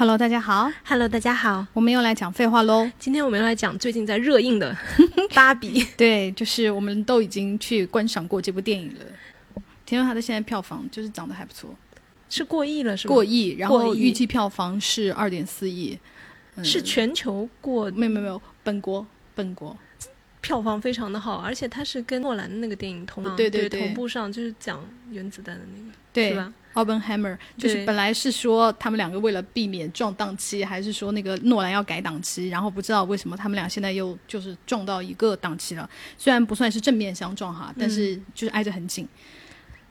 [0.00, 2.90] Hello，大家好，Hello，大家好，我们又来讲废话喽。
[2.98, 4.74] 今天我们又来讲最近在热映的
[5.34, 5.82] 《芭比》。
[5.94, 9.62] 对，就是我们都已经去观赏过这部电影了。
[9.84, 11.76] 听说它的现在票房就是涨得还不错，
[12.30, 15.98] 是过亿了，是过亿，然后预计票房是二点四亿，
[16.64, 17.90] 是全球过？
[17.90, 19.76] 没有没有没有，本国本国。
[20.40, 26.52] 票房非常的好，而且它是跟诺兰的那个电影同对对同步上，就是讲原子弹的那个，对吧？
[26.74, 35.90] 奥本海默就是本来是说他们两个为了避免撞档期，还是说那个诺兰要改档期，然后不知道为什么他们俩现在又就是撞到一个档期了。
[36.16, 39.06] 虽然不算是正面相撞哈，但是就是挨着很紧。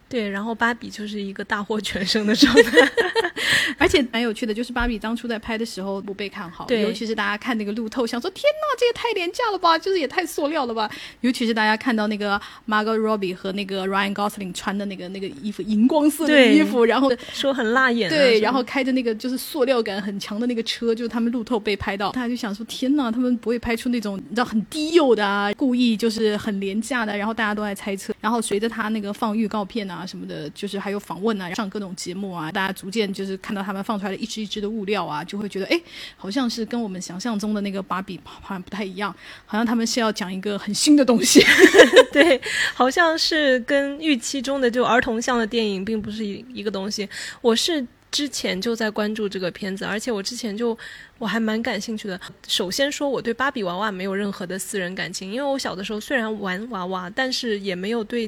[0.09, 2.91] 对，然后芭比就是一个大获全胜的状态，
[3.77, 10.89] 而且蛮有趣的，就是芭比当初在拍的时候不被看好，对，尤其是大家看那个路透，想说天呐，这也太廉价了吧，就是也太塑料了吧，
[11.21, 29.98] 尤其是大家看到那个 Margot Robbie 和那个 Ryan Gosling 穿的那个那个衣服，荧光色的衣服，然后说很辣眼，对，然后开着那个就是塑料感很强的那个车，就是他们路透被拍到，大家就想说天呐，他们不会拍出那种你知道很低幼的啊，故意就是很廉价的，然后大家都在猜测，然后随着他那个放预告片啊。
[29.99, 35.81] 啊什么的，就是还有访问啊，上各种节目啊，大家逐渐就是看到他们放出来的一支一支的物料啊，就会觉得哎，
[36.15, 39.13] 好像是跟我们想象中的那个芭比好像不太一样，
[39.45, 41.43] 好像他们是要讲一个很新的东西，
[42.13, 42.39] 对，
[42.73, 47.07] 好像是跟预期中的就儿童向的电影并不是一一个东西，
[47.41, 47.85] 我是。
[48.11, 50.75] 之前就在关注这个片子，而且我之前就
[51.19, 52.19] 我还蛮感兴趣的。
[52.47, 58.27] 首先说，我对芭比娃娃没有任何的私人感情，因为我小的时候虽然玩娃娃，但是也没有对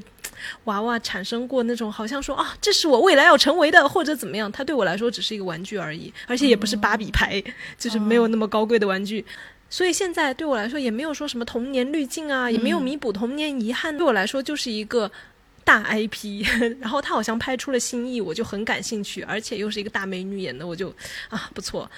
[0.65, 4.51] 娃娃产生过那种好像说啊，这是我未来要成为的，或者怎么样。
[4.51, 7.43] 它对我来说只是一个玩具而已，而且也不是芭比牌，
[7.77, 9.25] 就是没有那么高贵的玩具。
[9.69, 13.97] 所以现在对我来说也没有说什么童年滤镜啊，也没有弥补童年遗憾。
[13.97, 15.11] 对我来说就是一个。
[15.63, 16.43] 大 IP，
[16.81, 20.91] 然后他好像拍出了新意，我就很感兴趣，而且又是一个大美女演的，我就
[21.29, 21.89] 啊不错，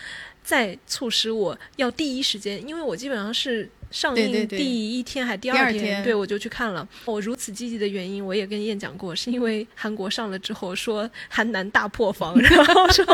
[0.43, 3.69] 再促使我要第一时间，因为我基本上是。
[3.93, 6.87] 上映第一天还第二天，对我就去看了。
[7.05, 13.05] 我如此积极的原因，我也跟燕讲过，是因为韩国上了之后说韩男大破防， 然后说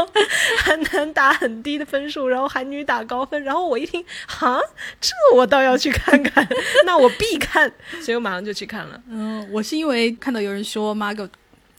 [0.59, 3.43] 韩男打很低的分数，然后韩女打高分。
[3.43, 4.57] 然后我一听，哈，
[5.01, 6.47] 这我倒要去看看，
[6.85, 7.69] 那我必看，
[8.01, 9.03] 所以我马上就去看了。
[9.09, 11.27] 嗯，我是因为看到有人说 Margot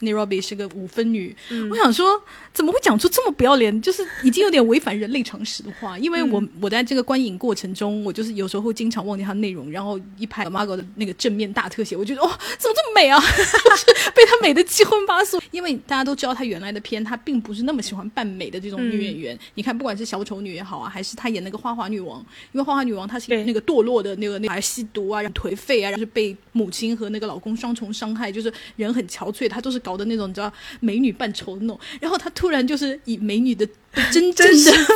[0.01, 1.35] Nairobi 是个五分女，
[1.69, 2.21] 我想说。
[2.53, 3.81] 怎么会讲出这么不要脸？
[3.81, 5.97] 就是已经有点违反人类常识的话。
[5.97, 13.17] 因为我我在这个观影过程中，我就是有时候会经常忘记它内容，然后一拍 Margot 的那个正面大特写，我觉得哦，怎么这么美啊？
[13.23, 15.41] 就是被她美的七荤八素。
[15.51, 19.39] 因为大家都知道她原来的片，她并不是那么喜欢扮美的这种女演员。
[19.53, 22.19] 你看，不管是小丑女也好啊，还是她演那个花花女王，
[22.51, 31.79] 因为花花女王她是那个堕落的那个那个吸毒啊，然后颓废啊，然后是被母亲和那个老公双重伤害，就是人很憔悴，她都是搞的那种你知道美女扮丑的那种。
[31.99, 33.67] 然后她突然就是以美女的
[34.11, 34.47] 真正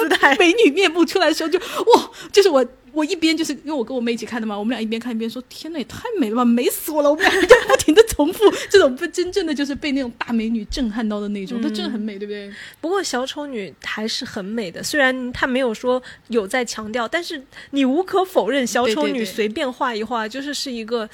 [0.09, 8.39] 的美女面部出来的时候，就哇，就是我我一边就是因为我跟我妹一起看的嘛，我们俩一边看一边说：“天呐，也太美了吧，美死我了！”我们俩就不停的重复
[8.69, 12.49] 这种不真正的就是被那种大美女震撼到的那种，她真的很美，对不对？
[12.79, 21.09] 不过小丑女还是很美的，虽然她没有说有在强调，但是你无可否认，小丑女随便画一画就是是一个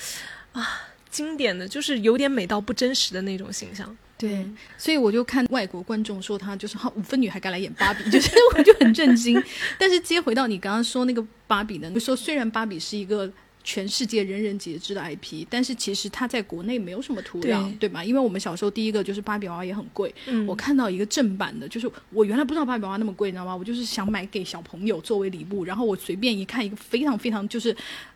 [0.52, 0.82] 啊
[1.12, 3.96] 经典的，就是有点美到不真实的那种形象。
[4.18, 4.46] 对，
[4.78, 9.42] 所以我就看外国观众说她就是哈五分女孩敢来演芭比， 就是我就很震惊。
[9.78, 13.32] 但是接回到你刚刚说那个芭比呢，就说虽然芭比是一个。
[13.64, 18.04] 全世界人人皆知的 IP，但是其实它在国内没有什么土壤，对吧？
[18.04, 20.12] 因为我们小时候第一个就是芭比娃娃也很贵。
[20.48, 23.56] 我看到一个正版的，就是我原来不知道芭比娃娃那么贵，你知道吗？
[23.56, 27.72] 我就是想买给小朋友作为礼物，然后我随便一看一个非常非常就是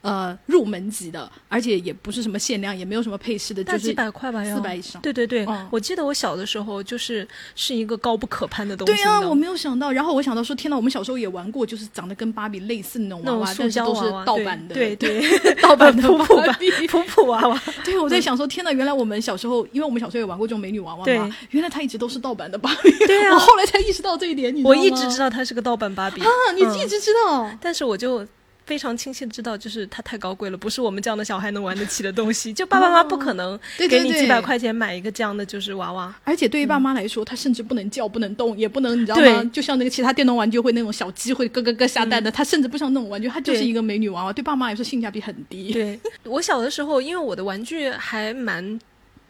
[0.05, 5.01] 呃入门级的，而且也不是什么限量，也没有什么配饰的，就是几百块吧，四百以上。
[5.01, 8.93] 对对对，我记得我小的时候就是是一个高不可攀的东西。
[8.93, 14.73] 对啊，我没有想到，然后我想到说，天呐，我们小时候也玩过，就是长得跟芭比类似那种娃娃，但是都是盗版的。
[14.75, 15.25] 对对。
[15.61, 17.61] 盗版的普普吧，普普娃娃。
[17.83, 18.71] 对，我在想说，天呐！
[18.71, 22.91] 原来我们小时候，因为我们小时候也玩过这种美女娃娃嘛，原来它一直都是盗版的芭比。
[23.07, 24.55] 对啊， 我后来才意识到这一点。
[24.55, 28.25] 你我一直知道它是个盗版芭比啊，你一直知道，但是我就。
[28.65, 32.51] 非常清晰的知道，就是它太高贵了，不是我们这样的小孩能玩得起的东西。
[32.53, 36.13] 就爸爸妈妈不可能给你几百块钱买一个这样的就是娃娃。
[36.23, 39.43] 而且对于爸妈来说，他甚至不能叫，不能动，也不能，你知道吗？
[39.53, 44.33] 就像那个其他电动玩具会那种小鸡会咯咯咯下蛋的，它甚至不像那种玩具，它就是一个美女娃娃。
[44.33, 45.71] 对爸妈来说性价比很低。
[45.71, 48.79] 对我小的时候，因为我的玩具还蛮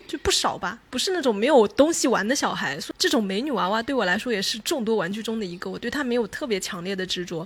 [0.07, 5.69] 就不少吧，不是那种没有东西玩的小孩，这种美女娃娃对我来说也是众多玩具中的一个。
[5.69, 7.45] 我对它没有特别强烈的执着。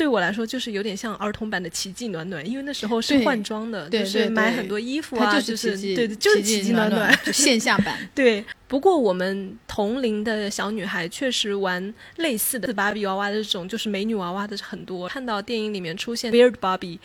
[0.00, 7.98] 对我来说就是有点像儿童版的奇迹暖暖，因为那时候是换装的，对就是买很多衣服啊，就是对，就是奇奇迹暖暖，就线下版。
[8.14, 15.06] 对，不过我们同龄的小女孩确实玩类似的芭比娃娃的这种，就是美女娃娃的很多。
[15.06, 16.98] 看到电影里面出现 Weird Barbie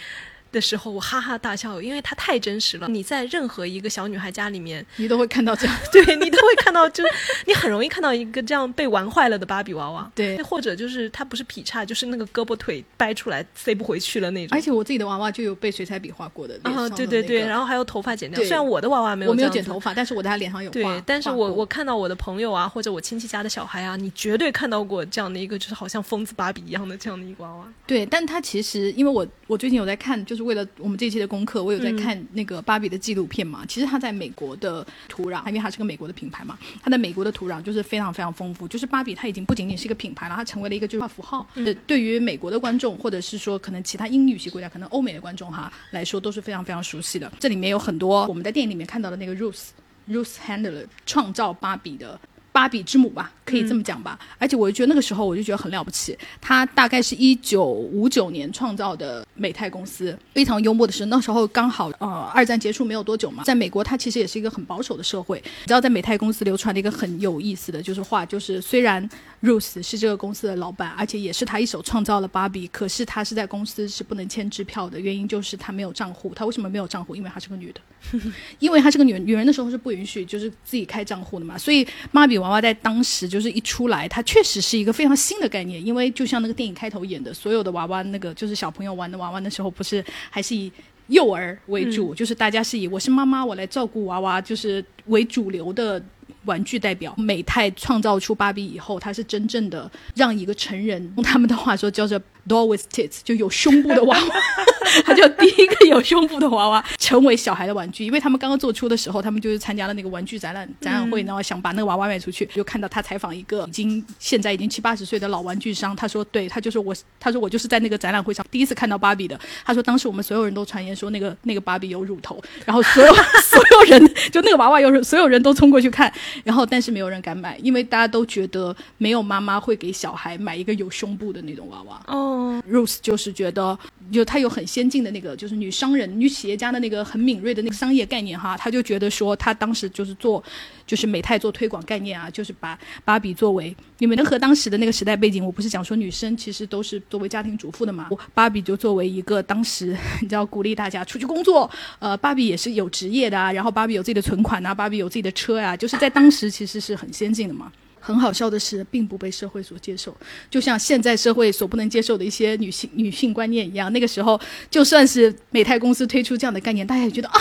[0.56, 2.88] 的时候，我哈哈大笑，因为它太真实了。
[2.88, 7.10] 你在任何一个小女孩家里面，你都会看到这样， 对你都会看到，就是
[7.46, 10.10] 你很容易看到一个这样被玩坏了的芭比娃娃。
[10.16, 14.57] 对，或者就是它不是劈叉，就是那个胳膊腿掰出来塞不回去了那种。
[14.57, 18.40] 而且我自己的娃娃就有被水彩笔画过的脸啊，上对对对，然后还有头发剪掉。
[18.40, 20.74] 虽然我的娃娃没有我没有剪头发，但是我在他脸上有画。
[20.74, 27.66] 对，但是我我看到我的朋友啊，或者我亲戚家的小孩啊，你绝对看到过这样的一个，就是好像疯子芭比一样的这样的一个娃娃。
[27.86, 33.66] 对，但他其实因为我我最近有在看，就是为了我们这一期的功课，我有在嗯看那个芭比的纪录片嘛。
[33.68, 38.68] 其实它在美国的土壤，因为它是个美国的品牌嘛，它在美国的土壤就是非常非常丰富。
[38.68, 41.46] 就是芭比它已经不仅仅是一个品牌了，它成为了一个就是符号。
[41.88, 47.32] 对于美国的观众，或者是说可能其他英语系国家，可能欧美的观众哈来说都是非常非常熟悉的。
[47.40, 49.70] 这里面有很多我们在电影里面看到的那个 Ruth
[50.08, 52.20] Ruth Handler 创造芭比的。
[52.56, 54.18] 芭比之母吧，可以这么讲吧。
[54.38, 56.18] 而且我就觉得那个时候我就觉得很了不起。
[56.40, 60.18] 他大概是一九五九年创造的美泰公司。
[60.34, 65.38] 非常幽默的是，那时候刚好呃二战结束没有多久嘛，在美国它其实也是一个很保守的社会。
[65.44, 69.10] 你知道，在美泰公司流传的一个很有意思的就是话，就是虽然
[69.46, 76.34] Ruth 是这个公司的老板，而且也是他一手创造了芭比，可是他是在公司是不能签支票的，原因就是他没有账户。
[76.36, 77.16] 他为什么没有账户？
[77.16, 77.80] 因为她是个女的。
[78.60, 85.84] 因为她是个女人，女人的时候是不允许就是自己开账户的嘛，所以芭比娃娃在当时就是一出来，它确实是一个非常新的概念。
[85.86, 90.72] 因为就像那个电影开头演的，所有的娃娃那个就是小朋友玩的娃娃，的时候不是还是以
[91.08, 96.04] 幼儿为主，就是大家是以我是妈妈，我来照顾娃娃，就是为主流的。
[96.46, 104.36] 玩具代表美泰创造出芭比以后，它是真正的让一个成人，用他们的话说叫做 doll with tits，就有胸部的娃娃，
[105.06, 108.06] 他就第一个有胸部的娃娃成为小孩的玩具。
[108.06, 119.40] 因为他们刚刚做出的时候，他们就是参加了那个玩具展览展览会，然后想把那个娃娃卖出去，就看到他采访一个已经现在已经七八十岁的老玩具商，他说对他就是我，他说我就是在那个展览会上第一次看到芭比的。
[119.66, 126.12] 他说当时我们所有人都传言说那个那个芭比有乳头，然后所有所有人就那个娃娃有乳， 所有人都冲过去看。
[126.44, 132.02] 然后，但是没有人敢买，因为大家都觉得没有妈妈会给小孩买一个有胸部的那种娃娃。
[132.08, 132.35] 哦，
[132.70, 133.78] Rose 就是觉得，
[134.12, 140.44] 就她有很先进的那个，就是女商人、女企业家的那个很敏锐的那个商业概念哈，她就觉得说，她当时就是做，
[140.86, 157.72] 就是美泰做推广概念啊，就是把芭比作为，你们能和当时的那个时代背景，我不是讲说女生其实都是作为家庭主妇的嘛，芭比就作为一个当时你知道鼓励大家出去工作，呃，芭比也是有职业的啊，然后芭比有自己的存款啊，芭比有自己的车呀、就是在当时其实是很先进的嘛。
[158.06, 160.16] 很好笑的是，并不被社会所接受，
[160.48, 163.92] 就像现在社会所不能接受的一些女性女性观念一样。
[163.92, 167.40] 那个时候，就算是美泰公司推出这样的概念，大家也觉得啊，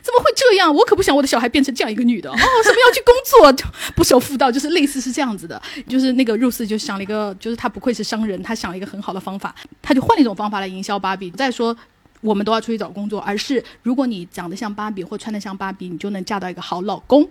[0.00, 0.72] 怎么会这样？
[0.72, 5.60] 我可不想我的小孩变成这样一个女的哦，什么要去工作，不守妇道，就是类似是这样子的。
[5.88, 9.52] 就是那个入斯就想了一个，就是他不愧是商人，他想了一个很好的方法，
[9.82, 11.30] 他就换了一种方法来营销芭比。
[11.32, 11.76] 再说。
[12.22, 17.28] 我们都要出去找工作，而是如果你长得像芭比或穿得像芭比，你就能嫁到一个好老公。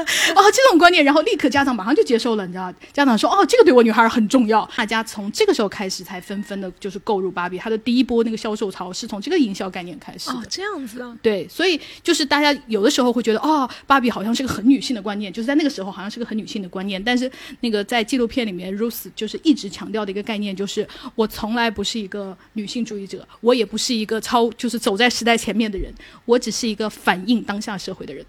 [0.34, 2.72] 哦，这种观念，然后立刻家长马上就接受了，你知道？
[2.92, 4.68] 家长说，哦，这个对我女孩很重要。
[4.76, 7.58] 大家从这个时候开始才纷纷的，就是购入芭比。
[7.58, 10.36] 它的第一波那个销售潮是从这个营销概念开始的。
[10.36, 11.16] 哦，这样子啊。
[11.22, 17.02] 对，所以就是大家有的时候会觉得，哦，芭比好像是个很女性的观念，就是在那个时候好像是个很女性的观念。
[17.02, 17.30] 但是
[17.60, 25.92] 那个在纪录片里面，Rose 就是一直强调的一个概念，就是我从来不是一个女性主义者，我也不是一个超就是走在时代前面的人，
[26.24, 28.24] 我只是一个反映当下社会的人。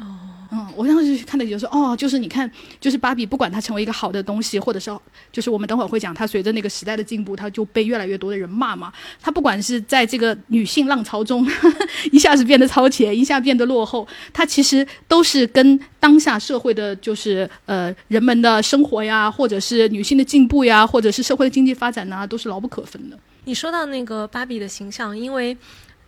[0.00, 0.04] 哦，
[0.50, 4.90] 嗯，我当时看的就是哦，就是你看，就是芭比，不管它成为一个好的东西，或者是
[5.30, 8.92] 就是我们等会儿会讲，它随着那个时代的进步，它就被越来越多的人骂嘛。
[9.20, 11.46] 它不管是在这个女性浪潮中
[12.10, 23.18] 一下子变得超前，一下变得落后，它其实都是跟当下社会的就是呃人们的生活呀，或者是女性的进步呀，或者是社会的经济发展呐，都是牢不可分的。
[23.44, 25.56] 你说到那个芭比的形象，因为。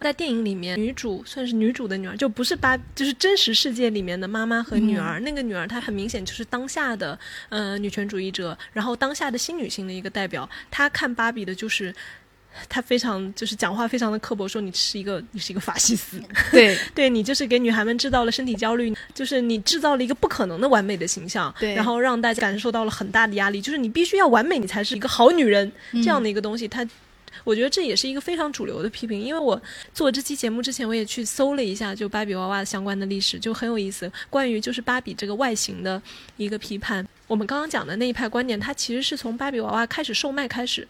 [0.03, 5.21] 在电影里面，女主算是女主的女儿，就不是芭，就是真实世界里面的妈妈和女儿。
[5.21, 7.19] 嗯、那个女儿她很明显就是当下的
[7.49, 10.49] 呃女权主义者，然后当下的新女性的一个代表。
[10.71, 11.95] 她看芭比的就是。
[12.69, 26.87] 她非常就是讲话非常的刻薄，说你是一个你是一个法西斯，对 对你就是给女孩们制造了身体焦虑，就是你制造了一个不可能的完美的形象，对，然后让大家感受到了很大的压力，就是你必须要完美，你才是一个好女人、嗯、这样的一个东西，她。
[27.45, 29.61] 我觉得这也是一个非常主流的批评，因为我
[29.93, 34.11] 做这期节目之前，我也去搜了一下就芭比娃娃相关的历史，就很有意思。
[34.31, 36.01] 关于就是芭比这个外形的
[36.37, 40.87] 一个批判，我们刚刚讲的那一派观点，它其实是从芭比娃娃开始售卖开始。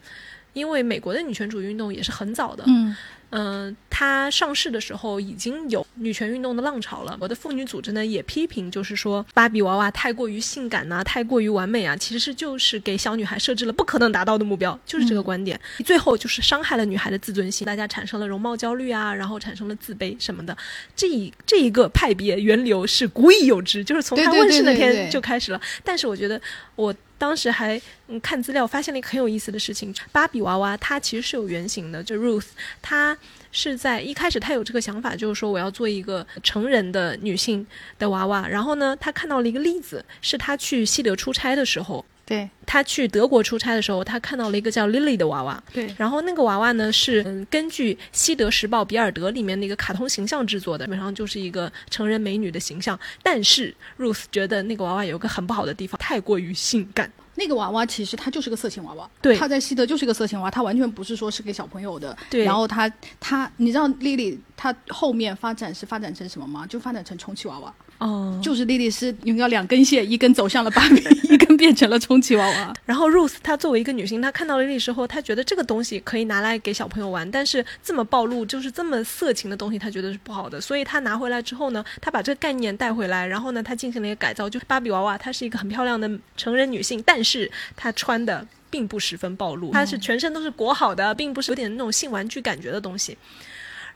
[0.55, 2.95] 因为美国的女权主义运动也是很早的，嗯
[3.33, 7.17] 嗯，它上市的时候已经有女权运动的浪潮了。
[7.19, 15.59] 我的妇女组织呢也批评，就是说芭比娃娃太过于性感呐、太过于完美啊，其实是就是给小女孩设置了不可能达到的目标，就是这个观点。
[15.85, 20.55] 最后就是伤害了女孩的自尊心，大家产生了容貌焦虑啊，然后产生了自卑什么的。
[20.95, 25.61] 这一这一个派别源流是古已有之，就是从它对对问世那天就开始了。
[25.83, 26.39] 但是我觉得
[26.77, 26.95] 我。
[27.23, 32.47] 当时还嗯看资料，发现了一个很有意思的事情：芭比娃娃它其实是有原型的，就 Ruth，
[32.83, 33.17] 她
[33.53, 37.65] 是在一开始她有这个想法，就是说我要做一个成人的女性
[37.97, 38.49] 的娃娃。
[38.49, 45.63] 然后呢，她看到了一个例子，是她去西德出差的时候，对他去德国出差的时候，他看到了一个叫 Lily 的娃娃。
[45.73, 52.99] 对然后那个娃娃呢是嗯根据《西德时报》比尔德里面那个卡通形象制作的，基本上就是一个成人美女的形象。
[53.23, 57.11] 但是 Ruth 觉得那个娃娃有个很不好的地方，太过于性感。
[57.35, 62.17] 那个娃娃其实它就是个色情娃娃，对它在西德就是个色情娃娃，它完全不是说是给小朋友的。
[62.29, 62.87] 对然后它
[63.19, 66.67] 它，你知道丽丽她后面发展是发展成什么吗？
[66.67, 70.97] 就发展成充气娃娃，哦，就是莉莉丝用要两根线，一根走向了芭比，
[71.33, 72.75] 一根变成了充气娃娃。
[72.85, 80.61] 然后 Ruth 她作为一个女性，她看到了 Lily 之后，她觉得这个东西可以拿来给小朋友玩，但是这么暴露，就是这么色情的东西，她觉得是不好的。
[80.61, 93.17] 所以她拿回来之后呢，她把这个概念带回来，然后呢，她进行了一个改造，就是芭比娃娃，她是一个很漂亮的成人女性，但是她穿的并不十分暴露，她是全身都是裹好的，并不是有点那种性玩具感觉的东西。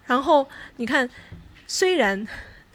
[0.07, 0.47] 然后
[0.77, 1.11] 你看，
[1.67, 2.25] 虽然。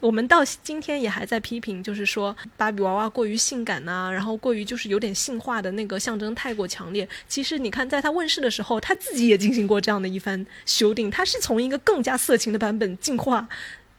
[0.02, 7.08] 我们到今天也还在批评，就是说芭比娃娃过于性感呐、然后过于就是有点性化的那个象征太过强烈。
[7.28, 13.48] 其实你看，在它问世的时候，他自己也进行过这样的一番修订，他是从一个更加色情的版本进化，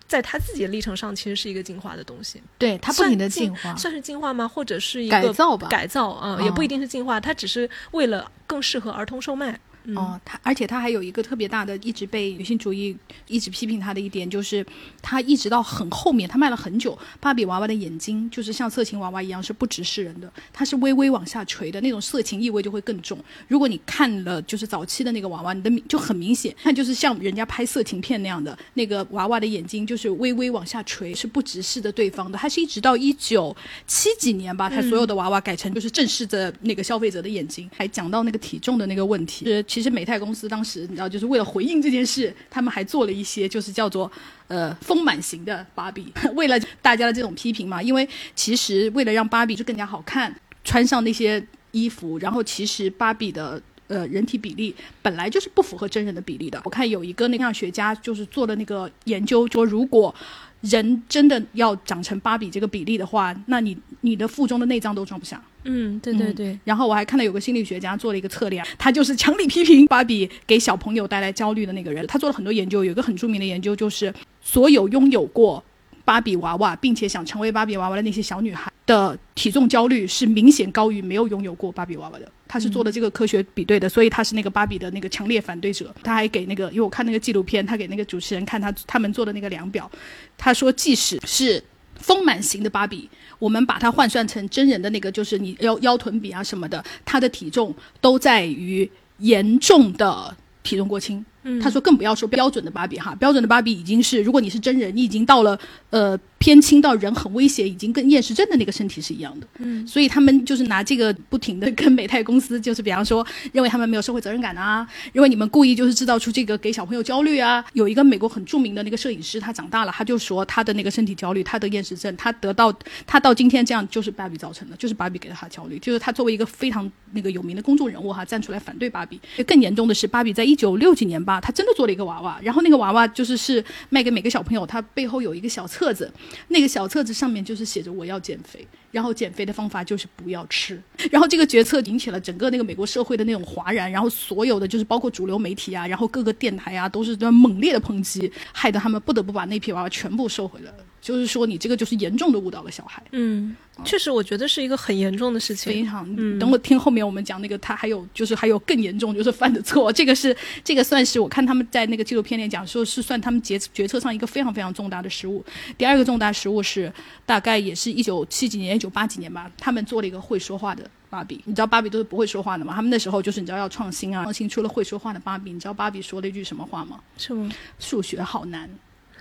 [0.06, 2.44] 在他自己的历程上，其实是一个进化的东西。
[2.58, 3.74] 对，他不停的进化。
[3.78, 4.46] 算是进化吗？
[4.46, 9.58] 或者是一个改造吧改造啊、嗯也不一定是进化，它只是为了更适合儿童售卖。
[9.86, 12.96] 嗯哦，他而且他还有一个特别大的，一直被女性主义
[13.28, 14.66] 一直批评他的一点，就是
[15.02, 16.98] 他一直到很后面，他卖了很久。
[17.20, 23.18] 芭比娃娃的眼睛就是像色情娃娃一样是不直视人的，它是微微往下垂的，那种色情意味就会更重。
[23.48, 32.38] 如果你看了就是早期的那个娃娃，你的明就很明显，那就是像人家拍色情片那样的，那个娃娃的眼睛就是微微往下垂，是不直视的对方的。
[32.38, 39.46] 他是一直到一九七几年吧，他所有的娃娃改成就是正视着那个消费者的眼睛，还讲到那个体重的那个问题。
[39.46, 44.12] 是其实美泰公司当时你知道，就是为了回应这件事，他们还做了一些就是叫做
[44.48, 50.32] 呃丰满型的芭比， 为了大家的这种批评嘛，因为其实为了让芭比就更加好看，
[50.64, 53.60] 穿上那些衣服，然后其实芭比的。
[53.88, 56.60] 呃，人体比例本来就是不符合真人的比例的。
[56.64, 60.16] 我看有一个那个学家就是做了那个研究，说如果
[60.64, 65.42] 人真的要长成芭比这个比例的话，那你你的腹中的内脏都装不下。
[65.66, 72.06] 嗯，对对嗯对，然后我还看到有个心理学家做了一个测量，他就是强力批评芭比给小朋友带来焦虑的那个人。
[72.08, 75.64] 他做了很多研究，有一个很著名的研究就是，所有拥有过
[76.06, 82.30] 芭比娃娃并且想成为芭比娃娃的那些小女孩的体重焦虑是明显高于没有拥有过芭比娃娃的。
[82.48, 85.94] 他是做了这个科学比对的，所以他是那个芭比的那个强烈反对者。
[86.04, 89.90] 他还给那个，因为我看那个纪录片，他给那个主持人看他他们做的那个量表，
[90.38, 91.64] 他说即使是
[91.96, 101.26] 丰满型的芭比，我们把它换算成真人的那个，就是你腰腰臀比啊什么的，她的体重都在于严重的体重过轻。
[101.44, 105.58] 嗯他说更不要说标准的芭比哈，标准的芭比已经是，如果你是真人，你已经到了
[105.90, 109.48] 呃偏轻到人很危险，已经跟厌食症的那个身体是一样的。
[109.60, 117.64] 嗯，所以他们就是拿这个不停的跟美泰公司，就是比方说认为他们没有社会责任感啊，认为你们故意就是制造出这个给小朋友焦虑啊。
[117.74, 122.74] 有一个美国很著名的那个摄影师，他长大了，他就说他的那个身体焦虑，他的厌食症，他得到
[123.08, 129.20] 他到今天这样就是芭比造成的，就是芭比给了他焦虑，就是他作为一个非常那个有名的公众人物哈，站出来反对芭比。
[129.48, 136.12] 更严重的是，芭比在一九六几年吧，啊他真的做了一个娃娃，然后那个娃娃就是是卖给每个小朋友，他背后有一个小册子，
[136.50, 140.82] 那个小册子上面就是写着我要减肥，然后减肥的方法就是不要吃。
[141.12, 150.74] 然后这个决策引起了整个那个美国社会的那种哗然，然后所有的就是包括主流媒体啊，然后各个电台啊都是在猛烈的抨击，害得他们不得不把那批娃娃全部收回了。
[151.04, 153.04] 就是说你这个就是严重的误导了小孩。
[153.12, 155.72] 嗯，确实，我觉得是一个很严重的事情。
[155.74, 165.44] 非常，嗯等我听后面我们讲那个，他还有就是还有更严重，就是犯的错， 这个是这个算是我看他们在那个纪录片里讲说是算他们决决策上一个非常非常重大的失误。
[165.78, 166.92] 第二个重大失误是
[167.26, 170.90] 大概也是一九七几年、一九八几年吧，他们做了一个会说话的。
[171.10, 172.74] 芭比，你知道芭比都是不会说话的嘛？
[172.74, 175.54] 他们那时候就是你知道要创新啊，创新出了会说话的芭比。
[175.54, 177.00] 你知道芭比说了一句什么话吗？
[177.20, 177.52] 是吗？
[177.78, 178.68] 数学好难。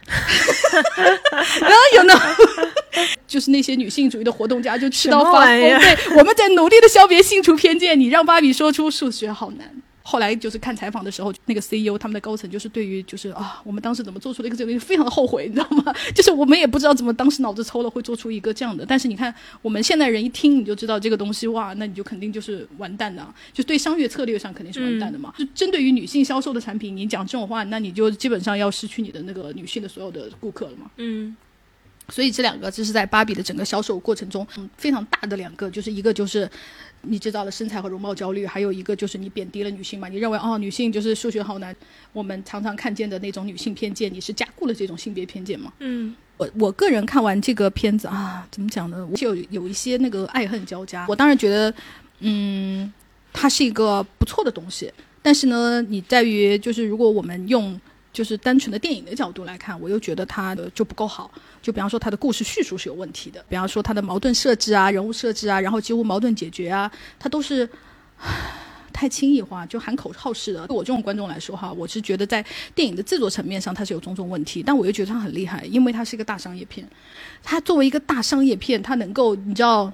[1.60, 2.14] 然后有呢，
[3.26, 5.58] 就是那些女性主义的活动家就吃到发疯。
[5.58, 9.68] 对，我们在努力的消别性除偏见，你让芭比说出数学好难。
[10.02, 15.94] 后来就是看采访的时候，那个 CEO 他们的高层就是对于就是啊，我们当时怎么做出了一个这个东西，非常的后悔，你知道吗？
[16.14, 18.84] 就是我们也不知道怎么当时脑子抽了会做出一个这样的。
[18.84, 25.32] 但是你看，我们现代人一听你就知道这个东西哇，那你就肯定就是完蛋的，就对商业策略上肯定是完蛋的嘛。
[25.38, 30.90] 就针对于女性销售的产品，你讲这种话，那你就基本上要失去你的那个女性的所有的顾客了嘛。
[30.96, 31.36] 嗯。
[32.08, 36.50] 所以这两个这是在芭比的整个销售过程中，嗯，非常大的两个，就是一个就是
[37.02, 41.74] 你制造了身材和容貌焦虑，还有一个就是你贬低了女性嘛，你认为哦，女性就是数学好难，
[42.12, 45.72] 我们常常看见的那种女性偏见，你是加固了这种性别偏见嘛？
[45.80, 49.08] 嗯，我我个人看完这个片子啊，怎么讲呢？
[49.16, 51.06] 就有一些那个爱恨交加。
[51.08, 51.74] 我当然觉得，
[52.20, 52.92] 嗯，
[53.32, 57.80] 它是一个不错的东西，但是呢，你在于就是如果我们用。
[58.12, 61.30] 就是单纯的电影的角度来看，我又觉得它的就不够好。
[61.62, 63.42] 就比方说，它的故事叙述是有问题的。
[63.48, 67.66] 比方说，它的矛盾设置啊、人物设置啊，然后几乎矛盾解决啊，它都是
[68.92, 70.66] 太轻易化，就喊口号式的。
[70.66, 74.62] 对我这种观众来说，哈，我是觉得在电影的制作层面上，它是有种种问题。
[74.62, 76.86] 但我又觉得它很厉害，因为它是一个大商业片。
[77.42, 79.90] 它作为一个大商业片，它能够，你知道，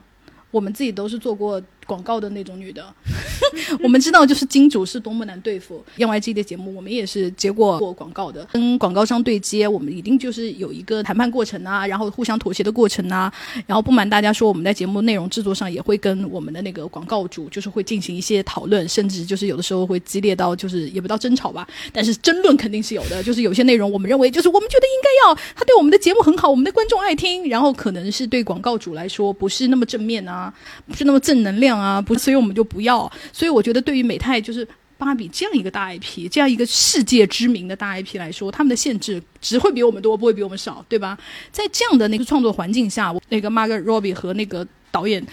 [0.50, 1.62] 我们自己都是做过。
[1.88, 2.84] 广告的那种女的，
[3.82, 5.82] 我们知道就是金主是多么难对付。
[5.96, 13.32] N Y G 的节目我们也是接过过广告的，跟广告商对接，我们一定就是有一个谈判过程啊，然后互相妥协的过程啊。
[13.66, 23.22] 然后不瞒大家说，我们在节目内容制作上也会跟我们的那个广告主，就是会进行一些讨论，甚至就是有的时候会激烈到就是也不到争吵吧，但是争论肯定是有的。
[23.22, 30.52] 就是有些内容我们认为就是我们觉得应该要，他对我们的节目很好，我们的观众爱听，然后可能是对广告主来说不是那么正面啊，
[30.86, 31.77] 不是那么正能量。
[31.78, 33.10] 啊，不，所以我们就不要。
[33.32, 34.66] 所以我觉得，对于美泰就是
[34.96, 41.16] 芭比这样一个大 IP，这样一个世界知名的大 IP 来说，他们的限制只会比我们多，不会比我们少，对吧？
[41.52, 45.24] 在这样的那个创作环境下，那个 Margaret Robbie 和那个导演。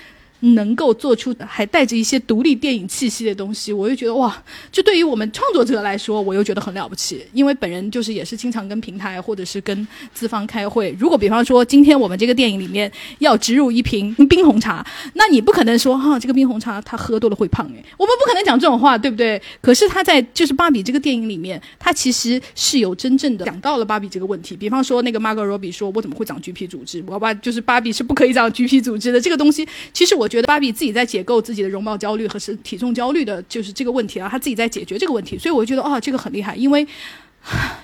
[0.41, 4.35] 能够做出还带着一些独立电影气息的东西，我就觉得哇，
[4.71, 7.25] 就对于我们创作者来说，我又觉得很了不起。
[7.33, 10.95] 因为本人就是也是经常跟平台或者是跟资方开会。
[10.99, 19.41] 如果比方说今天我们这个电影里面要植入一瓶冰红茶，那你不可能说哈这个冰红茶他喝多了会胖诶，我们不可能讲这种话，对不对？
[19.61, 24.55] 可是他在就是芭比这个电影里面，他其实是有真正的讲到了芭比这个问题。
[24.55, 27.03] 比方说那个 Margot Robbie 说，我怎么会长橘皮组织？
[27.07, 30.24] 我把就是芭比是不可以长橘皮组织的这个东西，其实我。
[30.25, 36.87] 我觉得芭比自己在解构自己的容貌焦虑和是体重焦虑的，就是这个问题啊，她自己在解决这个问题，所以我觉得哦，这个很厉害，因为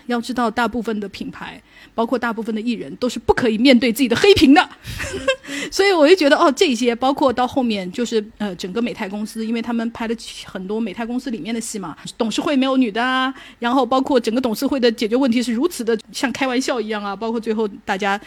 [0.08, 1.62] 要知道，大部分的品牌，
[1.93, 4.69] 包括大部分的艺人，都是不可以面对自己的黑屏的，
[5.71, 18.19] 所以我就觉得哦，这些包括到后面就是呃，整个美泰公司，因为他们拍了很多美泰公司里面的戏嘛，董事会没有女的啊，然后包括整个董事会的解决问题是如此的像开玩笑一样啊，包括最后大家。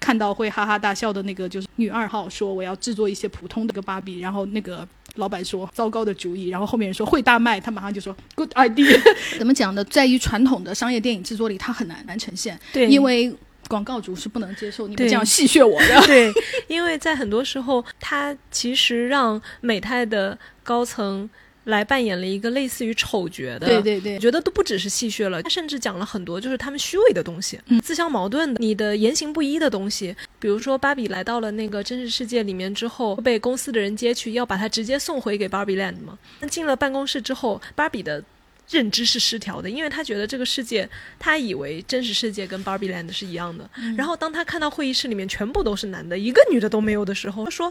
[0.00, 8.98] 看到会哈哈大笑的那个就是女二号说我要制作一些普通的个芭比，然后那个老板说糟糕的主意，然后后面人说会大卖，他马上就说 good idea。
[9.38, 9.84] 怎么讲呢？
[9.84, 13.34] 在于传统的商业电影制作里，它很难难呈现，对，因为
[13.68, 16.32] 广告主是不能接受你们这样戏谑我的，对，
[16.68, 21.28] 因为在很多时候，它其实让美泰的高层。
[21.68, 30.16] 来扮演了一个类似于丑角的，对对对，觉得都不只是戏谑了，他甚至讲了很多就是他们虚伪的东西，自相矛盾的，你的言行不一的东西。
[30.40, 36.18] 比如说，芭比来到了那个真实世界里面之后，被公司的人接去，要把他直接送回给芭比 land 嘛。
[36.48, 38.22] 进了办公室之后，芭比的
[38.70, 43.68] 认知是失调的，因为他觉得这个世界，他以为真实世界跟芭比 land 是一样的。
[43.96, 47.70] 然后当他看到会议室里面全部都是男的，一个女的都没有的时候，他说。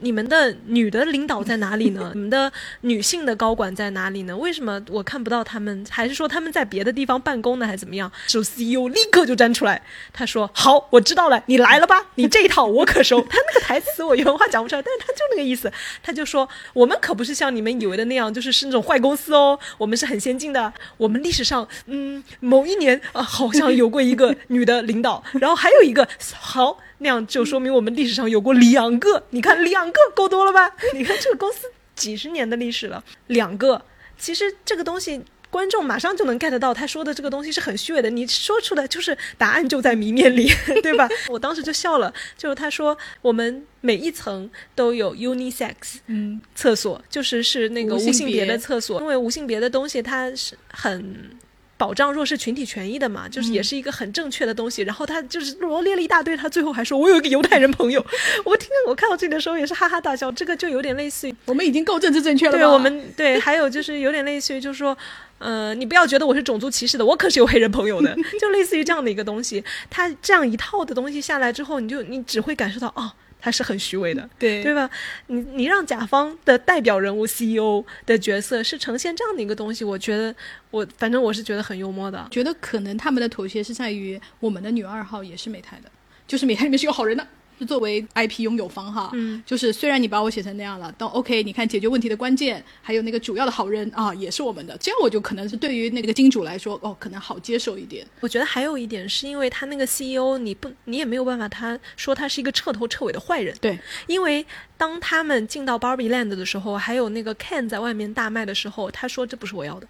[0.00, 2.10] 你们的女的领导在哪里呢？
[2.14, 2.50] 你们的
[2.82, 4.36] 女性的高管在哪里呢？
[4.36, 5.84] 为什么我看不到他们？
[5.90, 7.66] 还是说他们在别的地方办公呢？
[7.66, 8.10] 还是怎么样？
[8.26, 9.82] 首 CEO 立刻就站出来，
[10.12, 12.06] 他说：“好，我知道了，你来了吧？
[12.16, 13.20] 你这一套我可熟。
[13.28, 15.70] ”他那个台词我原话讲不出来，但是他就那个意思。
[16.02, 19.58] 他就说：“我们可不是像你们以为的那样，就是是那种坏公司哦。
[19.76, 20.72] 我们是很先进的。
[20.96, 26.06] 我们历史上，嗯，某一年啊，好像有过一个女的领导，然后还有一个
[26.38, 30.74] 好。”那样就说明我们历史上有过两个，你看两个够多了吧？
[30.94, 33.80] 你看这个公司几十年的历史了，两个，
[34.18, 40.50] 其实这个东西观众马上就能 get 到，他说的这个东西是很虚伪的，你说出来就是答案就在谜面里，
[40.82, 41.08] 对吧？
[41.28, 45.74] 我当时就笑了，就是他说我们每一层都有 unisex，
[46.06, 51.30] 嗯，厕所就是是那个无性别的厕所，因为无性别的东西它是很。
[51.78, 54.82] 保障弱势群体权益的嘛，就是也是一个很正确的东西。
[54.82, 58.04] 然后他就是罗列了一大堆，他最后还说：“我有一个犹太人朋友。
[58.44, 60.30] ”我听我看到这里的时候也是哈哈大笑。
[60.32, 62.52] 这个就有点类似于我们已经够政治正确了。
[62.52, 64.98] 对，我们对，还有就是有点类似于，就是说，
[65.38, 69.62] 呃，你不要觉得我是种族歧视的，我可是有黑人朋友的， 就类似于这样的一个东西。
[69.88, 73.12] 他这样一套的东西下来之后，你就你只会感受到哦。
[73.40, 74.88] 他是很虚伪的， 对对吧？
[75.28, 80.34] 你你让甲方的代表人物 CEO 的角色是呈现这样的一个东西，我觉得
[80.70, 82.26] 我反正我是觉得很幽默的。
[82.30, 85.90] 觉得可能他们的妥协是在于我们的女二号也是美泰的，
[86.26, 87.26] 就是美泰里面是有好人的。
[87.58, 98.06] 是作为 IP 拥有方哈，嗯，就是虽然你把我写成那样了，但 OK，你看解决问题的关键，还有那个主要的好人啊，也是我们的，这样我就可能是对于那个金主来说，哦，可能好接受一点。
[98.20, 104.44] 我觉得还有一点是因为他那个 CEO，你不，你也没有办法，他说他是一个彻头彻尾的坏人，对，因为
[104.76, 109.86] 当他们进到 Barbie Land 的时候，还有那个 Ken 在外面大卖的时候，他说这不是我要的。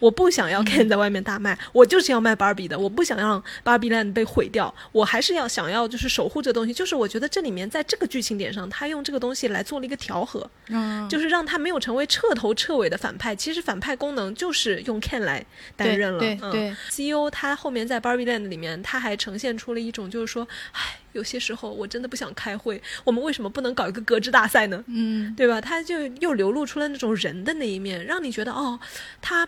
[0.00, 2.78] 我不想要 Ken 在外面大卖，我就是要卖芭比的。
[2.78, 6.72] 我不想让 Barbie land 被毁掉，我还是要想要就是守护这东西。
[6.72, 13.36] 就是我觉得这里面在这个剧情点上，他用这个东西来做了一个调和，嗯，就是让他没有成为彻头彻尾的反派。
[13.36, 15.44] 其实反派功能就是用 Ken 来
[15.76, 16.18] 担任了。
[16.18, 24.82] 对对，CEO 他后面在 Barbie Land 里面，他还呈现出了一种就是说，唉，有些时候我真的不想开会，我们为什么不能搞一个格致大赛呢？
[24.86, 25.60] 嗯，对吧？
[25.60, 28.80] 他就又流露出了那种人的那一面，让你觉得哦，
[29.20, 29.46] 他。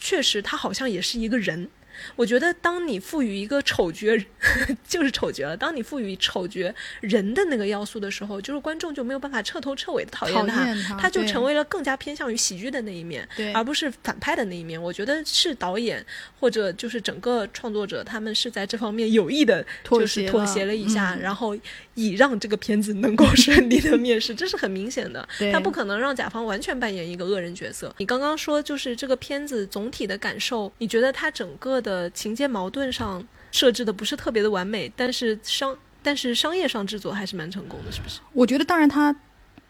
[0.00, 1.68] 确实，他好像也是一个人。
[2.16, 4.06] 我觉得，当你赋予一个丑角，
[4.88, 5.54] 就是丑角了。
[5.54, 14.82] 当你赋予丑角人的那个要素的时候，就是观众就没有办法彻头彻尾的讨厌他，他就成为了更加偏向于喜剧的那一面，而不是反派的那一面。
[14.82, 16.02] 我觉得是导演
[16.38, 21.54] 或者就是整个创作者，他们是在这方面有意的，就是妥协了一下，然后
[22.02, 25.28] 以让这个片子能够顺利的面世， 这是很明显的。
[25.52, 27.94] 他不可能让甲方完全扮演一个恶人角色。
[27.98, 31.90] 你刚刚说，就是这个片子总体的感受，你觉得它整个的。
[31.90, 38.20] 的情节矛盾上设置的不是特别的完美，但是商但是商业上制作还是蛮成功的，是不是？
[38.32, 39.12] 我觉得，当然，他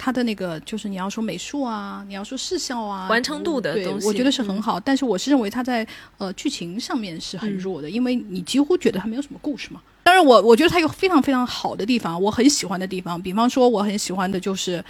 [0.03, 4.81] 他的那个就是你要说美术啊，你要说视效啊，完成度的东西，我觉得是很好。
[4.81, 5.87] 但是我是认为他在
[6.17, 9.83] 呃剧情上面是很弱的，因为你几乎觉得他没有什么故事嘛。
[10.03, 14.83] 当然，我我觉得他有非常非常好的地方，我很喜欢的地方，比方说我很喜欢的就是。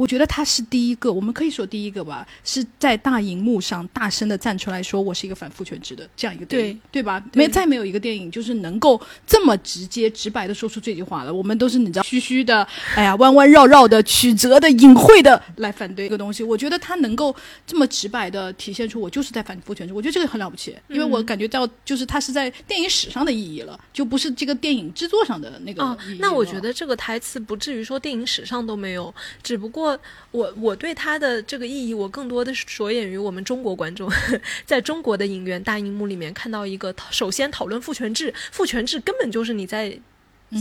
[0.00, 7.22] 我觉得他是第一个，我们可以说第一个吧，是在大荧幕上大声的站出来说我是一个反父权制的这样一个电影，对吧？
[7.34, 11.34] 没再没有一个电影就是能够这么直接直白的说出这句话了。
[11.34, 16.42] 我们都是你知道虚虚的，哎呀弯弯绕绕的曲折的隐晦的来反对一个东西。
[16.42, 17.36] 我觉得他能够
[17.66, 25.82] 这么直白的体现出我就是在反父权制，我觉得这个很了不起，因为我感觉到就是他是在电影史上的意义了，就不是这个电影制作上的那个。
[25.82, 29.89] 哦，那我觉得这个台词不至于说电影史上都没有，只不过。
[30.30, 34.10] 我我对它的这个意义，我更多的是着眼于我们中国观众，
[34.66, 39.98] 在中国的影院大荧幕里面看到一个，首先讨论父权制，父权制根本就是你在，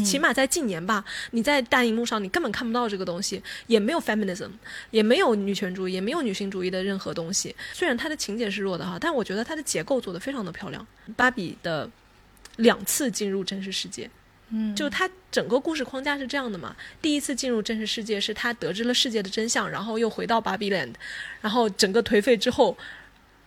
[0.05, 4.49] 起码在近年吧，你在大荧幕上你根本看不到这个东西，也没有 feminism，
[4.91, 7.55] 也没有女权主义，也没有女性主义的任何东西。
[7.73, 10.85] 虽然它的情节是弱的哈，但我觉得它的结构做得非常的漂亮。
[11.15, 11.89] 芭比的
[12.57, 14.09] 两次进入真实世界。
[14.51, 16.75] 嗯，就他整个故事框架是这样的嘛？
[17.01, 20.93] 第一次进入真实世界是他得知了世界的真相，然后又回到芭比 land，
[21.41, 22.75] 然后整个颓废之后，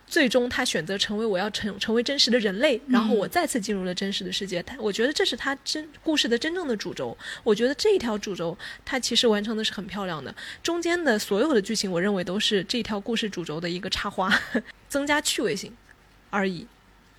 [0.07, 4.61] 最终他选择成为我要成成为真实的人类，然后我再次进入了真实的世界。
[4.63, 7.17] 他我觉得这是他真故事的真正的主轴。
[7.43, 10.33] 我觉得这一条主轴他其实完成的是很漂亮的。
[10.61, 14.31] 中间的所有的剧情，我认为都是这条故事主轴的一个插花，
[14.87, 15.75] 增加趣味性
[16.29, 16.67] 而已。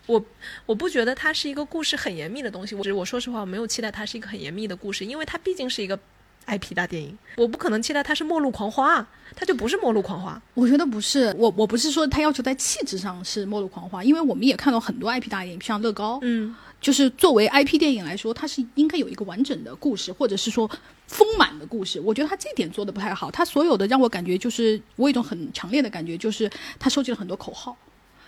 [0.06, 0.22] 我
[0.66, 5.98] 我不觉得它是一个故事很严密的东西，我我说实话，我没有期待它是一个很严密的故事，因为它毕竟是一个
[6.46, 10.40] IP 大电影，我不可能期待它是末路狂花，它就不是末路狂花。
[10.52, 20.70] 我觉得不是，我我不是说它要求在气质上是末路狂花，因为我们也看到很多 IP 大电影，像乐高，嗯，就是作为 IP 电影来说，它是应该有一个完整的故事，或者是说
[21.06, 21.98] 丰满的故事。
[21.98, 27.74] 我觉得它这点做的不太好，它所有的让我感觉就是我有一种很强烈的感觉，就是它收集了很多口号。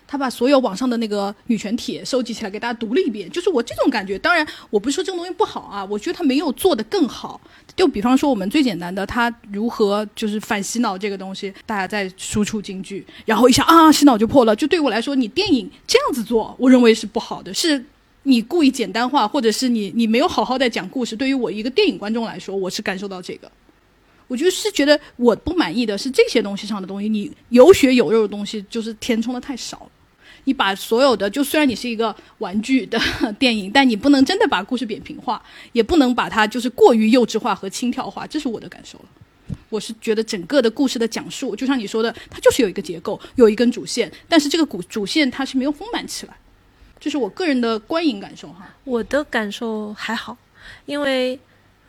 [0.07, 4.19] 他把所有网上的那个女权帖收集起来给大家读了一遍，就是我这种感觉。
[4.19, 7.41] 当然，我不是说这种东西不好啊，我觉得他没有做得更好。
[7.75, 14.57] 就比方说，我们最简单的，他如何就是反洗脑这个东西，大家在输出京剧，然后一下啊洗脑就破了。
[14.57, 17.85] 就对我来说，你电影这样子做，我认为是不好的，是
[18.23, 21.15] 你故意简单化，或者是你你没有好好在讲故事。
[21.15, 23.51] 对于我一个电影观众来说，我是感受到这个。
[24.29, 29.91] 我就是觉得我不满意的是这些东西上的东西，你有血有肉的东西就是填充的太少了。
[30.47, 32.99] 你把所有的，就虽然你是一个玩具的
[33.37, 39.05] 电影，但你不能真的把故事扁平化，也不能把它就是过于幼稚化和轻佻化，这是我的感受了。
[39.69, 46.37] 我是觉得整个的故事的讲述，就像你说的，它就是有一个结构，有一根主线，但是这个主主线它是没有丰满起来，
[47.01, 48.73] 这是我个人的观影感受哈。
[48.85, 50.39] 我的感受还好，
[50.85, 51.39] 因为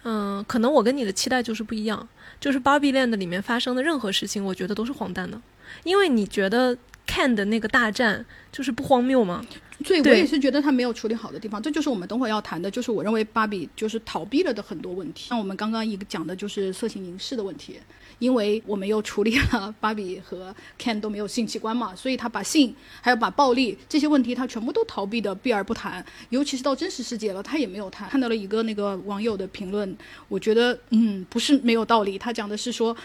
[0.04, 2.08] 嗯，可能我跟你的期待就是不一样，
[2.40, 5.40] 就是《芭比 land》里面发生的任何事情，我觉得都是荒诞的，
[5.84, 6.76] 因为你觉得。
[7.08, 9.44] 看的那个大战就是不荒谬吗？
[9.86, 15.30] 所以我也是觉得他没有处理好的地方，这就是我们等会儿要谈的，就是我认为芭比就是逃避了的很多问题。
[15.30, 17.80] 像我们刚刚一个讲的就是色情凝视的问题，
[18.18, 28.10] 因为我们又处理了芭比和 Ken 都没有性器官嘛，所以他把性还有把暴力这些问题他全部都逃避的避而不谈，尤其是到真实世界了，他也没有谈。
[28.10, 29.96] 看到了一个那个网友的评论，
[30.28, 32.98] 我觉得嗯不是没有道理，他讲的是说，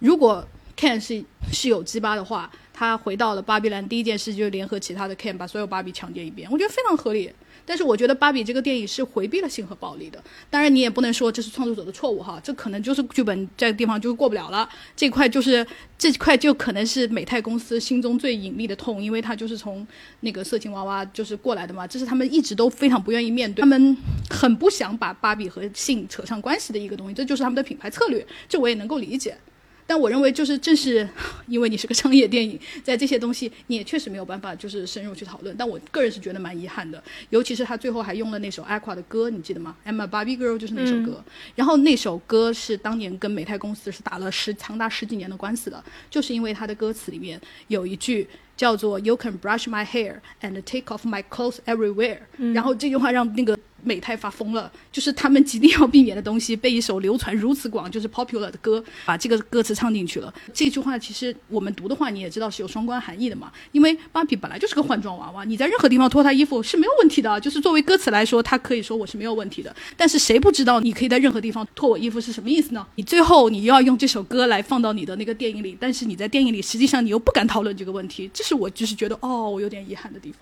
[0.00, 0.44] 如果
[0.76, 7.30] Ken 是是有鸡巴的话，他回到了芭比兰，第一件事就是联合其他的 Ken 把所有芭比强奸一遍，我觉得非常合理。
[7.64, 15.64] 但是我觉得芭比这个电影是回避了性和暴力的，当然你也不能说这是创作者的错误哈，这可能就是剧本这个地方就过不了了，这块就是
[15.96, 19.86] 这块就可能是美泰公司心中最隐秘的痛，因为他就是从
[20.20, 23.96] 那个色情娃娃就是过来的嘛，这是他们一直都非常不愿意面对，他们
[24.28, 29.36] 很不想把芭比和性扯上关系的一个东西，这就是他们的品牌策略，这我也能够理解。
[29.86, 31.06] 但我认为，就是正是
[31.46, 35.54] 因为你是个商业电影，在这些东西你也确实没有办法就是深入去讨论。
[35.58, 41.22] 但我个人是觉得蛮遗憾的，尤其是他最后还用了那首 Aqua 的歌，你记得吗？I'm a Barbie Girl 就是那首歌。
[41.54, 48.26] 然后那首歌是当年跟美泰公司是打了十长达十几年的官司的，就是因为他的歌词里面有一句
[48.62, 52.18] 叫做 “You can brush my hair and take off my clothes everywhere”，、
[52.54, 53.58] 然后这句话让那个。
[53.84, 60.32] 美泰发疯了，就是他们极力要避免的东西，被一首流传如此广，就是 popular 的歌，把这个歌词唱进去了。
[60.54, 63.50] 这句话其实我们读的话，你也知道是有双关含义的嘛。
[63.72, 69.74] 因为芭比本来就是个换装娃娃，你在任何地方脱她衣服是没有问题的，就是作为歌词来说，他可以说我是没有问题的。
[69.96, 72.86] 但是谁不知道你可以在任何地方脱我衣服是什么意思呢？
[72.94, 80.40] 你最后你又要用这首歌来放到你的那个电影里，但是你在电影里实际上你又不敢讨论这个问题，这是我就是觉得哦，我有点遗憾的地方。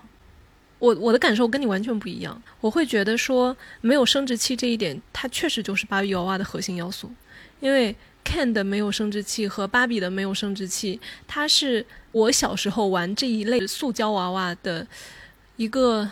[0.79, 7.11] 我我的感受跟你完全不一样，我会觉得说没有生殖器这一点，它确实就是芭比娃娃的核心要素，
[7.59, 7.95] 因为
[8.25, 14.87] Ken 的没有生殖器和芭比的没有生殖器，它是我小时候玩这一类塑胶娃娃的
[15.55, 16.09] 一个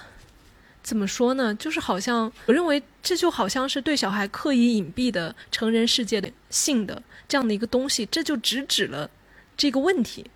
[0.84, 1.56] 怎么说呢？
[1.56, 9.10] 就是好像我认为这就好像是对小孩刻意隐蔽的成人世界的性的这样的一个东西，这就直指了
[9.58, 10.30] 这个问题，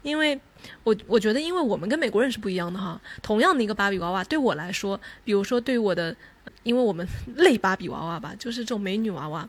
[0.00, 0.40] 因为。
[0.84, 3.00] 我我觉得，因为我们跟美国人是不一样的哈。
[3.22, 6.14] 同样的一个芭比娃娃，对我来说，比如说对我的，
[6.62, 9.48] 因为我们 类芭比娃娃吧，就是这种美女娃娃，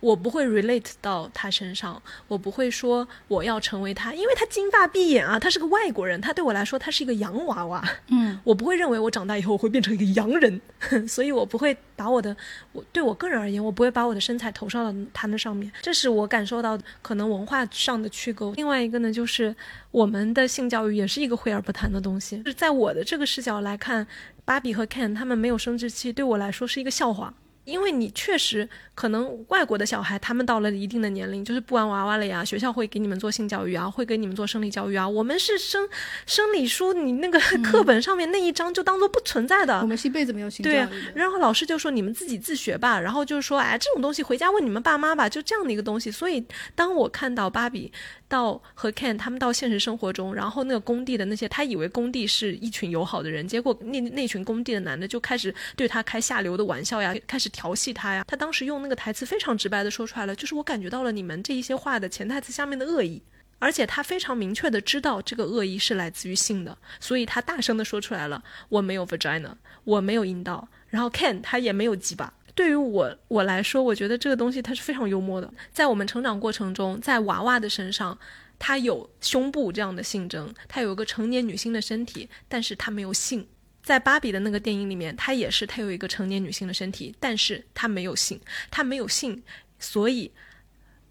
[0.00, 7.86] 我不会 relate 到他身上，我不会说我要成为他，因为他金发碧眼啊，他是个外国人，他对我来说，他是一个洋娃娃。
[8.08, 10.60] 嗯， 我不会认为我长大以后我会变成一个洋人，
[11.06, 12.34] 所以我不会把我的，
[12.72, 18.52] 我对我个人而言，我不会把我的身材投射到他那上面，这是我感受到可能文化上的区隔。
[18.56, 19.54] 另外一个呢，就是
[19.90, 22.38] 我们的性教育也是一个讳而不谈的东西。
[22.38, 24.06] 就是在我的这个视角来看，
[24.44, 27.34] 芭比和 Ken 他们没有生殖器，对我来说是一个笑话。
[27.66, 28.68] 因为你确实
[29.00, 32.44] 可能外国的小孩，他们到了一定的年龄，就是不玩娃娃了呀。
[32.44, 35.08] 学校会给你们做性教育啊，会给你们做生理教育啊。
[35.08, 35.88] 我们是生
[36.26, 39.80] 生理书，你那个课本上面那一章就当做不存在的。
[39.80, 41.12] 我们是一辈子没有性教育对的。
[41.14, 46.10] 然后老师就说你们自己自学吧，然后就是说，哎，这种东西回家问你们爸妈吧，就这样的一个东西。
[46.10, 47.90] 所以当我看到芭比
[48.28, 58.22] 到和 Ken 他们到现实生活中，然后那个工地的那些，他以为工地是一群友好的人，结果那那群工地的男的就开始对他开下流的玩笑呀，开始调戏他呀。
[58.28, 63.22] 他当时用那个个台词非常直白的说出来了，就是我感觉到了你们这一些话的潜台词下面的恶意。
[63.62, 69.52] 而且他非常明确的知道这个恶意是来自于性的，所以他大声的说出来了：“我没有 vagina，
[69.84, 72.32] 我没有阴道。”然后 Ken 他也没有鸡巴。
[72.54, 75.52] 对于我我来说，我觉得这个东西它是非常幽默的。
[75.72, 78.18] 在我们成长过程中，在娃娃的身上，
[78.58, 83.46] 他有胸部这样的性征，他有一个成年女性的身体，但是他没有性。
[83.90, 89.42] 在芭比的那个电影里面，她也是，她有一个成年女性的身体，但是她没有性，她没有性，
[89.80, 90.30] 所以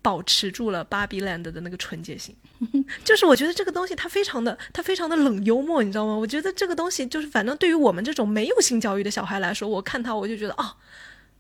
[0.02, 2.34] 保持住了芭比 land 的那个纯洁性。
[3.04, 6.16] 就是我觉得这个东西它非常的，它非常的冷幽默，你知道吗？
[6.16, 10.74] 我觉得这个东西就是，反正对于我们这种没有性教育的小孩来说，我看它我就觉得啊、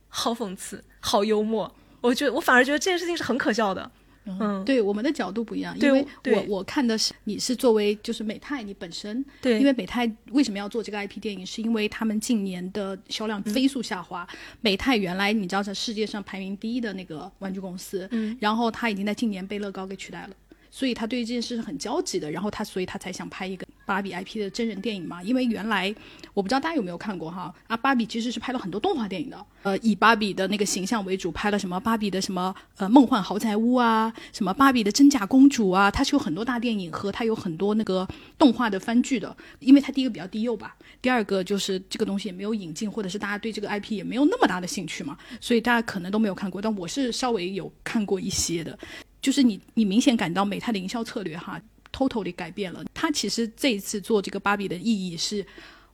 [0.09, 1.73] 好讽刺，好幽默。
[2.01, 3.89] 我觉得我反而觉得这件事情是很可笑的。
[4.39, 14.27] 嗯，对我们的角度不一样，因为我我看的是你是作为就是美泰你本身，对，因为美泰为什么要做这个 IP 电影，是因为他们近年的销量飞速下滑。
[14.61, 20.29] 美泰原来你知道在世界上排名第一的那个玩具公司，嗯，然后他已经在近年被乐高给取代了。
[20.71, 25.23] 所以他对这件事是很焦急的，然后他所以他才想拍一个芭比 IP 的真人电影嘛。
[25.23, 25.93] 因为原来
[26.33, 39.35] 我不知道大家有没有看过哈啊，芭比其实是拍了很多动画电影的，呃，以芭比的那个形象为主，拍了什么芭比的什么呃梦幻豪宅屋啊，什么芭比的真假公主啊，它是有很多大电影和它有很多那个动画的番剧的。
[39.59, 46.61] 因为它第一个比较低幼吧，第二个就是这个东西也没有引进，或者是大家对这个 IP 也没有那么大的兴趣嘛，所以大家可能都没有看过。
[46.61, 48.77] 但我是稍微有看过一些的。
[49.21, 51.59] 就是你，你明显感到美泰的营销策略哈，
[51.91, 52.83] totally 改变了。
[52.93, 55.45] 他其实这一次做这个芭比的意义是，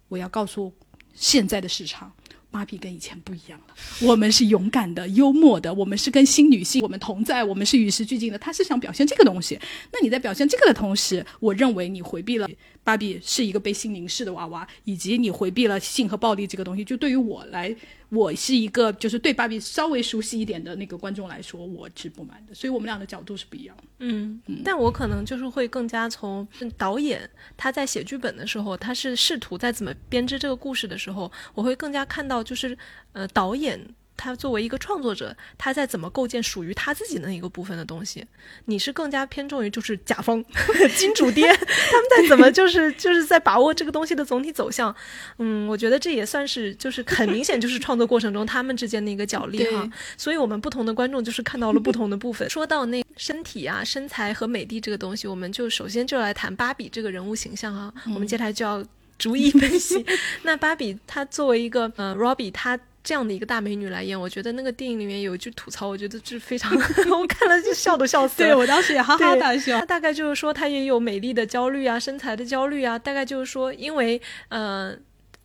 [0.07, 0.73] 我要告诉
[1.13, 2.11] 现在的市场。
[2.51, 3.75] 芭比跟以前不一样了，
[4.07, 8.39] 我们是勇敢的、幽默的，我们是跟新女性我们同在，我们是与时俱进的。
[8.39, 9.59] 他是想表现这个东西。
[9.91, 12.47] 那你在表现这个的同时，我认为你回避了
[12.85, 16.85] 芭比是一个被性凝视的娃娃，以及你回避了性和暴力这个东西。
[16.85, 17.75] 就对于我来。
[18.09, 23.75] 我是一个就是对芭比稍微熟悉一点的那个观众来说，我是不满的，所以我们俩的角度是不一样。
[23.97, 32.77] 嗯，但我可能就是会更加从导演他在写剧本的时候，他是试图在怎么编织这个故事的时候，我会更加看到就是
[33.13, 33.83] 呃导演。
[34.17, 38.25] 他作为一个创作者，他在怎么构建属于他自己的一个部分的东西？
[38.65, 40.43] 你是更加偏重于就是甲方
[40.95, 44.95] 金主爹， 他们在怎么就是就是在把握这个东西的总体走向？
[45.37, 49.89] 嗯，我觉得这也算是就是很明显就是创作过程中他们之间的一个角力哈。
[50.17, 52.49] 所以我们不同的观众就是看到了不同的部分。
[52.49, 57.93] 说到那身体啊、身材和美的这个东西，我们就首先就来谈芭比这个人物形象啊。
[58.05, 58.83] 我们接下来就要
[59.17, 60.05] 逐一分析。
[60.43, 62.79] 那芭比她作为一个呃 Robbie，她。
[63.05, 66.73] 这样的一个大美女来演，我觉得那个电影里面有一句吐槽，我觉得是非常，
[67.09, 68.49] 我看了就笑都笑死了。
[68.49, 69.79] 对我当时也哈哈大笑。
[69.85, 72.99] 大概就是说，她也有美丽的焦虑啊，身材的焦虑啊。
[72.99, 74.97] 大概就是说，因为呃。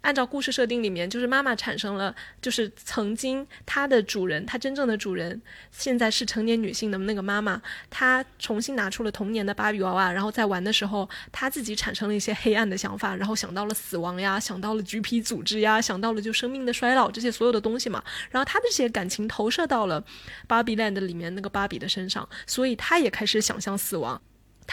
[0.03, 7.61] 按照故事设定里面，就是妈妈产生了，就是曾经她的主人，她真正的主人，现在是成年女性的那个妈妈，
[7.91, 20.03] 她重新拿出了童年的芭比娃娃，然后在玩的时候，她自己产生了一些黑暗的想法，然后想到了死亡呀，想到了橘皮组织呀，想到了就生命的衰老这些所有的东西嘛，然后她的这些感情投射到了
[20.47, 24.21] 芭比 land 里面那个芭比的身上，所以她也开始想象死亡。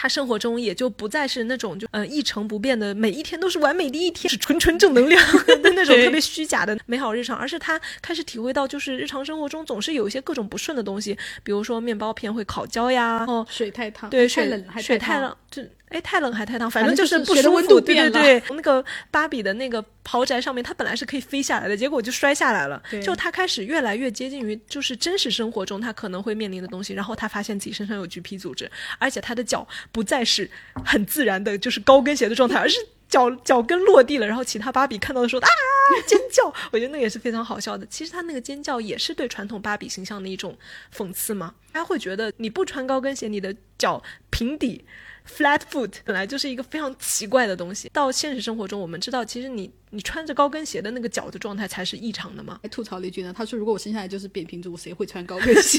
[0.00, 5.20] 他生活中也就不再是那种就呃一成不变的，每一天都是完美的一天，是纯纯正能量
[5.60, 15.64] 的那种特别虚假的美好日常，而是他开始体会到，就是日常生活中总是有一些各种不顺的东西，比如说面包片会烤焦呀，哦，水太烫，对，水冷还水太冷，就。
[15.90, 17.80] 哎，太冷还太烫，反正就是不舒服。
[17.80, 22.82] 对对对，那个芭比的那个豪宅上面，它本来是可以飞下来的，结果就摔下来了。
[23.02, 30.50] 就他开始越来越接近于就是真实生活中他可能会面临的东西，然后他发现自己身上有橘皮组织，而且他的脚不再是
[30.84, 34.26] 很自然的，就是高跟鞋的状态， 而是脚脚跟落地了。
[34.26, 35.48] 然后其他芭比看到的时候啊
[36.06, 37.86] 尖叫，我觉得那也是非常好笑的。
[37.86, 40.56] 其实他那个尖叫也是对传统芭比形象的一种
[40.94, 41.54] 讽刺嘛。
[41.72, 44.84] 大家会觉得你不穿高跟鞋，你的脚平底。
[45.28, 47.88] Flat foot 本来就是一个非常奇怪的东西。
[47.92, 52.58] 到现实生活中，我们知道，其实你你穿着高跟鞋的那个脚的状态才是异常的嘛。
[52.62, 55.78] 还吐槽了一句呢，他说：“如果我生下来就是扁平足，谁会穿高跟鞋？”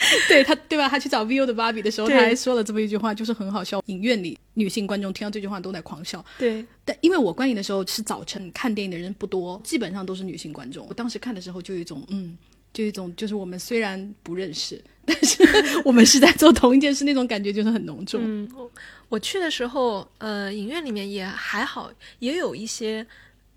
[0.28, 0.88] 对他，对吧？
[0.88, 3.80] 他去找 Viu 的芭比的时候，他还说了这么一句话，就是很好笑。
[3.86, 6.24] 影院里女性观众听到这句话都在狂笑。
[6.38, 10.86] 对，但因为我观影的时候是早晨，看电影的人不多，基本上都是女性观众。
[10.88, 12.36] 我当时看的时候就有一种嗯。
[12.72, 15.42] 就一种，就是我们虽然不认识，但是
[15.84, 18.20] 我们是在做同一件事，那种感觉就是很浓重。
[18.22, 18.48] 嗯，
[19.08, 23.04] 我去的时候，呃，影院里面也还好，也有一些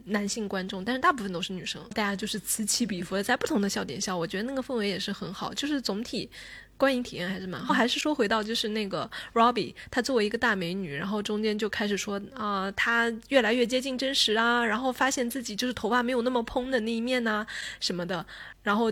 [0.06, 6.28] 男性观众，但是大部分都是女生，大家就是此起彼伏的在不同的笑点笑，我觉得那个氛围也是很好，就是总体
[6.76, 7.74] 观影体验还是蛮好。
[7.74, 17.46] 还是说回到就是那个 Robbie，她作为一个大美女，然后中间就开始说啊，她越来越接近真实啊，然后发现自己就是头发没有那么蓬的那一面呐
[17.80, 18.26] 什么的。
[18.64, 18.92] 然后，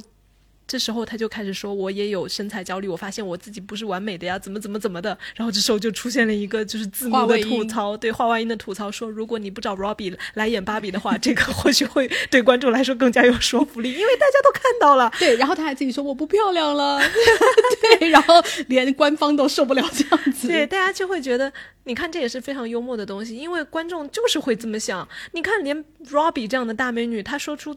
[0.72, 17.02] 这时候他就开始说：“我也有身材焦虑，我发现我自己不是完美的呀，怎么怎么怎么的。”然后这时候就出现了一个就是字幕的吐槽，对话外音的吐槽说：“如果你不找 Robbie 来演芭比的话，这个或许会对观众来说更加有说服力，因为大家都看到了。”对，然后他还自己说：“我不漂亮了。
[18.00, 18.36] ”对，然后
[18.70, 20.48] 连官方都受不了这样子。
[20.48, 21.52] 对，大家就会觉得，
[21.84, 25.06] 你看这也是非常幽默的东西，因为观众就是会这么想。
[25.34, 27.76] 你看，连 Robbie 这样的大美女，她说出。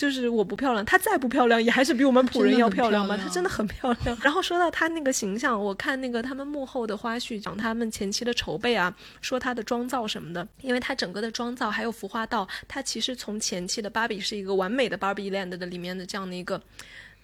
[0.00, 3.18] 就是我不漂亮，她再不漂亮也还是比我们普人要漂亮嘛。
[3.18, 4.16] 她真的很漂亮。
[4.24, 16.58] 然后说到她那个形象，我看那个他们幕后的花絮，讲他们前期的筹备啊，说她的妆造什么的，因为她整个的妆造还有服化道，她其实从前期的芭比是一个完美的芭比 land 的里面的这样的一个。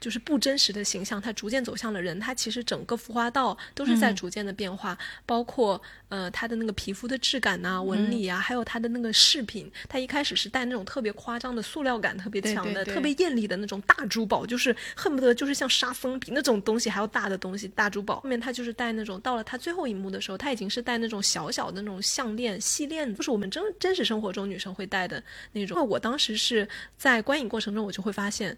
[0.00, 2.18] 就是不真实的形象，它逐渐走向了人。
[2.20, 9.70] 它其实整个服化道都是在逐渐的变化，包括呃它的那个皮肤的质感呐、纹理啊，还有它的那个饰品。
[9.88, 18.20] 它一开始是带那种特别夸张的塑料感特别强的、特别艳丽的那种大珠宝，就是恨不得就是像沙僧比那种东西还要大的东西大珠宝。
[18.20, 25.88] 后面它就是带那种，到了它最后一幕的时候，它已经是带那种小小的那种项链、细链，就是我们真真实生活中女生会戴的那种。
[25.88, 28.56] 我当时是在观影过程中，我就会发现。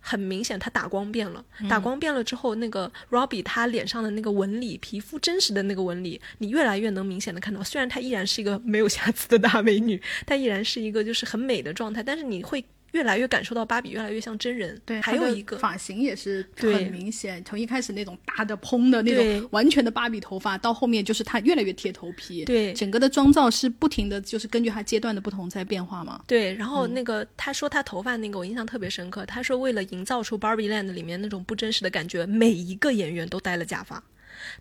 [0.00, 1.44] 很明显，他打光变了。
[1.68, 7.62] 打光变了之后，那个 Robbie 他脸上的那个纹理，皮肤真实的那个纹理，你越来越能明显的看到。
[7.62, 14.80] 虽然她依然是一个没有瑕疵的大美女，她依然是一个就是很美的状态，但是你会越来越感受到芭比越来越像真人。
[14.84, 22.44] 对，还有一个发型也是对很明显，从一开始那种大的蓬的那种完全的芭比头发，到后面就是她越来越贴头皮。
[22.44, 26.22] 对整个的妆造是不停的就是根据她阶段的不同在变化嘛。
[26.26, 34.02] 对，然后嗯那个、他说他头发那个我印象特别深刻，他说为了营造出 Barbie Land 里面那种不真实的感觉，每一个演员都戴了假发，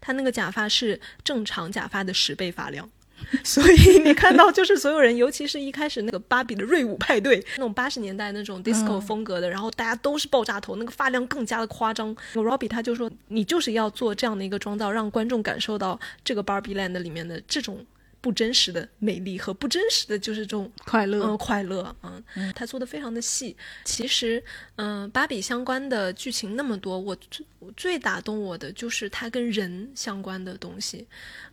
[0.01, 2.89] 他那个假发是正常假发的十倍发量。
[3.43, 12.15] 所以你看到，就是所有人，尤其是一开始那个芭比的瑞舞派对，那种八十年代那种 disco 风格的，然后大家都是爆炸头，那个发量更加的夸张。
[12.33, 17.85] Robbie 他就说，你就是要做这样的一个妆造，让观众感受到这个 Barbie Land 里面的这种
[18.19, 23.55] 不真实的美丽和不真实的就是这种快乐，嗯，快乐，嗯，他做的非常的细。
[23.83, 24.43] 其实，
[24.75, 31.07] 嗯、芭比相关的剧情那么多，我最我最打动我的就是他跟人相关的东西。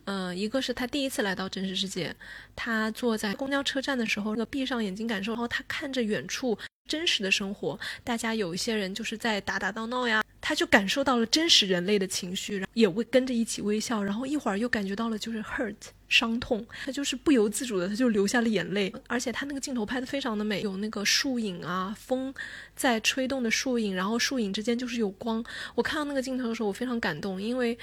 [0.05, 2.15] 嗯、一个是他第一次来到真实世界，
[2.55, 6.57] 他坐在公交车站的时候，那个闭上眼睛感受，然后他看着远处
[6.87, 15.75] 真实的生活，大家有一些人就是在打打闹闹呀，他就感受到了真实人类的情绪，然后也会跟着一起微笑，然后一会儿又感觉到了就是 hurt
[16.07, 22.33] 伤痛，他就是不由自主的他就流下了眼泪，而且他那个镜头拍的非常的美，有那个树影啊，风
[22.75, 25.43] 在吹动的树影，然后树影之间就是有光，
[25.75, 27.77] 我看到那个镜头的时候我非常感动，因为。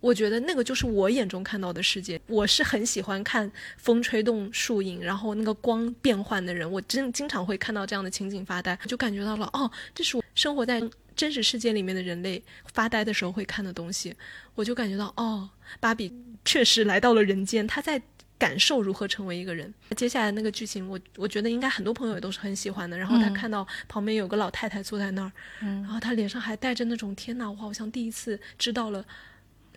[0.00, 2.20] 我觉得那个就是我眼中看到的世界。
[2.28, 10.80] 我是很喜欢看风吹动树影，然后那个光变换的人，我真经常会看到这样的情景发呆，就感觉到了哦，这是我生活在
[11.16, 12.40] 真实世界里面的人类
[12.72, 14.14] 发呆的时候会看的东西。
[14.54, 16.12] 我就感觉到哦，芭比
[16.48, 18.00] 确实来到了人间，他在
[18.38, 19.74] 感受如何成为一个人。
[19.94, 22.96] 接下来那个剧情，我我觉得应该很多朋友也都是很喜欢的。
[22.96, 29.04] 然后他看到旁边有个老太太坐在那儿，然后他脸上还带着那种天哪，我好像第一次知道了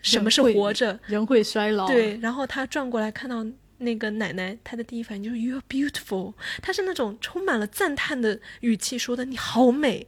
[0.02, 0.98] 什么是活着。
[1.08, 1.88] 人会衰老。
[1.88, 3.46] 对，然后他转过来看到
[3.80, 10.08] 那个奶奶，她的第一反应就是 “You're beautiful”，她是那种充满了赞叹的语气说的“你好美”，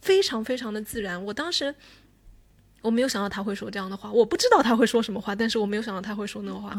[0.00, 1.24] 非常非常的自然。
[1.24, 1.74] 我当时
[2.82, 6.76] 我没有想到他会说这样的话，我不知道他会说什么话，但是我没有想到他会说那个话。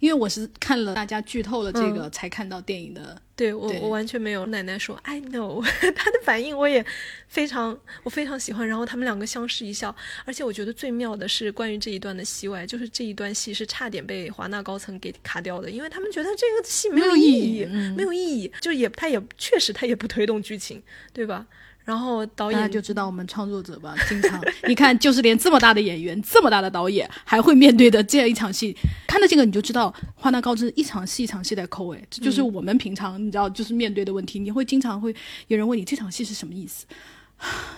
[0.00, 3.20] 因为我是看了大家剧透了这个，才看到电影的。
[3.36, 4.46] 对我，对我完全没有。
[4.46, 5.62] 奶奶说 “I know”，
[5.94, 6.84] 他的反应我也
[7.28, 8.66] 非常，我非常喜欢。
[8.66, 9.94] 然后他们两个相视一笑，
[10.24, 20.82] 而且我觉得最妙的是关于这一段的戏外，就是这一段戏是差点被华纳高层给卡掉的，因为他们觉得这个戏没有意没有意义没有意义，就也他也确实他也不推动剧情，
[21.12, 21.46] 对吧？
[21.86, 28.76] 然后导演就知道我们创作者吧， 经常你看，就是连这么大的演员、这么大的导演，还会面对的这样一场戏，
[29.06, 34.40] 看到这个你就知道，花大高知一场戏一场戏在抠，哎，这就是我们平常你知道就是面对的问题。
[34.40, 35.14] 你会经常会
[35.46, 36.84] 有人问你这场戏是什么意思，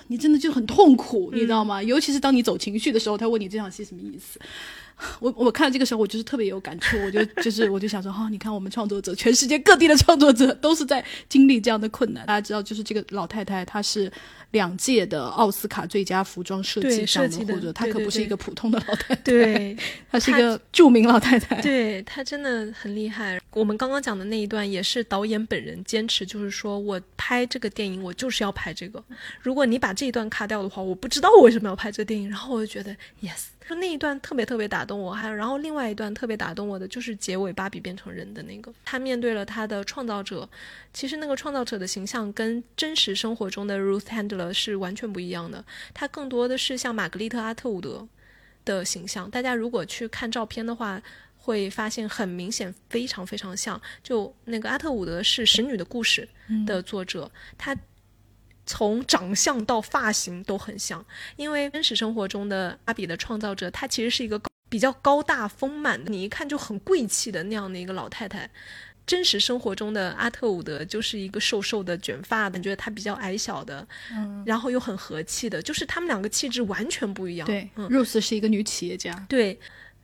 [0.06, 1.82] 你真的就很痛苦，你知道吗？
[1.82, 4.38] 尤其是当你走情绪的时候，他问你这场戏什么意思。
[5.20, 12.26] 我我看到这个时候，我就是特别有感触，我就就是我就想说，哈、你看我们创作者，全世界各地的创作者都是在经历这样的困难。
[12.26, 14.10] 大家知道，就是这个老太太，她是
[14.50, 19.76] 两届的奥斯卡最佳服装设计对上的或者她可不是一个普通的老太太，对
[20.10, 21.60] 她是一个著名老太太。
[21.60, 23.37] 对她真的很厉害。
[23.52, 29.02] 我们刚刚讲的那一段也是导演本人坚持，就是说我拍这个电影，我就是要拍这个。
[29.40, 32.28] 如果你把这一段卡掉的话，我不知道我为什么要拍这个电影。
[32.28, 35.12] 然后我就觉得 yes，就那一段特别特别打动我。
[35.12, 40.48] 还有，然后另外一段特别打动我的就是结尾芭比变成人的那个，他面对了他的创造者。
[40.92, 48.06] 其实那个创造者的形象跟真实生活中的 Ruth Handler 是完全不一样的，他更多的是像玛格丽特·阿特伍德。
[48.64, 51.00] 的形象，大家如果去看照片的话，
[51.48, 53.80] 会发现很明显，非常非常像。
[54.02, 56.28] 就那个阿特伍德是《使女的故事》
[56.66, 57.74] 的作者，他
[58.66, 61.02] 从长相到发型都很像。
[61.36, 64.38] 因为真实生活中的芭比的创造者，她其实是一个
[64.68, 68.50] 比较高大丰满的，你一看就很贵气的那样的一个老太太。
[69.06, 77.46] 真实生活中的阿特伍德就是一个瘦瘦的卷发，你觉得她比较矮小的，嗯，然后又很和气的，就是他们两个气质完全不一样。
[77.46, 79.58] 对嗯，，Rose 是一个女企业家，对，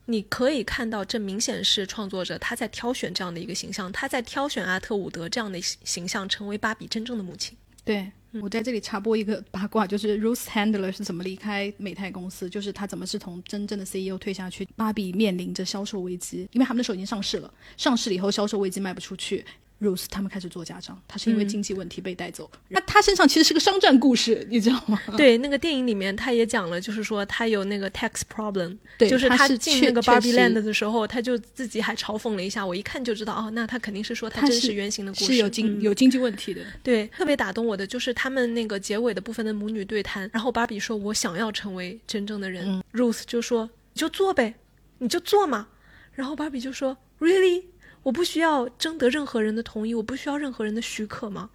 [0.06, 7.56] 你可以看到，这明显是创作者他在挑选这样的一个形象，他在挑选阿特伍德这样的形形象成为芭比真正的母亲。
[7.84, 8.10] 对。
[8.42, 14.66] 我在这里插播一个八卦，就是 Ruth Handler 是怎么离开美泰公司，就是他怎么是从真正的 CEO 退下去。
[14.74, 19.44] 芭比面临着销售危机，因为他们的时候已经上市了，上市了以后销售危机卖不出去。
[19.80, 22.50] Rose 他们开始做家长，他是因为经济问题被带走。
[22.68, 24.98] 那、他身上其实是个商战故事，你知道吗？
[25.18, 36.62] 对，那个电影里面他也讲了，就是说他有那个 tax problem，对就是他进那个确 Barbie Land 的时候，他就自己还嘲讽了一下，我一看就知道，哦，那他肯定是说他真实原型的故事，是有经、嗯有经济问题的。
[36.82, 42.82] 对，特别打动我的就是他们那个结尾的部分的母女对谈，然后芭比说：“我想要成为真正的人。
[42.92, 44.54] Rose 就说：“你就做呗，
[44.98, 45.68] 你就做嘛。”
[46.14, 47.64] 然后芭比就说：“Really？”
[48.04, 51.50] 我不需要征得任何人的同意，我不需要任何人的许可吗？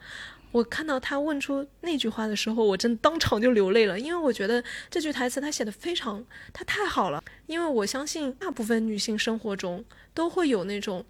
[0.51, 7.23] 我看到他问出那句话的时候，我真当场就流泪了，因为我觉得这句台词他写的非常，他太好了。
[7.45, 11.05] 因为我相信大部分女性生活中都会有那种。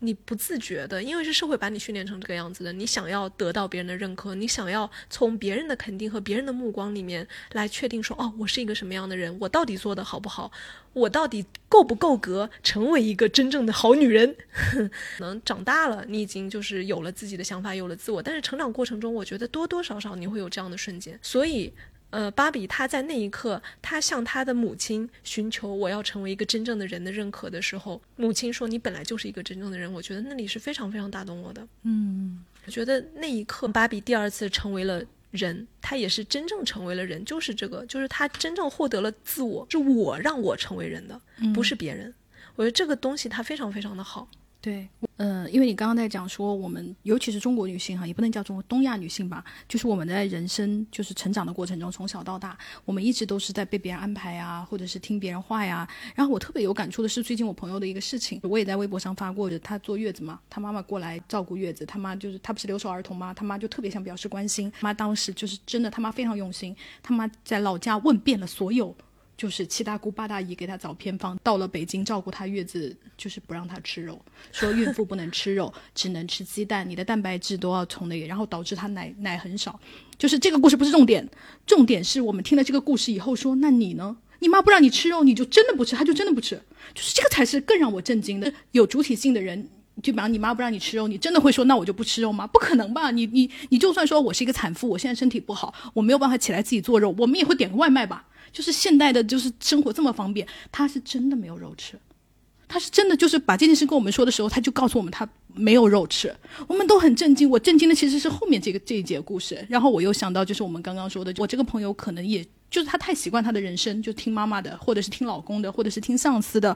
[0.00, 2.72] 你不自觉的，因为是社会把你训练成这个样子的。
[2.72, 10.52] 你想要得到别人的认可，你想要从别人的肯定和别人的目光里面来确定说，哦，我是一个什么样的人，我到底做的好不好，
[10.92, 14.36] 我到底够不够格成为一个真正的好女人？
[14.52, 14.90] 可
[15.24, 21.72] 能长大了，你已经就是有了自己的想法，有了自我，但是成长过程中，我觉得多多少少你会有这样的瞬间，所以。
[22.10, 29.92] 呃，芭比她在那一刻，她向她的母亲寻求我要成为一个真正的人的认可的时候，母亲说你本来就是一个真正的人。
[29.92, 31.66] 我觉得那里是非常非常打动我的。
[31.82, 35.02] 嗯，我觉得那一刻，芭比第二次成为了
[35.32, 41.20] 人，她也是真正成为了人，就是这个，就是她真正获得了自我，是我让我成为人的，
[41.52, 42.14] 不是别人。
[42.54, 44.28] 我觉得这个东西它非常非常的好。
[44.66, 44.88] 对，
[45.18, 55.88] 嗯，因为你刚刚在讲说，我们尤其是中国女性哈，也不能叫中国东亚女性吧，就是我们在人生就是成长的过程中，从小到大，我们一直都是在被别人安排啊，或者是听别人话呀。
[56.16, 63.32] 然后我特别有感触的是，最近我朋友的一个事情，我也在微博上发过的，她坐月子嘛，她妈妈过来照顾月子，她妈就是她不是留守儿童吗？
[63.32, 68.92] 她妈就特别想表示关心，妈当时就是真的，她妈非常用心，她妈在老家问遍了所有。
[69.36, 74.20] 就是七大姑八大姨给她找偏方，到了北京照顾她月子，就是不让她吃肉，
[74.50, 79.78] 说孕妇不能吃肉，只能吃鸡蛋，你的蛋白质都要从那个，然后导致她奶奶很少。
[80.16, 81.28] 就是这个故事不是重点，
[81.66, 84.16] 重点是我们听了这个故事以后说，那你呢？
[84.38, 86.56] 你妈不让你吃肉，你就真的不吃，她就真的不吃，
[86.94, 88.52] 就是这个才是更让我震惊的。
[88.72, 89.68] 有主体性的人，
[90.02, 92.46] 就比方你妈不让你吃肉，你真的会说那我就不吃肉吗？
[92.46, 93.10] 不可能吧？
[93.10, 98.26] 你你你就算说我是一个产妇，我现在身体不好，我没有办法起来自己做肉，我们也会点个外卖吧。
[98.56, 101.98] 就是现代的，就是生活这么方便，他是真的没有肉吃，
[102.66, 106.34] 他是真的就是把这件事跟我们说的时候，他就告诉我们他没有肉吃，
[106.66, 107.50] 我们都很震惊。
[107.50, 116.74] 我震惊的其实是后面这个这一节故事，然后我又想到就是我们刚刚说的，我这个朋友可能也就是他太习惯他的人生，就听妈妈的，或者是听老公的，或者是听上司的，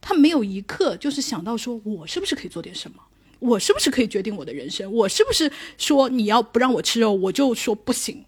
[0.00, 2.98] 他没有一刻就是想到说我是不是可以做点什么，
[3.40, 8.24] 我是不是可以决定我的人生，我是不是说你要不让我吃肉，我就说不行。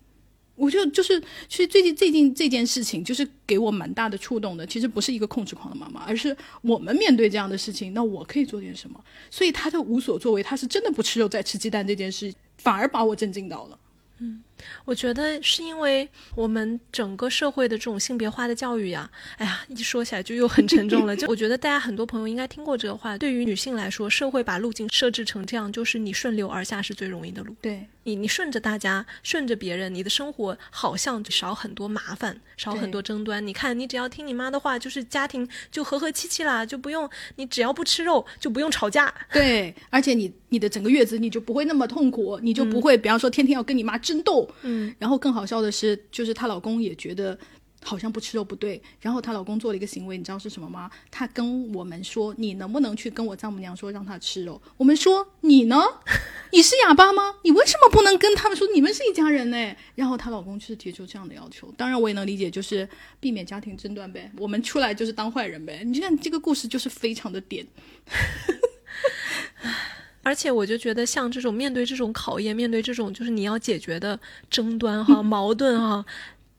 [0.56, 4.66] 我就就是，其实最近最近这件事情，就是给我蛮大的触动的。
[4.66, 8.98] 其实不是一个控制狂的妈妈，而是我们面对这样的事情，那我可以做点什么？
[9.30, 13.78] 所以他的无所作为，他是真的不吃肉，再吃鸡蛋这件事，反而把我震惊到了。
[14.18, 14.42] 嗯，
[14.84, 21.14] 我觉得是因为我们整个社会的这种性别化的教育呀，哎呀，一说起来就又很沉重了。
[21.16, 27.54] 就我觉得大家很多朋友应该听过这个话，对于女性来说，社会把路径设置成这样，就是你顺流而下是最容易的路。
[27.60, 27.86] 对。
[28.06, 33.44] 你你顺着大家，顺着别人，你的生活好像就少很多麻烦，少很多争端。
[33.44, 39.12] 你看，你只要听你妈的话，就是家庭就和和气气啦，就不用你只要不吃肉，就不用吵架。
[39.32, 44.45] 对，而且你你的整个月子你就不会那么痛苦，你就不会，比方说天天要跟你妈争斗。
[44.62, 47.38] 嗯，然后更好笑的是，就是她老公也觉得。
[47.82, 50.90] 好像不吃肉不对，然后她老公做了一个行为，你知道是什么吗？
[51.08, 55.80] 他跟我们说：“你能不能去跟我丈母娘说，让她吃肉？”我们说：“你呢？
[56.52, 57.36] 你是哑巴吗？
[57.44, 58.66] 你为什么不能跟他们说？
[58.74, 61.72] 你们是一家人呢？”然后她老公就是提出这样的要求。
[61.76, 62.88] 当然我也能理解，就是
[63.20, 64.32] 避免家庭争端呗。
[64.38, 65.84] 我们出来就是当坏人呗。
[65.84, 67.64] 你看这个故事就是非常的点，
[70.26, 74.18] 而且我就觉得像这种面对这种考验，面对这种就是你要解决的
[74.50, 76.04] 争端哈、矛盾哈。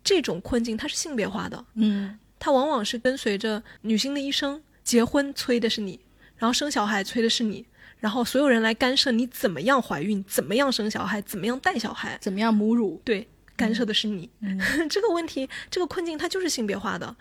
[0.01, 5.99] 这种困境它是性别化的，嗯，它往往是跟随着女性的一生，结婚催的是你，
[6.37, 7.65] 然后生小孩催的是你，
[7.99, 14.29] 然后所有人来干涉你怎么样怀孕，怎么样生小孩，怎么样带小孩，怎么样母乳，对，干涉的是你。
[14.89, 17.13] 这个问题，这个困境它就是性别化的，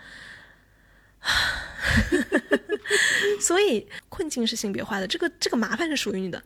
[3.41, 6.43] 所以困境是性别化的，这个这个麻烦是属于你的，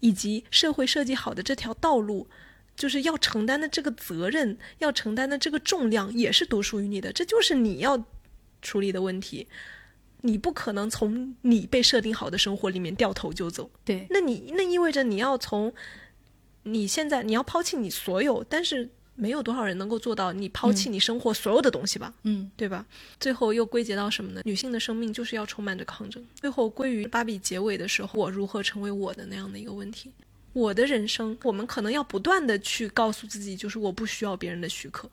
[0.00, 2.28] 以及社会设计好的这条道路。
[2.74, 7.12] 就是要承担的这个责任，要承担的这个重量，也是独属于你的。
[7.12, 8.02] 这就是你要
[8.62, 9.46] 处理的问题。
[10.22, 13.70] 你不可能从你被设定好的生活里面掉头就走。
[13.84, 15.72] 对，那你那意味着你要从
[16.62, 18.88] 你现在你要抛弃你所有，但是
[19.22, 22.12] 没有多少人能够做到你抛弃你生活所有的东西吧？
[22.24, 22.84] 嗯，对吧？
[23.20, 24.40] 最后又归结到什么呢？
[24.44, 26.20] 女性的生命就是要充满着抗争。
[26.34, 30.10] 最后归于芭比结尾的时候，我如何成为我的那样的一个问题。
[30.52, 35.08] 我的人生，我们可能要不断的去告诉自己，就是我不需要别人的许可，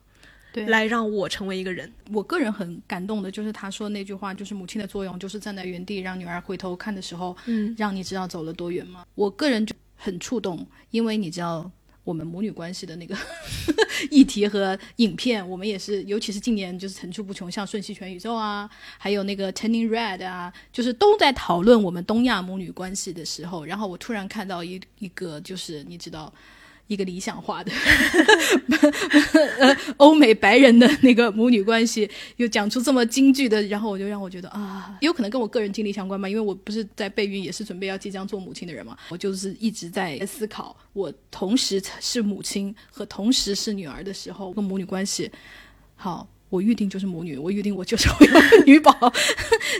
[0.52, 1.90] 对，来让我成为一个人。
[2.12, 9.06] 我个人很感动的，就是他说那句话，就是母亲的作用，就是站在原地让女儿回头看的时候，嗯，让你知道走了多远吗？
[9.14, 11.70] 我个人就很触动，因为你知道。
[12.10, 13.16] 我们母女关系的那个
[14.10, 26.32] 议题和影片，我们也是，尤其是近年就是层出不穷，像《瞬息全宇宙》啊，还有那个《Turning Red》啊，就是都在讨论我们东亚母女关系的时候，然后我突然看到一一个，就是你知道。
[26.90, 27.70] 一个理想化的
[29.60, 45.30] 呃 欧美白人的那个母女关系，又讲出这么京剧的，然后我就让我觉得啊，有可能跟我个人经历相关吧，因为我不是在备孕，也是准备要即将做母亲的人嘛，我就是一直在思考，我同时是母亲和同时是女儿的时候，跟母女关系，
[45.94, 48.08] 好，我预定就是母女，我预定我就是
[48.66, 48.92] 女宝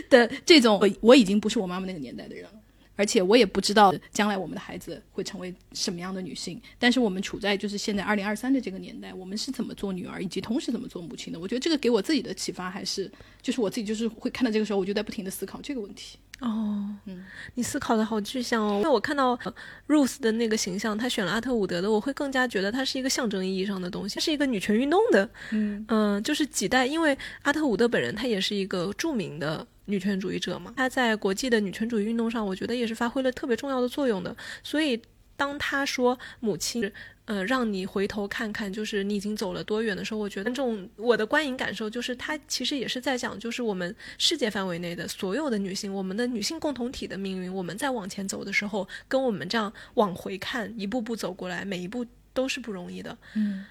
[0.09, 2.60] 的这种，我我已经不是我妈妈那个年代的人了。
[3.01, 11.39] 而且我也不知道将来我们的孩子会成为什么样的女性，但是我们处在就是现在二零二三的这个年代，我们是怎么做女儿，以及同时怎么做母亲的？
[11.39, 16.19] 我觉得这个给我自己的启发还是，就是我自己就是会看到这个时候，我就在不停的思考这个问题。
[16.41, 17.23] 哦，嗯，
[17.55, 18.73] 你思考的好具象哦。
[18.77, 19.39] 因为我看到
[19.87, 25.29] Ruth 的那个形象，她选了阿特伍德的，我会更加觉得它是一个象征意义上的东西，它是一个女权运动的。
[25.51, 29.65] 嗯嗯，就是几代，因为阿特伍德本人他也是一个著名的。
[29.85, 34.33] 女权主义者嘛，她在国际的女权主义运动上，我觉得也是发挥了特别重要的作用的。
[34.63, 35.01] 所以，
[35.35, 36.89] 当她说母亲，
[37.31, 47.53] 呃，让你回头看看，就是你已经走了多远的时候，我觉得这种我的观影感受就是，它其实也是在讲，就是我们世界范围内的所有的女性，我们的女性共同体的命运。
[47.53, 53.17] 我们在往前走的时候，跟我们这样往回看，一步步走过来，每一步都是不容易的。
[53.35, 53.65] 嗯，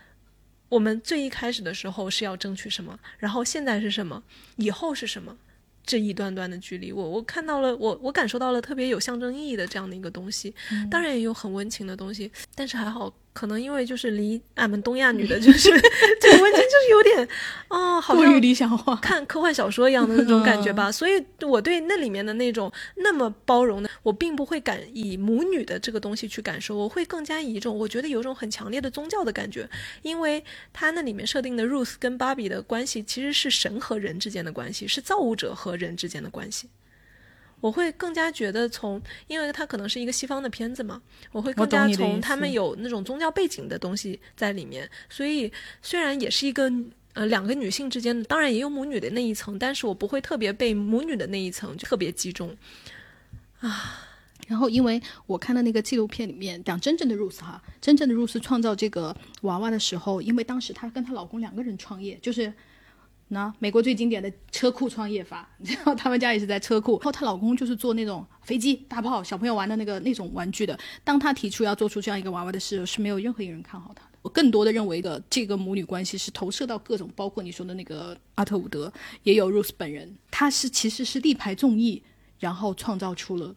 [0.71, 4.23] 我们最一开始的时候是要争取什么，然后现在是什么，
[4.57, 5.37] 以后是什么。
[5.83, 10.55] 这一段段的距离，我我看到了，我我感受到了特别有象征意义的这样的一个东西，
[10.91, 13.13] 当然也有很温情的东西，但是还好。
[13.33, 15.71] 可能因为就是离俺们东亚女的，就是
[16.21, 17.29] 这个问题就是有点，
[17.69, 20.91] 哦，好过于理想化，看科幻小说一样的那种感觉吧。
[20.91, 29.69] 所以我对那里面的那种那么包容的，我并不会感以母女的这个东西去感受，我会更加以一种我觉得有一种很强烈的宗教的感觉，
[30.03, 36.69] 因为它那里面设定的 Ruth 跟芭比的关系其实是神和人之间的关系，是造物者和人之间的关系。
[37.61, 41.01] 我会更加觉得从，因为它可能是一个西方的片子嘛，
[41.31, 45.53] 我会更加从他们有那种宗教背景的东西在里面，所以
[45.83, 46.73] 虽然也是一个
[47.13, 52.57] 呃两个女性之间，当然也有母女的那一层，但是我不会特别被母女的那一层就特别击中
[53.61, 54.07] 啊。
[54.49, 62.53] 然后因为我看的那个纪录片里面讲真正的 Rose 哈，真正的 Rose 创造这个娃娃的时候，因为当时她跟她老公两个人创业，就是。
[63.33, 66.95] 那美国最经典的车库创业法， 然后他们家也是在车库。
[66.95, 70.77] 然后她老公就是做那种飞机、大炮、小朋友玩的那个那种玩具的。
[71.05, 74.11] 当他提出要做出这样一个娃娃的时候，是没有任何一个人看好他的。
[74.23, 82.03] 我更多的认为的这个母女关系是投射到各种，包括你说的那个阿特伍德，也有 Rose 本人，她是其实是力排众议，
[82.41, 83.55] 然后创造出了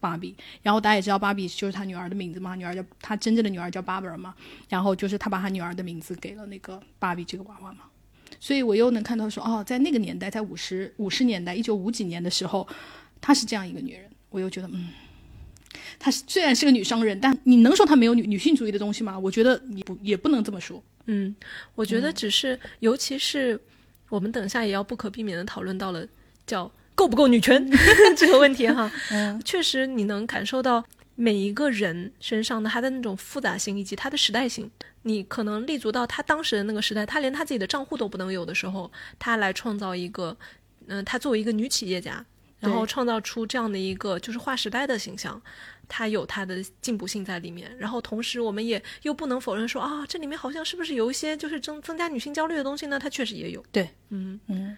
[0.00, 0.34] 芭比。
[0.62, 4.34] 然后大家也知道芭比就是他女儿的名字嘛，女儿叫她真正的女儿叫 Barbara 嘛。
[4.70, 7.84] 然后就是他把他女儿的名字给了那个芭比这个娃娃嘛。
[8.42, 12.66] 所以我又能看到说，哦，在那个年代，在五十五十年代，一九五几年的时候，
[13.20, 14.02] 她是这样一个女人。
[14.30, 14.88] 我又觉得，嗯，
[15.96, 19.16] 她是虽然是个女商人，但你能说她没有女女性主义的东西吗？
[19.16, 20.82] 我觉得你不也不能这么说。
[21.06, 21.32] 嗯，
[21.76, 23.60] 我觉得只是，尤其是
[24.08, 26.04] 我们等下也要不可避免的讨论到了
[26.44, 27.64] 叫够不够女权
[28.18, 28.90] 这个问题哈。
[29.12, 30.84] 嗯，确实你能感受到
[31.14, 34.70] 每一个人身上的他的那种复杂性以及他的时代性。
[35.04, 40.36] 你可能立足到他当时的那个时代，他连他自己的账户都不能有的时候，他来创造一个，
[40.86, 42.24] 嗯，他作为一个女企业家，
[42.60, 45.42] 然后创造出这样的一个就是划时代的形象，
[45.88, 47.76] 他有他的进步性在里面。
[47.78, 52.96] 然后同时，我们也又不能否认说啊，这里面好像是不是有一些就是增增加女性焦虑的东西呢？
[52.96, 53.60] 它确实也有。
[53.72, 54.76] 对，嗯嗯。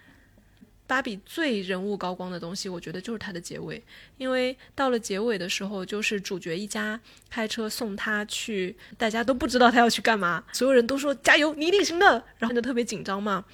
[0.86, 3.82] 芭比最人物高光的东西，我觉得就是它的结尾，
[4.18, 13.44] 因为到了结尾的时候，就是主角一家开车送他去，大家都不知道他要去干嘛，所有人都说加油，你一定行的，然后就特别紧张嘛，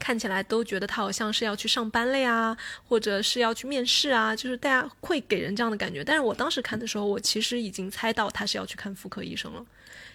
[0.00, 2.56] 看起来都觉得他好像是要去上班了呀，
[2.88, 6.02] 或者是要去面试啊，就是大家会给人这样的感觉。
[6.02, 9.64] 但是我当时看的时候，我其实已经猜到他是要去看妇科医生了。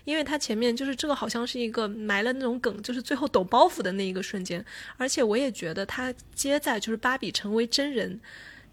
[0.05, 4.63] 因为他前面就是这个，好像是一个埋了那种梗，就是最后抖包袱的那一个瞬间。
[4.97, 8.19] 而且我也觉得他接在就是芭比成为真人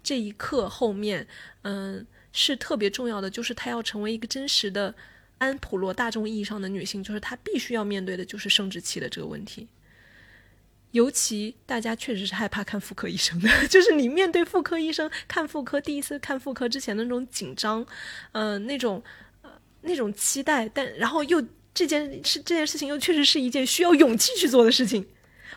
[0.01, 1.27] 这一刻后面，
[1.63, 4.93] 嗯，是特别重要的，就是她要成为一个真实的
[5.37, 9.67] 安普罗大众意义上的女性，就是她必须要面对的就是生殖器的这个问题。
[10.91, 17.85] 尤其大家确实是害怕看妇科医生的， 就是你面对妇科医生看妇科，第一次看妇科之前的那种紧张，
[18.31, 19.03] 嗯，那种。
[19.81, 25.05] 那种期待，但然后又这件事这件事情又确实是一件需要勇气去做的事情。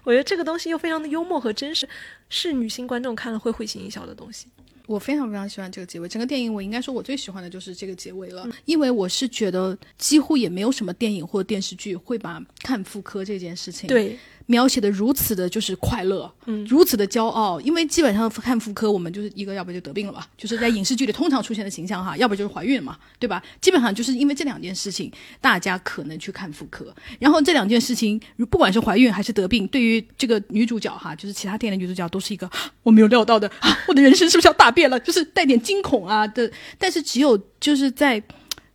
[0.05, 1.89] 我觉得这个东西又非常的幽默和真实，
[2.29, 4.47] 是女性观众看了会会心一笑的东西。
[4.87, 14.19] 我非常非常喜欢这个结尾，整个电影我应该说我最喜欢的就是这个结尾了，因为我是觉得几乎也没有什么电影或电视剧会把看妇科这件事情对，
[14.51, 23.41] 描写的如此的就是快乐，嗯，如此的骄傲，因为基本上看妇科我们就是一个要不就得病了吧，就是在影视剧里通常出现的形象哈，要不就是怀孕嘛，对吧？
[23.61, 25.09] 基本上就是因为这两件事情，
[25.41, 28.21] 大家可能去看妇科，然后这两件事情
[28.51, 32.51] 不管是怀孕还是得病，对于这个女主角哈，就是其他电影的女主角都是一个
[32.83, 34.99] 我没有料到的，啊、 我的人生是不是要大变了？
[34.99, 38.21] 就是带点惊恐啊的，但是只有就是在。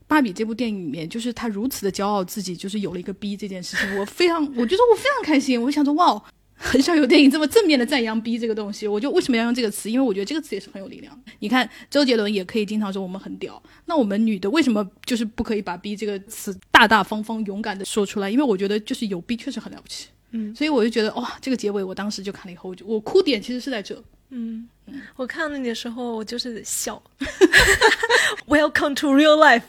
[0.08, 5.62] 芭比这部电影里面，就是她如此的骄傲自己就是有了一个 B 这件事情，我非常，我觉得我非常开心。
[5.62, 8.88] 我想说，哇，很少有电影这么正面的赞扬 B 这个东西。
[8.88, 9.90] 我就为什么要用这个词？
[9.90, 11.20] 因为我觉得这个词也是很有力量。
[11.40, 18.30] 你看，周杰伦也可以经常说我们很屌，那我们女的为什么就是不可以把 B 这个词大大方方、勇敢的说出来？
[18.30, 20.08] 因为我觉得就是有 B 确实很了不起。
[20.32, 24.02] 嗯，所以我就觉得哇，这个结尾我当时就看了以后，我就我哭点其实是在这。
[24.30, 24.68] 嗯，
[25.16, 27.02] 我看到那的时候我就是笑。
[28.48, 29.64] Welcome to real life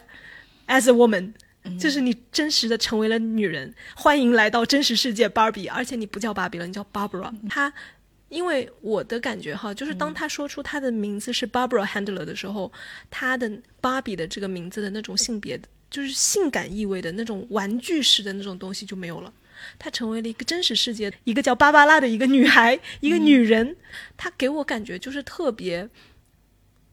[0.66, 1.32] as a woman，、
[1.78, 7.32] 就是你真实的成为了女人，欢迎来到真实世界芭比，而且你不叫芭比了，你叫 Barbara。
[7.48, 7.72] 她，
[8.28, 12.72] 因为我的感觉哈，就是当她说出她的名字是 Barbara Handler 的时候，
[13.10, 13.50] 她的
[13.80, 15.60] 芭比的这个名字的那种性别，
[15.90, 19.32] 就是性感意味的那种玩具式的那种东西就没有了。
[19.78, 23.76] 她成为了一个真实世界一个叫芭芭拉的一个女孩，一个女人。
[24.16, 25.88] 她给我感觉就是特别，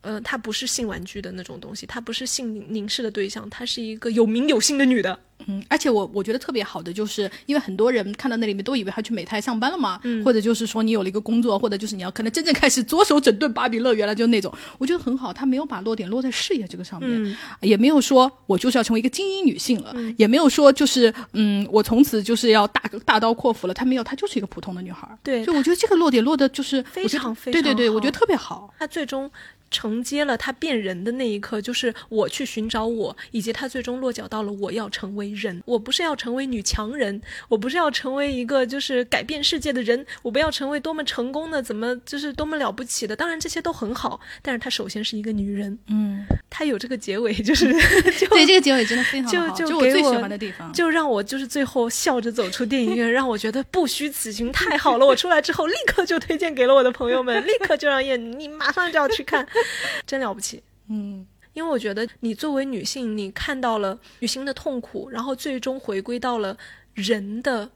[0.04, 5.18] 呃，她不是性玩具的那种东西，她不是性凝视的对象，她是一个有名有姓的女的。
[5.46, 15.34] 嗯，而且我我觉得特别好的，就是因为很多人看到那里面都以为她去美泰上班了嘛，或者就是说你有了一个工作，或者就是你要可能真正开始着手整顿芭比乐园了，就那种，我觉得很好。
[15.34, 23.74] 她没有把落点落在事业这个上面，也没有说我就是要成为一个精英女性了，也没有说就是嗯，我从此就是要大大刀阔斧了。
[23.74, 25.06] 她没有，她就是一个普通的女孩。
[25.22, 28.74] 对，所以我觉得这个落点落的就是非常非常对对对，我觉得特别好。
[28.80, 29.30] 她最终
[29.74, 35.62] 承接了他变人的那一刻，就是我去寻找我，以及他最终落脚到了我要成为人。
[35.66, 37.20] 我不是要成为女强人，
[37.50, 43.16] 我不是要成为一个就是改变世界的人，我不要成为多么成功的，怎么就是多么了不起的。
[43.16, 45.78] 当然这些都很好，但是她首先是一个女人。
[45.88, 47.74] 嗯，她有这个结尾，就是
[48.20, 50.72] 就对这个结尾真的非常好，就就我最喜欢的地方。
[50.72, 55.06] 就让我就是最后笑着走出电影院，让我觉得不虚此行，太好了！
[55.06, 59.48] 我出来之后立刻就推荐给了我的朋友们，立刻就让燕你马上就要去看，
[60.06, 60.62] 真了不起。
[60.88, 66.58] 嗯，因为我觉得你作为女性，你看到了女性的痛苦，然后最终回归到了
[66.94, 67.72] 人的。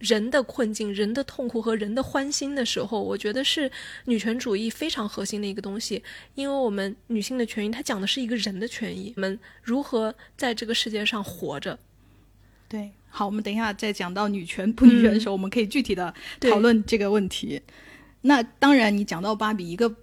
[0.00, 3.70] 人的困境、人的痛苦和人的欢欣的时候，我觉得是
[4.06, 6.02] 女权主义非常核心的一个东西。
[6.34, 11.78] 因为我们女性的权益，它讲的是一个人的权益，我们如何在这个世界上活着。
[12.66, 12.90] 对。
[13.10, 17.60] 好，我们等一下再讲到女权不女权的时候，我们可以具体的讨论这个问题。
[18.22, 19.94] 那当然，你讲到芭比，一个，唉，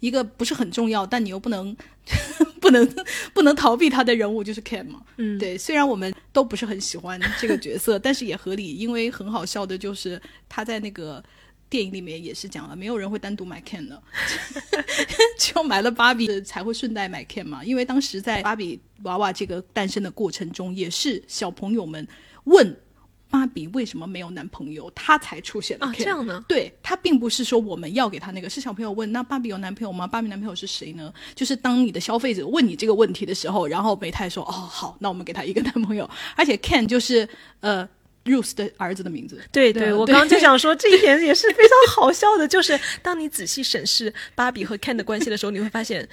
[0.00, 1.76] 一个不是很重要，但你又不能
[2.60, 2.88] 不能
[3.32, 5.02] 不能逃避他的人物就是 Ken 嘛。
[5.16, 11.22] 嗯，对，虽然我们都不是很喜欢这个角色，但是也合理，因为很好笑的就是他在那个
[11.68, 14.02] 电影里面也是讲了，没有人会单独买 Ken 的，
[15.38, 17.64] 只有买了芭比才会顺带买 Ken 嘛。
[17.64, 22.06] 因为当时在芭比娃娃这个诞生的过程中，也是小朋友们
[22.44, 22.76] 问
[23.30, 25.94] 芭比为什么没有男朋友，她才出现了啊。
[25.96, 26.44] 这样呢？
[26.48, 30.06] 对她并不是说我们要给她那个，是小朋友问那芭比有男朋友吗？
[30.06, 31.12] 芭比男朋友是谁呢？
[31.34, 37.28] 就是当你的消费者问你这个问题的时候，然后美泰说哦好，那我们给她一个男朋友，而且 Ken 就是
[37.60, 37.88] 呃
[38.26, 39.40] Ruth 的儿子的名字。
[39.50, 46.06] 对对我刚刚就想说 这一点也是非常好笑的，就是当你仔细审视芭比和 Ken 的关系的时候，你会发现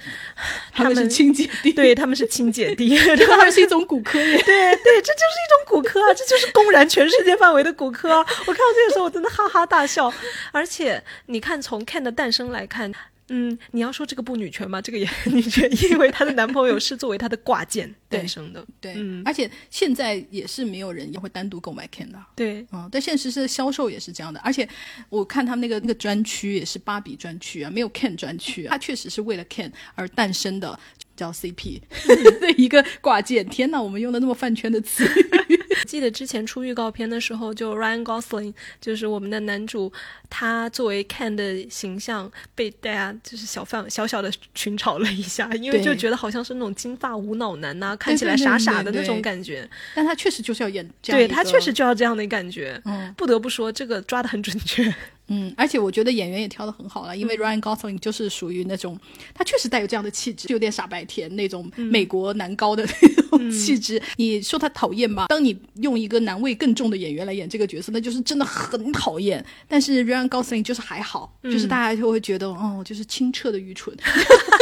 [0.72, 4.36] 他们是亲姐弟，对他们是亲姐弟，这当然是一种骨科耶。
[4.44, 8.18] 对对，这就是一种骨科啊，这就是公然全世界范围的骨科啊！
[8.20, 10.12] 我看到这个时候，我真的哈哈大笑。
[10.52, 12.92] 而且你看，从 Ken 的诞生来看，
[13.28, 14.80] 嗯，你要说这个不女权吗？
[14.82, 18.64] 这个也很女权，因为她的男朋友是作为她的挂件 诞生的。
[18.80, 22.18] 对，嗯而且现在也是没有人也会单独购买 Ken 的。
[22.36, 24.68] 对，嗯，但现实是销售也是这样的，而且
[25.08, 30.78] 我看他们那个那个专区也是芭比专区啊，没有 Ken 专区啊，它确实是为了 Ken 而诞生的，
[31.16, 31.80] 叫 CP
[32.40, 33.46] 的一个挂件。
[33.48, 39.92] 天哪，我们用的那么饭圈的词语， 记得之前出预告片的时候，就 Ryan Gosling 就是我们的男主，
[40.28, 49.68] 他作为 Ken 的形象被大家就是小范小小的群嘲了一下，因为就觉得好像是那种金发无脑男呐、看起来傻傻的那种感觉。
[49.94, 52.80] 但他确实就是要演这样对他确实就要这样的感觉。
[52.84, 54.94] 嗯，不得不说，这个抓的很准确。
[55.28, 58.98] 嗯，而且我觉得演员也挑的很好了，因为 Ryan Gosling 就是属于那种
[59.32, 64.00] 他确实带有这样的气质，有点傻白甜那种美国男高的那种气质。
[64.16, 65.26] 你说他讨厌吧？
[65.28, 69.44] 当你用一个男味更重的演员来演这个角色，那就是真的很讨厌。
[69.66, 73.96] 但是 Ryan Gosling 就是还好，就是大家就会觉得哦，就是清澈的愚蠢，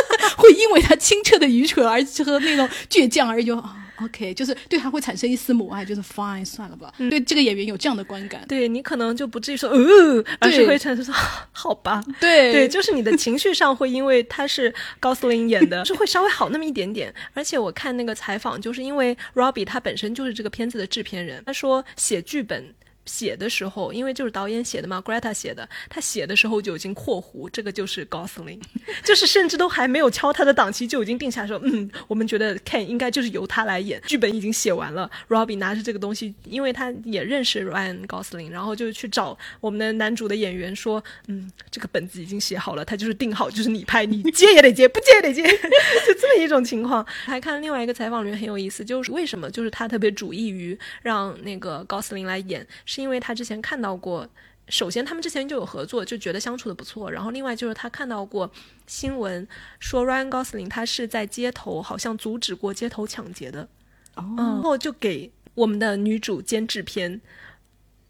[0.43, 3.77] 会因为他清澈的愚蠢而和那种倔强而有啊。
[4.03, 6.93] OK，就是对他会产生一丝母爱，就是 Fine，算了吧。
[6.99, 11.15] 对这个演员有这样的观感，对你可能就不至于说呃，而是会产生说
[11.53, 12.03] 好吧。
[12.19, 17.15] 对对，就是你的情绪上会因为他是高斯林演的， 是会稍微好那么一点点。
[17.33, 22.75] 而且我看那个采访，就是因为 Robbie 他本身就是这个片子的制片人，他说写剧本。
[23.05, 28.61] 写的时候，因为就是导演写的嘛，Greta 写的，他写的时候就已经括弧，这个就是 Gosling，
[29.05, 45.43] 就是甚至都还没有敲他的档期就已经定下说，嗯，我们觉得 Ken 应该就是由他来演，剧本已经写完了，Robbie 拿着这个东西，因为他也认识 Ryan Gosling，然后就去找我们的男主的演员说，嗯，这个本子已经写好了，他就是定好，就是你拍，你接也得接，不接也得接，
[46.07, 47.05] 就这么一种情况。
[47.25, 52.65] 还看另外一个采访里面很有意思，就是为什么就是他特别主意于让那个 Gosling 来演。
[52.93, 54.29] 是因为他之前看到过，
[54.69, 57.11] 首先他们之前就有合作，就觉得相处的不错。
[57.11, 58.53] 然后另外就是他看到过
[58.87, 63.67] 新闻说 Ryan Gosling 他是在街头好像阻止过街头抢劫的，
[64.15, 67.23] 然后就给我们的女主监制片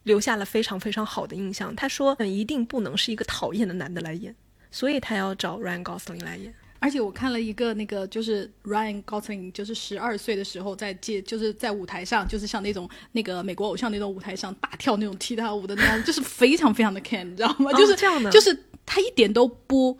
[0.02, 1.76] 留下了非常非常好的印象。
[1.76, 4.34] 他说一定不能是一个讨厌的男的来演，
[4.72, 6.52] 所以他要找 Ryan Gosling 来演。
[6.82, 17.72] 而且我看了一个那个，就是 Ryan Gosling，就是十二岁的时候在街，就是在舞台上，就是像那种那个美国偶像那种舞台上大跳那种踢踏舞的那样，就是非常非常的 can，你知道吗？
[17.74, 19.96] 就是这样的，就是他一点都不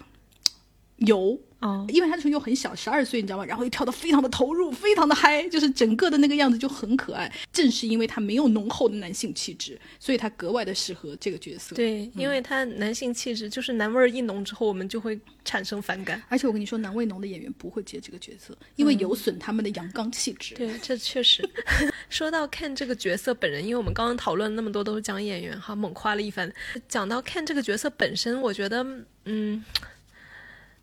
[0.97, 1.39] 油。
[1.63, 3.45] 哦，因为他的时候又很小，十二岁，你知道吗？
[3.45, 7.33] 然后又跳得非常的投入，非常的嗨，就是整个的那个样子就很可爱。
[7.53, 11.77] 正是因为他没有浓厚的男性气质，所以他格外的适合这个角色。
[11.77, 16.21] 对，因为他男性气质就是男味儿一浓之后，我们就会产生反感。
[16.29, 20.57] 而且我跟你说，男味浓的演员不会接这个角色，因为有损他们的阳刚气质。
[20.57, 21.49] 对，这确实。
[22.11, 26.53] 说到看这个角色本人，因为我们刚刚讨论那么多都是讲演员哈，猛夸了一番。
[26.89, 28.85] 讲到看这个角色本身，我觉得，
[29.27, 29.65] 嗯。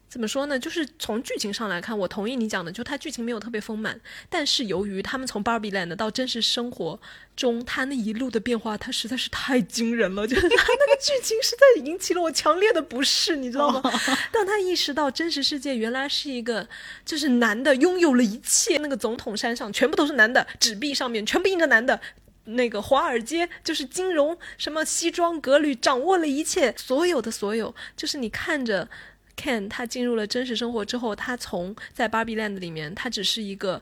[0.09, 0.57] 怎么说呢？
[0.57, 4.01] 就是从剧情上来看，我同意你讲的，就它剧情没有特别丰满。
[4.27, 6.99] 但是由于他们从 Barbie Land 到真实生活
[7.35, 10.25] 中，他那一路的变化，他实在是太惊人了。
[10.25, 13.83] 就是他那个剧情实在引起了我强烈的不适，你知道吗？
[14.33, 16.67] 当他意识到真实世界原来是一个，
[17.05, 22.01] 就是男的拥有了一切，那个总统山上全部都是男的，纸币上面全部印着男的，
[22.45, 28.89] 那个华尔街就是金融什么西装革履，掌握了一切，所有的所有，就是你看着。
[29.39, 33.81] Ken 他进入了真实生活之后，他从在 Barbie Land 里面，他只是一个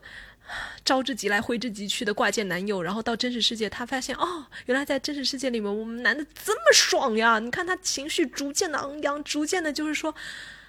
[0.84, 7.38] 招之即来挥之即去的挂件男友，然后到真实世界，他发现哦，原来在真实世界里面，我们男的这么爽呀！
[7.40, 10.14] 你看他情绪逐渐的昂扬，逐渐的，就是说，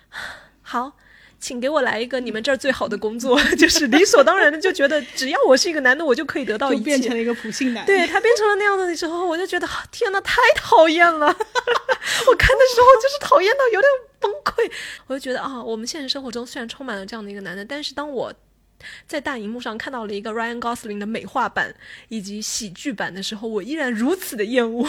[0.63, 0.97] 好。
[1.39, 6.83] 请给我来一个你们这儿最好的工作， 就是理所当然的就觉得只要我是一个男的，我就可以得到一切。
[6.83, 7.85] 变成了一个普信男。
[7.85, 11.27] 对他变成了那样的时候，我就觉得天哪，太讨厌了！
[11.27, 14.71] 我看的时候就是讨厌到有点崩溃。
[15.07, 18.33] 我就觉得啊，我们现实生活中虽然充满了这样的一个男的，但是当我
[19.07, 21.73] 在大荧幕上看到了一个 Ryan Gosling 的美化版
[22.09, 24.87] 以及喜剧版的时候，我依然如此的厌恶。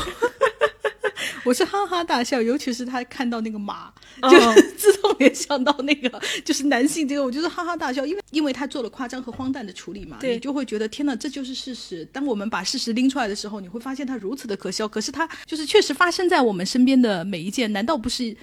[1.44, 3.92] 我是哈哈大笑，尤其是他看到那个马，
[4.22, 4.38] 就
[4.76, 12.04] 自动联想到那个就是男性这个，我就是哈哈大笑，因为因为他做了夸张和荒诞的处理嘛，你就会觉得天哪，这就是事实。
[12.06, 14.86] 当我们把事实拎出来的时候，你会发现它如此的可笑。
[14.88, 18.36] 可是它就是确实发生在我们身边的每一件，难道不是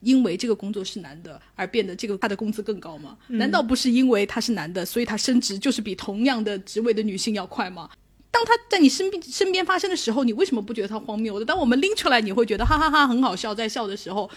[0.00, 3.16] 因为这个工作是男的而变得这个他的工资更高吗？
[3.28, 7.88] 难道不是因为他是男的，所以他升职就是比同样的职位的女性要快吗？
[8.36, 11.44] 当他在你身边身边发生的时候，你为什么不觉得他荒谬的？
[11.46, 14.28] 当我们拎出来，你会觉得哈哈哈很好笑，在笑的时候，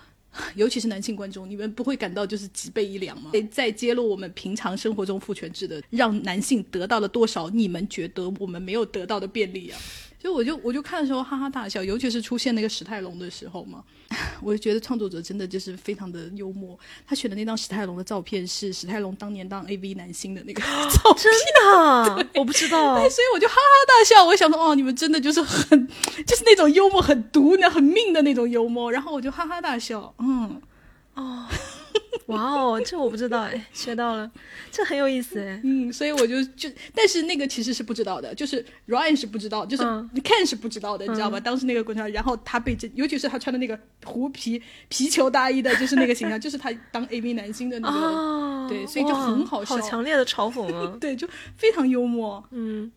[0.56, 3.30] 尤其是男性观众，你们不会感到就是脊背一凉吗？
[3.50, 9.80] 在揭露我们平常生活中父权制的，让男性得到了多少你们觉得我们没有得到的便利啊？
[10.18, 13.84] 就我就我就看的时候哈哈大笑，尤其是出现那个史泰龙的时候嘛，
[14.42, 16.76] 我就觉得创作者真的就是非常的幽默。
[17.06, 21.32] 他选的那张史泰龙的照片是史泰龙当年当 AV 男星的那个照片，真
[22.16, 22.26] 的？
[22.40, 24.24] 我不知道， 所以我就哈哈大笑。
[24.24, 25.86] 我想说，哦，你们真的就是很，
[26.26, 28.90] 就是那种幽默很毒、那很命的那种幽默。
[28.90, 30.60] 然后我就哈哈大笑，嗯，
[31.14, 31.46] 哦。
[32.26, 34.30] 哇哦，这我不知道哎，学到了，
[34.70, 35.60] 这很有意思哎。
[35.64, 41.38] 嗯，所以我就就，但是那个其实是不知道的，就是 Ryan 是不知道，就是 Ken 是不知道的，你知道吧？
[41.38, 50.96] 当时那个观察，然后他被这，尤其是他穿的那个狐皮皮球大衣的，就是那个形象， 就是他当 AV 男星的那个，对，所以就很好笑，好强烈的嘲讽啊！
[51.00, 52.42] 对，就非常幽默。
[52.50, 52.90] 嗯，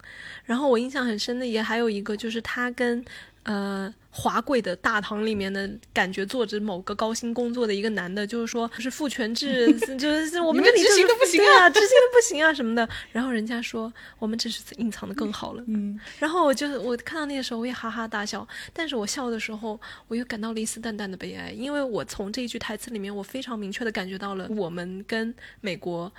[0.46, 3.04] 然后我印象很深的也还有一个，就是他跟
[3.44, 12.88] 呃华贵的大堂里面的感觉，坐着某个高薪工作的一个男的，就是说是父权制， 就是我们这里执行的不行啊，执行的不行啊什么的。
[13.12, 15.64] 然后人家说我们只是隐藏的更好了。
[15.68, 16.00] 嗯。
[16.18, 26.12] 然后我就我看到那个时候我也哈哈大笑，但是我笑的时候我又感到了一丝淡淡的悲哀，因为我从这一句台词里面，我非常明确的感觉到了我们跟美国。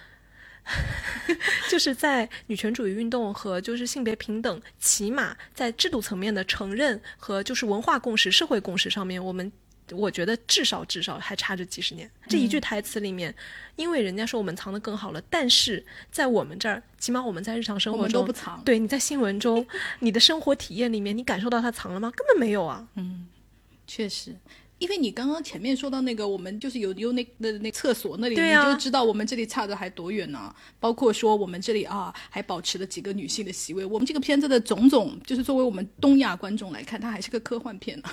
[1.71, 9.51] 就是在女权主义运动和就是性别平等，起码在制度层面的承认和就是文化共识、社会共识上面，我们
[9.93, 12.09] 我觉得至少至少还差着几十年。
[12.29, 13.35] 这一句台词里面，
[13.77, 18.63] 因为人家说我们藏的更好了，但是在我们这儿，起码我们在日常生活中不藏。
[18.65, 19.67] 对，你在新闻中，
[19.99, 22.13] 你的生活体验里面，你感受到它藏了吗？
[22.15, 22.87] 根本没有啊。
[22.95, 23.27] 嗯，
[23.87, 24.37] 确实。
[24.81, 30.53] 因为你刚刚前面说到那个，我们就是有有那的那厕所那里，你就知道我们这里差的还多远呢。
[30.81, 33.85] 包括说我们这里啊，还保持了几个女性的席位。
[33.85, 38.09] 我们这个片子的种种，就是作为我们东亚观众来看，它还是个科幻片呢。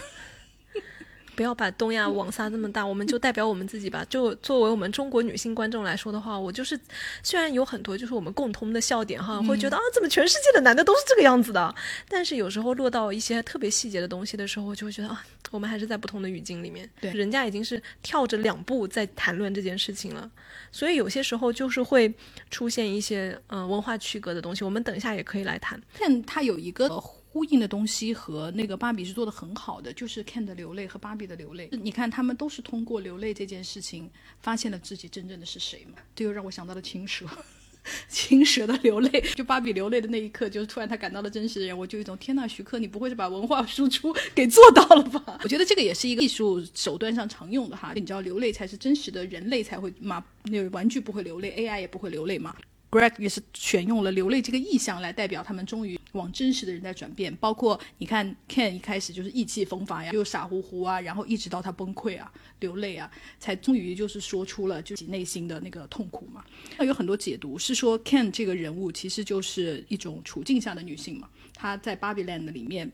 [1.37, 4.03] 不要把东亚网撒这么大，我们就代表我们自己吧。
[4.09, 6.77] 就作为我们中国女性观众来说的话，我就是
[7.21, 11.75] 虽然有很多就是我们共通的笑点哈，会觉得啊，怎么全世界的男的都是这个样子的？
[12.09, 16.89] 但是有时候落到一些特别细节的东西的时候，我就会觉得啊，我们还是在不同的语境里面。
[16.99, 20.27] 对，人家已经是跳着两步在谈论这件事情了，
[20.71, 22.11] 所以有些时候就是会
[22.49, 24.63] 出现一些嗯文化区隔的东西。
[24.63, 25.79] 我们等一下也可以来谈。
[25.99, 26.89] 但它有一个。
[27.37, 31.69] 呼应的东西和那个芭比是做的很好的，就是 Ken 的流泪和芭比的流泪。
[31.71, 34.09] 你看，他们都是通过流泪这件事情
[34.39, 35.99] 发现了自己真正的是谁嘛？
[36.15, 37.27] 这又让我想到了青蛇，
[38.09, 45.39] 青蛇的流泪，就芭比流泪的那一刻，就是突然他感到了真实的人，我就有一种天呐，徐克，你不会是把文化输出给做到了吧？
[45.45, 47.93] 我觉得这个也是一个艺术手段上常用的哈。
[47.93, 52.55] 你知道，流泪才是真实的，人类才会嘛，那个玩具不会流泪，AI 也不会流泪嘛。
[52.89, 62.31] Greg 也是选用了流泪这个意象来代表他们终于往真实的人在转变，包括你看 Ken 一开始就是意气风发呀，又傻乎乎啊，然后一直到他崩溃啊、
[62.61, 66.45] 流泪啊，才终于就是说出了自己内心的那个痛苦嘛。
[66.77, 72.89] 那有很多解读是说 Ken 这个人物其实就是一种处境下的女性嘛，她在 Barbie Land 里面，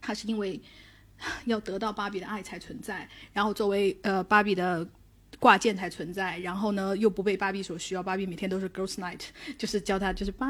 [0.00, 0.60] 她是因为
[1.44, 4.86] 要得到芭比的爱才存在，然后作为呃芭比的。
[5.38, 8.02] 挂件才存在，然后呢，又不被芭比所需要。
[8.02, 9.20] 芭比每天都是 girls night，
[9.58, 10.46] 就是教他就是拜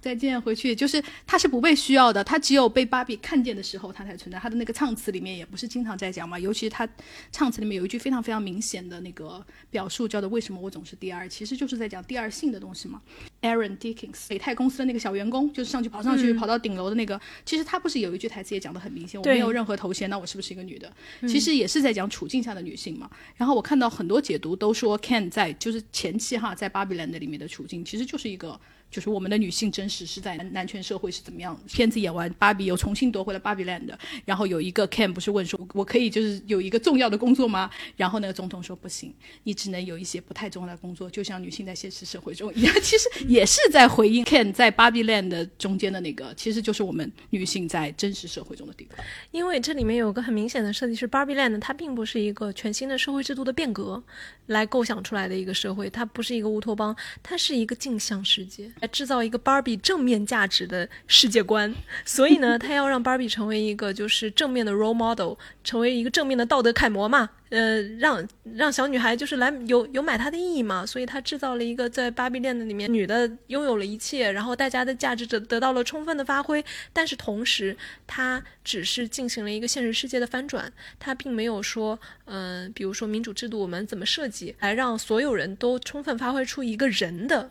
[0.00, 2.22] 再见回去，就是他是不被需要的。
[2.22, 4.38] 他只有被芭比看见的时候，他才存在。
[4.38, 6.88] 他的那个唱词里面也不是经常在讲嘛，尤其是他
[7.32, 13.02] 唱词里面有一句非常非常明显的那个表述，叫做“为什么我总是第二”，其实就是在讲第二性的东西嘛。
[13.42, 20.92] Aaron Dickens，美泰公司的那个小员工，就是上去跑上去跑到顶楼的那个，其实他不是有一句台词也讲得很明显，我没有任何头衔，那我是不是一个女的？
[21.28, 23.08] 其实也是在讲处境下的女性嘛。
[23.36, 28.60] 然后我看到很多解读都说 Ken 在就是前期哈在巴比伦里面的处境，其实就是一个。
[28.90, 31.58] 就是我们的女性真实是在男权社会是怎么样？
[31.66, 33.88] 片子演完，芭比又重新夺回了芭比 land，
[34.24, 37.70] 然后有一个 Ken 不是问说，我可以就是有一个重要的工作吗？
[37.96, 39.12] 然后那个总统说不行，
[39.42, 42.74] 你只能有一些不太重要的工作，就像女性在现实社会中一样。
[42.82, 49.04] 其实也是在回应 Ken 在芭比 land 中间的那个，其实就是我们女性在真实社会中的地方。
[49.30, 54.02] 因为这里面有个很明显的设计是芭比 land，它并不是一个全新的社会制度的变革
[54.46, 58.70] 来构想出来的一个社会，它不是一个乌托邦，它是一个镜像世界。
[58.80, 61.74] 来制造一个 Barbie 正面价值的世界观，
[62.04, 67.30] 所以呢， 他要让 Barbie 成为一个就是正面的 role model，成为一个正面的道德楷模嘛。
[67.50, 70.84] 呃，让让小女孩就是来有有买它的意义嘛。
[70.84, 76.62] 所以他制造了一个在芭比链的里面，女的拥有了一切，然后大家的价值得得到了充分的发挥。
[76.92, 77.74] 但是同时，
[78.06, 87.50] 他只是进行了一个现实世界的翻转，他并没有说，嗯，比如说民主制度我们怎么设计来让所有人都充分发挥出一个人的，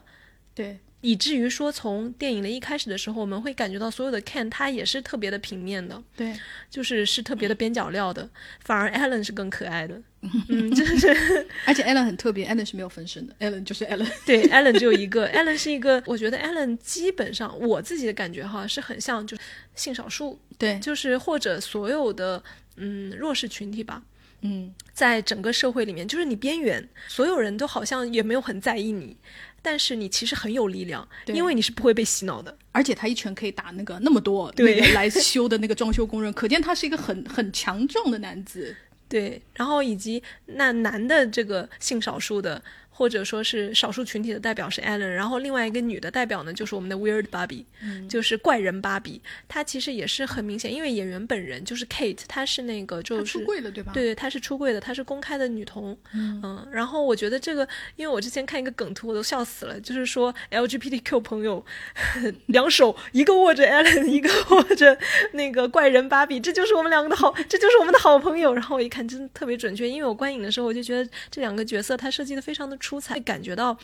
[0.54, 0.78] 对。
[1.02, 6.34] 以至于说，从电影的一开始的时候，我们会感觉到所有的 Ken 他也是特别的平面的，对，
[6.70, 8.28] 就是是特别的边角料的，
[8.62, 10.02] 反而 Allen 是更可爱的，
[10.50, 11.08] 嗯，就是，
[11.66, 19.44] 而且 Allen 很特别，Allen 是没有分身的，Allen 就是 Allen， 对，Allen 只有一个，Allen 是一个，我觉得 Allen 基本上我自己的感觉哈，是很像就是
[19.76, 22.44] 性少数，对，就是或者所有的
[22.78, 24.02] 嗯弱势群体吧。
[24.42, 29.18] 嗯，在整个社会里面，就是你边缘，所有人都好像也没有很在意你，
[29.62, 32.58] 但是你其实很有力量，因为你是不会被洗脑的。
[32.72, 38.76] 而且他一拳可以打那个那么多对来修的那个装修工人，可见他是一个很很强壮的男子。
[39.10, 42.62] 对，然后以及那男的这个性少数的。
[42.98, 47.64] 或者说是少数群体的代表是 Ellen，然后另外一个女的代表呢就是我们的 Weird Barbie，、
[48.10, 49.22] 就是怪人芭比。
[49.48, 53.92] 她其实也是很明显，因为演员本人就是 Kate，她是那个就是出柜了对吧？
[53.94, 55.96] 对对，她是出柜的，她是公开的女童。
[56.16, 57.68] 嗯然后我觉得这个，
[57.98, 61.64] 因为我之前看一个梗图，我都笑死了，就是说 LGBTQ 朋友
[62.48, 64.98] 两手一个握着 Ellen，一个握着
[65.34, 68.56] 那个怪人芭比，这就是我们两个的好，这就是我们的好朋友。
[68.56, 73.78] 然后我一看，真的特别准确，因为我观影的时候我就觉得这两个角色他设计的非常的出彩，感觉到，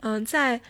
[0.00, 0.60] 嗯、在。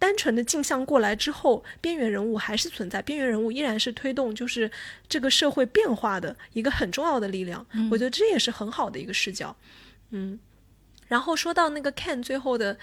[0.00, 4.70] 单纯的镜像过来之后，边缘人物还是存在，边缘人物依然是推动就是
[5.08, 7.66] 这个社会变化的一个很重要的力量。
[7.90, 9.56] 我觉得这也是很好的一个视角。
[10.10, 10.38] 嗯，
[11.08, 12.78] 然后说到那个 Ken 最后的，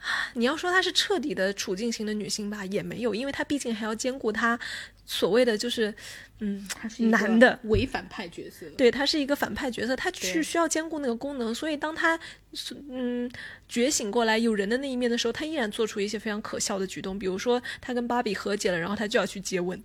[0.00, 4.60] 啊你要说她是彻底的处境型的女性吧，也没有，因为她毕竟还要兼顾她
[5.12, 5.92] 所谓的就是，
[6.38, 6.64] 嗯，
[6.98, 8.64] 男的伪反派角色。
[8.76, 12.16] 对他是一个反派角色，他对是需要兼顾那个功能，所以当他
[12.88, 13.28] 嗯
[13.68, 19.82] 觉醒过来有人的那一面的时候，他依然做出一些非常可笑的举动，比如说他跟芭比和解了，然后他就要去接吻。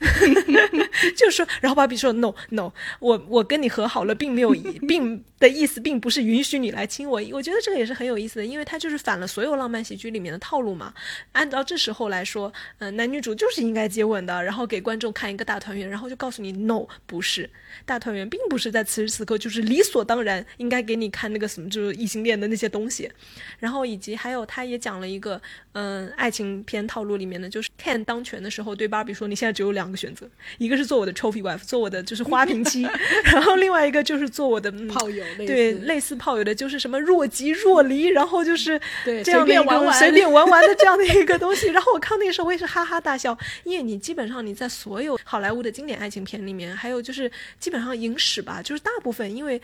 [1.16, 4.50] 就说，然后芭比说 no no，我我跟你和好了，并没有
[4.86, 7.22] 并的意思，并不是允许你来亲我。
[7.32, 10.92] 我觉得这个也是很有意思的，因为它就是反了所有浪漫喜剧里面的套路嘛。
[11.32, 17.48] 按照这时候来说，嗯、男女主就是应该接吻的，然后给观众看一个大团圆，然后就告诉你 no 不是
[17.84, 23.10] 大团圆，并不是在此时此刻就是理所当然应该给你看那个什么就是异性恋的那些东西。
[23.58, 25.40] 然后以及还有他也讲了一个
[25.72, 32.82] 嗯、爱情片套路里面的，就是 Ken 当权的时候对芭比说：“你现在只有两个选择，一个是做我的 trophy wife，做我的就是花瓶妻，
[33.32, 41.68] 然后另外一个就是做我的、嗯、炮友对类似炮友的，就是什么若即若离，然后就是对这样的一个随便玩玩随便玩玩的这样的一个东西。
[41.68, 49.60] 然后我看那个时候我也是哈哈大笑，因为你基本上你在所有好莱坞的经典爱情片里面，还有就是基本上影史吧，就是大部分因为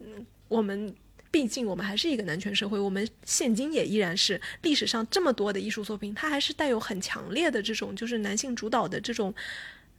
[0.00, 0.94] 嗯我们。
[1.30, 9.34] 毕竟我们还是一个男权社会，我们现今也依然是历史上这么多的艺术作品，它还是带有很强烈的这种就是男性主导的这种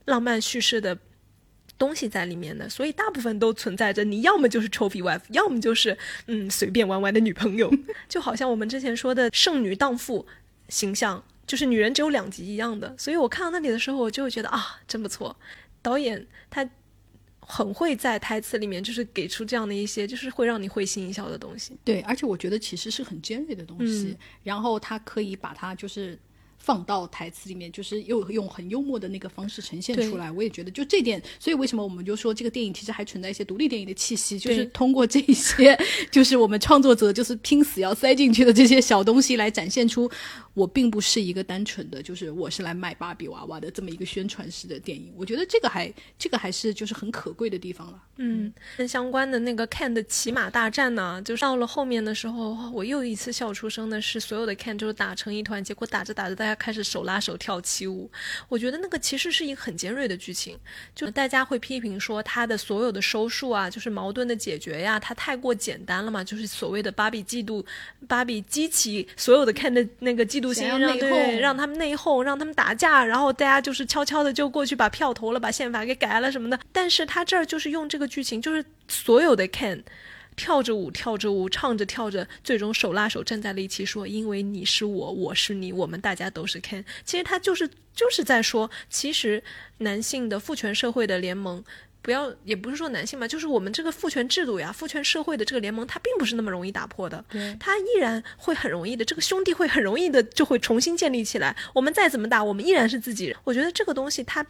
[0.05, 0.97] 浪漫叙事的
[1.77, 7.71] 东西在里面的，所以大部分都存在着你要么就是 trophy wife，要么就是嗯随便玩玩的女朋友，
[8.09, 10.25] 就好像我们之前说的剩女荡妇
[10.67, 12.93] 形象，就是女人只有两极一样的。
[12.97, 15.37] 所以我看到那里的时候，我就会觉得啊，真不错，
[15.81, 16.67] 导演他
[17.51, 21.75] 很会在台词里面就是给出这样的一些，就是会让你会心一笑的东西。
[21.83, 26.17] 对，而且我觉得其实是很尖锐的东西，然后他可以把它就是
[26.59, 30.31] 放到台词里面，就是又用很幽默的那个方式呈现出来。
[30.31, 35.75] 我也觉得就这点，所以为什么我们就说这个电影其实还存在一些独立电影的气息，就是通过这些，
[36.11, 40.09] 就是我们创作者就是拼死要塞进去的这些小东西来展现出
[40.53, 45.11] 我并不是一个单纯的就是我是来卖芭比娃娃的这么一个宣传式的电影。
[45.15, 48.03] 我觉得这个还这个还是就是很可贵的地方了。
[48.17, 58.09] 嗯，跟相关的那个 Ken 的骑马大战呢，就是到了后面的时候，我又一次笑出声的是，所有的 Ken 就是打成一团，结果打着打着，大家开始手拉手跳起舞。
[58.47, 60.57] 我觉得那个其实是一个很尖锐的剧情，
[60.95, 67.65] 就大家会批评说他的所有的收束啊，就是矛盾的解决呀，他太过简单了嘛，就是所谓的芭比嫉妒，
[68.07, 76.59] 芭比激起所有的 Ken 的那个嫉妒心，让对让他们内讧，让他们打架，然后大家就是悄悄的就过去把票投了，把宪法给改了什么的。
[76.71, 79.81] 但是他这儿就是用这个剧情，就是所有的 Ken
[80.39, 89.43] 跳着舞，跳着舞，唱着跳着，最终手拉手站在了一起，说：“因为你是我，我是你，我们大家都是 Ken。”其实他就是就是在说，其实
[89.79, 91.61] 男性的父权社会的联盟。
[92.01, 97.23] 不要，也不是说男性嘛，就是我们这个父权制度呀、父权社会的这个联盟，它并不是那么容易打破的。
[97.29, 101.53] 对它依然会很容易的，这个兄弟会很容易的就会重新建立起来。
[101.75, 103.35] 我们再怎么打，我们依然是自己人。
[103.43, 104.43] 我觉得这个东西它，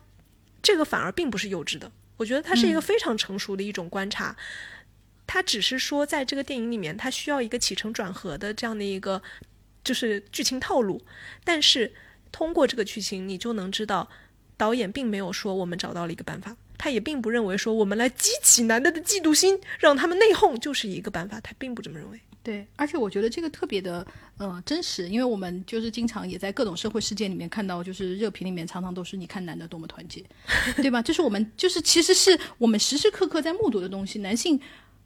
[0.62, 4.36] 这个反而并不是幼稚的，我觉得它是一个非常成熟的一种观察。
[5.32, 9.22] 他只是说，在这个电影里面，他需要一个起承转合的这样的一个
[9.84, 11.00] 就是剧情套路，
[11.44, 11.94] 但是
[12.32, 14.10] 通过这个剧情，你就能知道，
[14.58, 16.58] 导演并没有说我们找到了一个办法。
[16.80, 22.20] 他也并不认为说我们来激起男的的嫉妒心，让他们内讧就是一个办法，他并不这么认为。
[22.42, 24.04] 对，而且我觉得这个特别的
[24.38, 30.24] 呃真实，因为我们就是经常也在各种社会事件里面看到，就是热评里面常常都是你看男的多么团结，
[30.78, 31.02] 对吧？
[31.02, 34.20] 这是我们就是其实是我们时时刻刻在目睹的东西。
[34.20, 34.60] 男性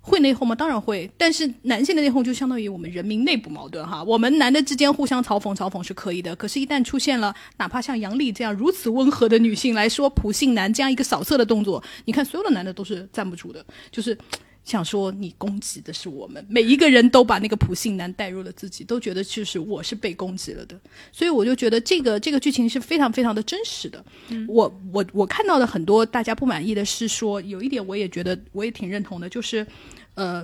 [0.06, 0.54] 会内讧吗？
[0.54, 4.04] 当然会，但是男性的内讧就相当于我们人民内部矛盾哈。
[4.04, 14.18] 我们男的之间互相嘲讽嘲讽是可以的，可是，一旦出现了哪怕像杨丽这样如此温和的女性来说普信男这样一个扫射的动作，你看所有的男的都是站不住的，就是。
[14.64, 20.80] 想说你攻击的是我们，每一个人都把那个普信男带入了自己，都觉得就是我是被攻击了的，
[21.12, 24.04] 所以我就觉得这个这个剧情是非常非常的真实的。
[24.48, 29.68] 我我我看到的很多大家不满意的是说，有一点我也觉得我也挺认同的，就是
[30.16, 30.44] 呃，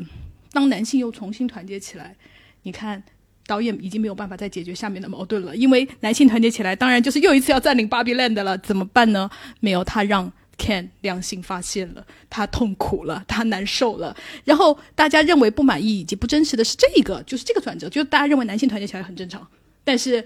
[0.52, 2.16] 当男性又重新团结起来，
[2.64, 3.02] 你看
[3.48, 9.30] 导演已经没有办法再解决下面的矛盾了，因为男性团结起来，当然就是又一次要占领芭比 land 了，怎么办呢？
[9.62, 19.48] 没有他让 Ken 良心发现了，他痛苦了，他难受了，然后大家认为不满意以及不真实的是这个，就是这个转折，就是大家认为男性团结起来很正常，
[19.84, 20.24] 但是。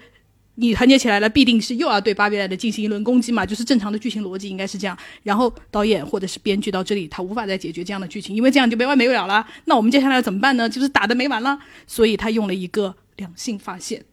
[0.55, 3.43] 你团结起来了，必定是又要对芭比来的进行一轮攻击嘛？
[3.43, 4.95] 就是正常的剧情逻辑应该是这样。
[5.23, 9.43] 然后导演或者是编剧到这里，他无法再解决这样的剧情，因为这样就没完没了了。
[9.65, 10.69] 那我们接下来怎么办呢？
[10.69, 11.57] 就是打的没完了。
[11.87, 14.03] 所以他用了一个两性发现，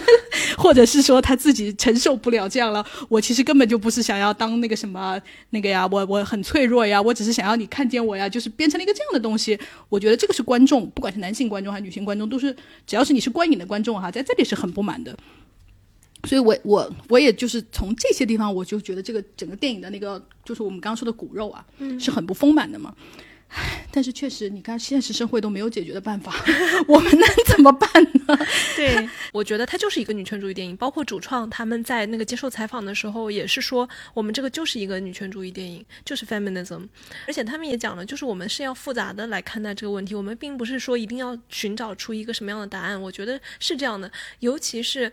[0.58, 2.84] 或者是说他自己承受不了这样了。
[3.08, 5.20] 我其实根本就不是想要当那个什么
[5.50, 9.58] 那个呀，我我很脆弱呀，我只是想要你看见我呀，就是变成了一个这样的东西。
[9.88, 12.54] 我觉得这个是观众，不管是男性观众还是女性观众，都是
[12.86, 15.16] 只要是你是观影的观众哈，在这里是很不满的。
[16.24, 21.64] 所以，我我我也就是从这些地方，我就觉得这个整个电影的那个，就是我们刚刚说的骨肉啊，
[22.00, 22.92] 是很不丰满的嘛。
[23.90, 26.34] 但是确实，你看现实社会都没有解决的办法，
[26.86, 27.90] 我们能怎么办
[28.26, 28.38] 呢？
[28.76, 30.76] 对，我觉得它就是一个女权主义电影。
[30.76, 36.86] 包括主创他们在那个接受采访的时候，也是说我们这个就是一个女权主义电影，就是 feminism。
[37.26, 43.00] 而且他们也讲了，就是我们是要复杂的来看待这个问题，我们并不是说一定要寻找出一个什么样的答案。
[43.00, 45.12] 我觉得是这样的，尤其是。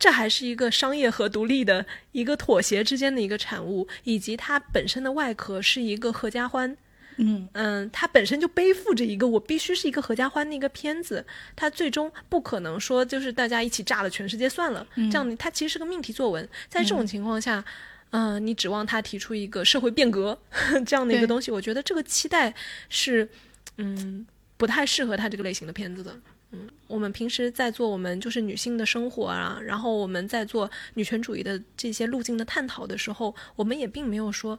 [0.00, 6.76] 这还是一个商业和独立的一个妥协之间的一个产物，以及它本身的外壳是一个合家欢，
[7.18, 7.48] 嗯。
[7.52, 11.24] 嗯，它本身就背负着一个我必须是一个合家欢的一个片子，
[11.54, 17.64] 它最终不可能说就是大家一起炸了全世界算了，这样它其实是个命题作文，在这种情况下，
[18.10, 20.38] 嗯，你指望他提出一个社会变革
[20.86, 22.54] 这样的一个东西，我觉得这个期待
[22.88, 23.28] 是
[23.76, 24.26] 嗯
[24.56, 26.18] 不太适合他这个类型的片子的。
[26.50, 34.58] 嗯，我们平时在做我们就是女性的生活啊，然后我们在做女权主义的这些路径的探讨的时候，我们也并没有说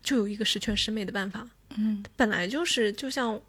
[0.00, 1.48] 就有一个十全十美的办法。
[1.78, 3.40] 嗯，本来就是就像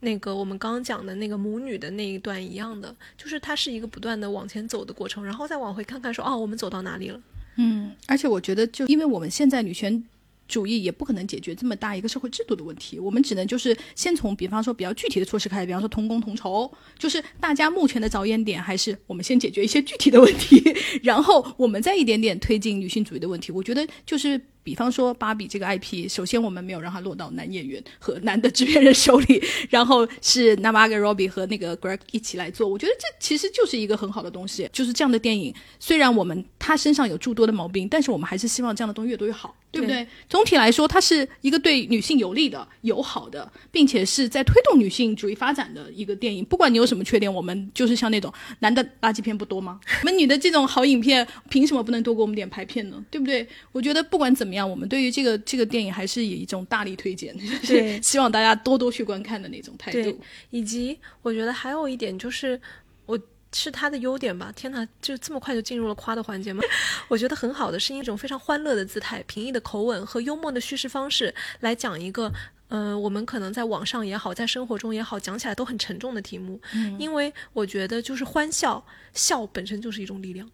[0.00, 7.20] 那个我们刚刚讲的那个母女的那一段一样的，就是它是一个不断的往前走的过程，然后再往回看看说哦，我们走到哪里了。
[7.56, 10.04] 嗯，而且我觉得就因为我们现在女权。
[10.48, 20.62] 主义也不可能解决这么大一个社会制度的问题，我们只能就是先从比方说比较具体的措施开始，比方说同工同酬，就是大家目前的着眼点还是我们先解决一些具体的问题，
[21.02, 23.52] 然后我们再一点点推进女性主义的问题。
[23.52, 24.40] 我觉得就是。
[24.64, 32.68] 比方说芭比这个 IP，首先我们没有让它落到男演员和 男的制片人手里，然后是 Navaga Robbie 和那个 Greg 一起来做。
[32.68, 34.68] 我觉得这其实就是一个很好的东西。
[34.70, 40.06] 就是这样的电影，虽然我们他身上有诸多的毛病，但是我们还是希望这样的东西越多越好，对不对？
[40.28, 46.44] 总体来说，它是一个对女性有利的、友好的，并且是在推动女性主义发展的一个电影。
[46.44, 49.80] 不管你有什么缺点，我们就是像那种男的垃圾片不多吗？
[50.02, 53.02] 我们女的这种好影片，凭什么不能多给我们点排片呢？
[53.10, 53.48] 对不对？
[53.72, 54.58] 我觉得不管怎么样。
[54.58, 57.32] 样，我们对于这个这个电影还是以一种大力推荐，
[57.62, 60.20] 是，希望大家多多去观看的那种态度。
[60.50, 62.60] 以及我觉得还有一点就是，
[63.06, 63.16] 我
[63.52, 64.52] 是他的优点吧。
[64.54, 66.62] 天哪，就这么快就进入了夸的环节吗？
[67.08, 72.32] 我觉得很好的是一种非常欢乐的姿态、平易的口吻和幽默的叙事方式来讲一个，
[72.68, 76.60] 呃，我们可能在网上也好，在生活中也好，讲起来都很沉重的题目。
[76.74, 78.84] 嗯，因为我觉得就是欢笑，
[79.14, 80.50] 笑本身就是一种力量。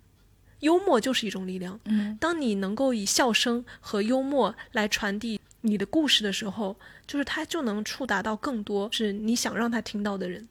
[0.60, 1.78] 幽默就是一种力量。
[1.84, 6.74] 嗯，当你能够以笑声和幽默来传递你的故事的时候，
[7.06, 10.48] 就是它就能触达到更多是你想让他听到的人。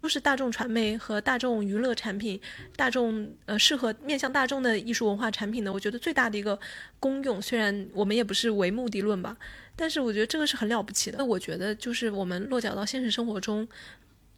[0.00, 2.40] 都是大众传媒和大众娱乐产品，
[2.76, 6.58] 大众呃适合面向大众的艺术文化产品呢，我觉得最大的一个
[6.98, 9.36] 功用，虽然我们也不是唯目的论吧，
[9.76, 11.18] 但是我觉得这个是很了不起的。
[11.18, 13.68] 那我觉得就是我们落脚到现实生活中。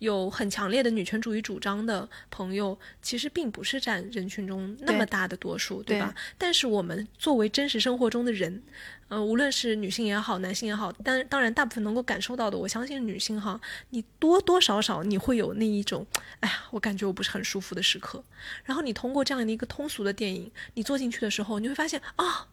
[0.02, 6.12] 有很强烈的女权主义主张的朋友，其实并不是占人群中那么大的多数，对吧？
[6.36, 8.60] 但是我们作为真实生活中的人，
[9.06, 13.60] 呃，无论是女性也好，男性也好，但当然大部分能够感受到的，我相信女性哈，
[13.90, 16.04] 你多多少少你会有那一种，
[16.40, 18.24] 哎呀，我感觉我不是很舒服的时刻。
[18.64, 22.48] 然后你通过这样的一个通俗的电影，你坐进去的时候，你会发现啊。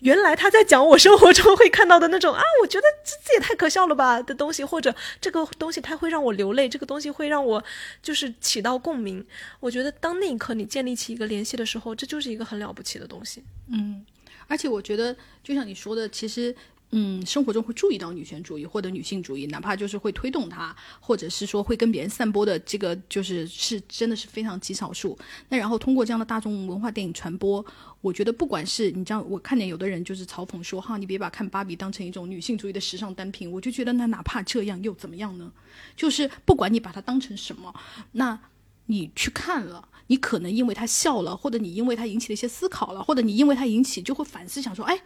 [0.00, 7.62] 原来他在讲我生活中会看到的那种啊，我觉得这这也太可笑了吧的东西，或者这个东西它会让我流泪，这个东西会让我
[8.02, 9.26] 就是起到共鸣。
[9.60, 13.42] 我觉得当那一刻你建立起一个联系的时候，这就是一个很了不起的东西。
[13.72, 14.04] 嗯，
[14.46, 16.54] 而且我觉得就像你说的，其实。
[16.90, 25.18] 嗯，生活中会注意到女权主义或者女性主义，哪怕就是会推动它，或者是说会跟别人散播的这个，就是是真的是非常极少数。
[25.50, 27.62] 那然后通过这样的大众文化电影传播，
[28.00, 35.52] 我觉得不管是你这样，我看见有的人就是嘲讽说哈，你别把看芭比当成一种女性主义的时尚单品，我就觉得那哪怕这样又怎么样呢？
[35.94, 37.74] 就是不管你把它当成什么，
[38.12, 38.40] 那
[38.86, 44.98] 你去看了，你可能因为他笑了，或者你因为他引起了一些思考了，或者你因为他引起就会反思，想说，哎。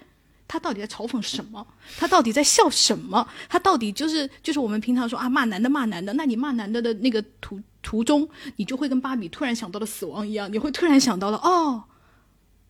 [0.52, 1.66] 他到底在嘲讽什么？
[1.96, 3.26] 他到底在笑什么？
[3.48, 11.84] 他到底就是就是我们平常说啊骂男的骂男的，那你骂男的的那个途途中，你就会跟芭比突然想到了死亡一样，你会突然想到了哦。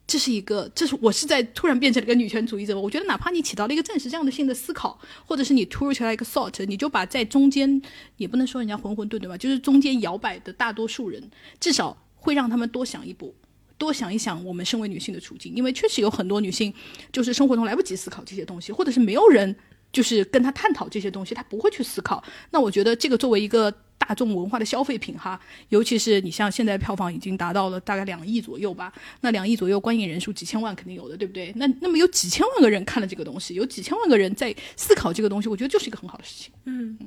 [0.06, 2.78] 这是一个，这是我是在突然变成了一个女权主义者。
[2.78, 4.96] 我觉得哪怕你起到了一个暂时这样的性的思考，
[5.26, 7.82] 或者是你突如其来一个 thought，你就把在中间
[8.16, 13.34] 也不能说人家混混沌沌吧，就是中间摇摆的大多数人，至少会让他们多想一步，
[13.82, 15.52] 多想一想我们身为女性的处境。
[15.54, 16.72] 因为确实有很多女性
[17.10, 19.54] 就是生活中来不及思考这些东西，或者是没有人
[19.90, 22.22] 就是跟她探讨这些东西，她不会去思考。
[22.50, 23.72] 那我觉得这个作为一个。
[24.02, 31.52] 大众文化的消费品哈，尤其是你像现在票房已经达到了大概两亿左右吧，那两亿左右观影人数几千万肯定有的，对不对？
[31.54, 36.52] 那那么有几千万个人看了这个东西，有几千万个人在思考这个东西，我觉得就是一个很好的事情。
[36.64, 36.98] 嗯，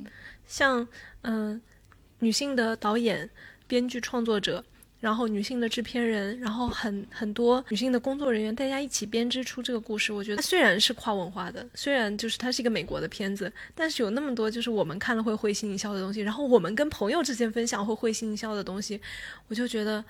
[0.47, 0.87] 像
[1.23, 1.61] 嗯，
[2.19, 3.29] 女性的导演、
[3.67, 4.63] 编剧、创作者。
[5.01, 10.11] 然后女性的制片人，然后很很多女性的工作人员，大家一起编织出这个故事。
[10.11, 16.21] 我觉得虽然是跨文化的，虽然就是它是一个美国的片子，但是有那么多就是我们看了会会心一笑的东西。
[16.21, 18.99] 然后我们跟朋友之间分享会会心一笑的东西，
[19.47, 20.03] 我就觉得，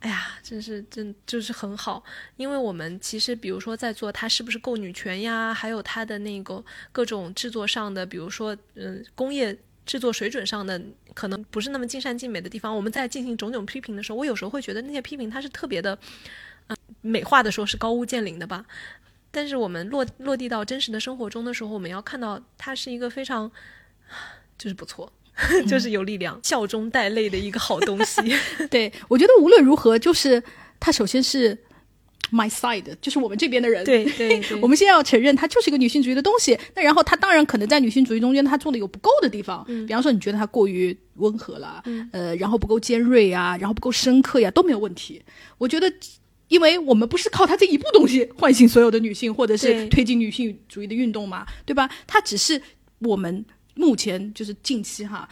[0.00, 2.02] 哎呀，真是真就是很好。
[2.36, 9.54] 因为我们其实比如说在做它是不是够女权呀，还有它的那个各种制作上的，比如说嗯工业。
[9.86, 10.80] 制作水准上的
[11.12, 15.98] 可能不是那么尽善尽美的地方，我们在进行种种批评的时候，我有时候会觉得那些批评它是特别的，
[16.68, 18.64] 嗯，美化的说是高屋建瓴的吧。
[19.30, 23.50] 但是我们落落地到真实的生活中的时候，我们要看到它是一个非常，
[24.56, 25.12] 就是不错，
[25.68, 28.22] 就是有力量、笑中带泪的一个好东西。
[28.70, 30.42] 对我觉得无论如何，就是
[30.80, 31.58] 它首先是。
[32.32, 36.58] My side 就是我们这边的人，对对，我们现在要承认它就是一个女性主义的东西。
[36.74, 41.82] 那然后它当然可能在女性主义中间，它做的有不够的地方，比方说你觉得它过于温和了，
[42.12, 45.22] 呃，然后不够尖锐啊，然后不够深刻呀，都没有问题。
[45.58, 45.92] 我觉得，
[46.48, 51.88] 因为我们不是靠它这一部东西唤醒所有的女性，或者是推进女性主义的运动嘛，对吧？
[52.06, 52.60] 它只是
[52.98, 53.44] 我们
[53.74, 55.28] 目前就是近期哈。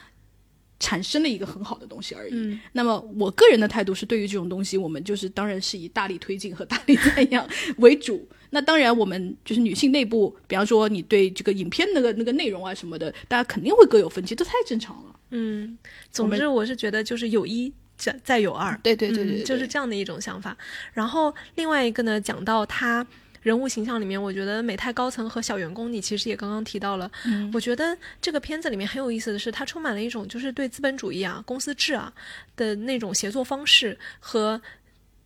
[0.82, 2.58] 产生了一个很好的东西而已。
[2.72, 8.28] 那么，我个人的态度是，对于这种东西，我们就是当然是以大力推进和大力 赞扬为主。
[8.50, 15.14] 那当然，我们就是女性内部，比方说你对这个影片那个那个内容啊什么的，大家肯定会各有分歧，这太正常了。
[15.30, 15.78] 嗯，
[16.10, 20.56] 总之我是觉得就是有一再再有二，对对对对，就是这样的一种想法。
[20.92, 23.06] 然后另外一个呢，讲到他。
[23.42, 27.10] 人物形象里面，我觉得美泰高层和小员工，你其实也刚刚提到了。
[27.52, 32.12] 我觉得这个片子里面很有意思的是，它充满了一种就是对资本主义啊、公司制啊
[32.56, 34.60] 的那种协作方式和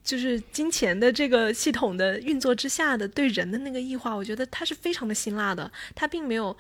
[0.03, 5.71] 就是金钱的这个系统的运作之下的对人的那个异化，我觉得它是非常的辛辣的。
[5.95, 6.57] 它并没有。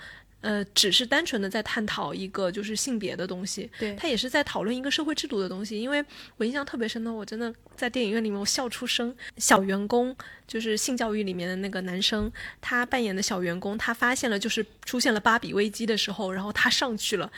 [0.47, 5.81] 呃，只是单纯的在探讨一个就是性别的东西，对他也是在讨论一个社会制度的东西。
[5.81, 6.05] 因为
[6.36, 9.12] 我印象特别深的，我真的在电影院里面我笑出声。
[9.39, 10.16] 小员工
[10.47, 17.28] 就是性教育里面的那个男生，他扮演的小员工，他发现了就是出现了芭比危机的时候，然后他上去了。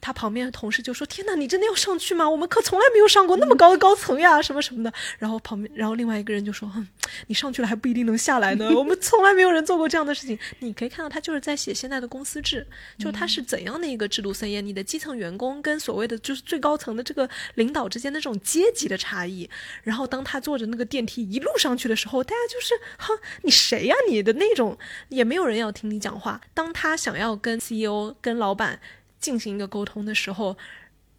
[0.00, 2.28] 他旁边的同事就说：“天哪，你真的要上去吗？
[2.28, 6.86] 我们可从来没有上过那么高的高层呀，什么什么的。”然后旁边，然后另外一个人就说：“哼，
[7.26, 8.70] 你上去了还不一定能下来呢。
[8.74, 10.38] 我们从来没有人做过这样的事情。
[10.60, 12.66] ”你可以看到，他就是在写现在的公司制，
[12.98, 19.48] 就他是怎样的一个制度森严，你的基层员工跟所谓的就是最高层的这个领导之间的这种阶级的差异。
[19.82, 23.94] 然后当他坐着那个电梯一路上去的时候，大家就是哼，你谁呀？
[24.08, 24.78] 你的那种
[25.08, 26.40] 也没有人要听你讲话。
[26.54, 28.80] 当他想要跟 CEO 跟老板。
[29.20, 30.56] 进行一个沟通的时候，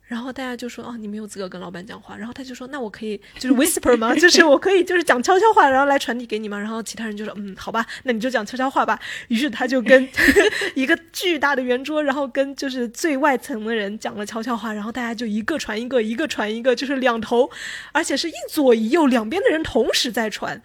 [0.08, 4.14] 然后大家就说：“哦，你没有资格跟老板讲话。”然后他就说：“那我可以就是 whisper 吗？
[4.20, 9.00] 就是我可以就是讲悄悄话，然后来传递给你吗？”然后其他人就说：“嗯，好吧，那你就讲悄悄话吧。”
[9.30, 10.10] 于是他就跟
[10.76, 17.50] 一个巨大的圆桌，然后跟就是最外层的人讲了悄悄话，然后大家就一个传一个，一个传一个，就是两头，
[17.94, 20.62] 而且是一左一右两边的人同时在传。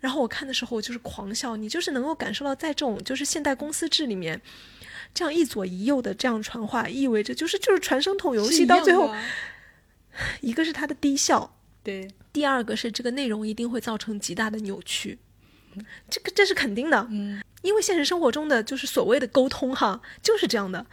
[0.00, 1.54] 然后我看的时候，我就是狂笑。
[1.54, 4.40] 你就是能够感受到，在这种就是现代公司制里面。
[5.14, 9.14] 这样一左一右的这样传话，意味着就是就是传声筒游戏，到最后，
[10.40, 15.18] 一个是它的低效，对，第二个是这个内容一定会造成极大的扭曲，
[16.08, 20.86] 这个这是肯定的，嗯，因为现实生活中的就是所谓的沟通哈，就是这样的。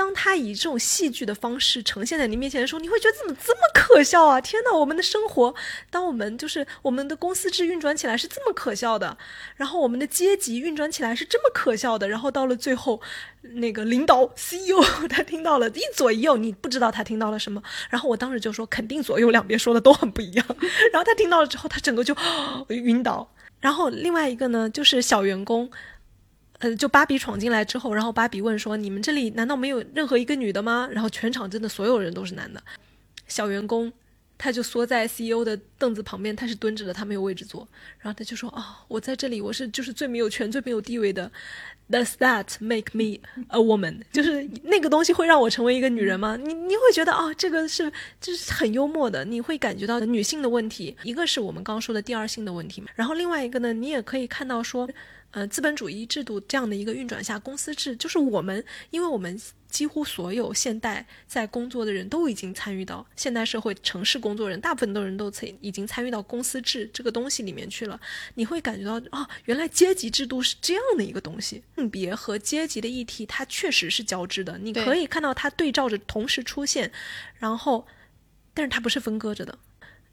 [0.00, 4.40] 当他以这种戏剧的方式呈现在你面前的时候，你会觉得怎么这么可笑啊！
[4.40, 5.54] 天哪，我们的生活，
[5.90, 9.18] 当我们就是我们的公司制运转起来是这么可笑的，
[9.56, 12.98] 然后我们的阶级运转起来是这么可笑的，然后到了最后，
[13.42, 20.46] 那个领导 CEO 他听到了一左一右，你不知道他听到了什么，然后我当时就说肯定左右两边说的都很不一样，
[20.94, 22.16] 然后他听到了之后，他整个就
[22.68, 23.30] 晕倒。
[23.60, 25.70] 然后另外一个呢，就是小员工。
[26.60, 32.62] 呃，就芭比闯进来之后，然后芭比问说：“你们这里难道没有任何一个女的吗？”然后全场真的所有人都是男的。
[33.26, 33.90] 小员工
[34.36, 37.66] 他就缩在 CEO 的凳子旁边，他是蹲着的，他没有位置坐。
[37.98, 41.30] 然后他就说：“哦，我在这里，我是就是最没有权、最没有地位的。
[41.90, 43.18] Does that make me
[43.48, 44.02] a woman？
[44.12, 46.36] 就是那个东西会让我成为一个女人吗？
[46.36, 52.88] 你你会觉得哦，这个是就是很幽默的，你会感觉到女性的问题，一个是我们刚刚说的第二性的问题嘛。
[52.94, 54.86] 然后另外一个呢，你也可以看到说。”
[55.32, 68.00] 呃，资本主义制度这样的一个运转下，公司制就是我们，因为我们几乎所有现代在工作的人都已经参与到现代社会城市工作人，大部分的人都参已经参与到公司制这个东西里面去了。
[68.34, 76.90] 你会感觉到啊，原来阶级制度是这样的一个东西，性别和阶级的议题它确实是交织的，你可以看到它对照着同时出现，
[77.38, 77.86] 然后，
[78.52, 79.56] 但是它不是分割着的。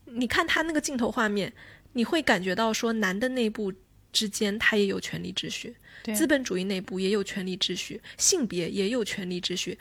[0.05, 1.51] 你看它那个镜头画面，
[1.93, 3.73] 你会感觉到说男的内部。
[4.17, 5.71] 之间，它也有权力秩序；
[6.15, 9.77] 资本主义内部也有权力秩序，性别也有权力秩序。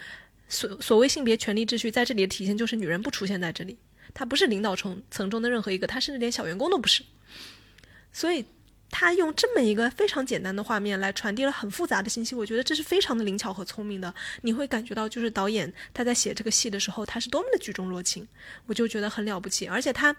[0.48, 3.78] 所所谓性别权力秩序，在这里的体现就是女人不出现在这里，
[4.12, 7.02] 她不是领导层层中的任何一个，她甚至连小员工都不是。
[8.12, 8.44] 所以，
[8.90, 14.14] 他用这么一个非常简单的画面来传递了很复杂的信息，我觉得这是非常的灵巧和聪明的。
[14.42, 18.26] 你会感觉到，就是导演他在写这个戏的时候，他是多么的举重若轻，
[18.66, 20.14] 我就觉得很了不起，而且他。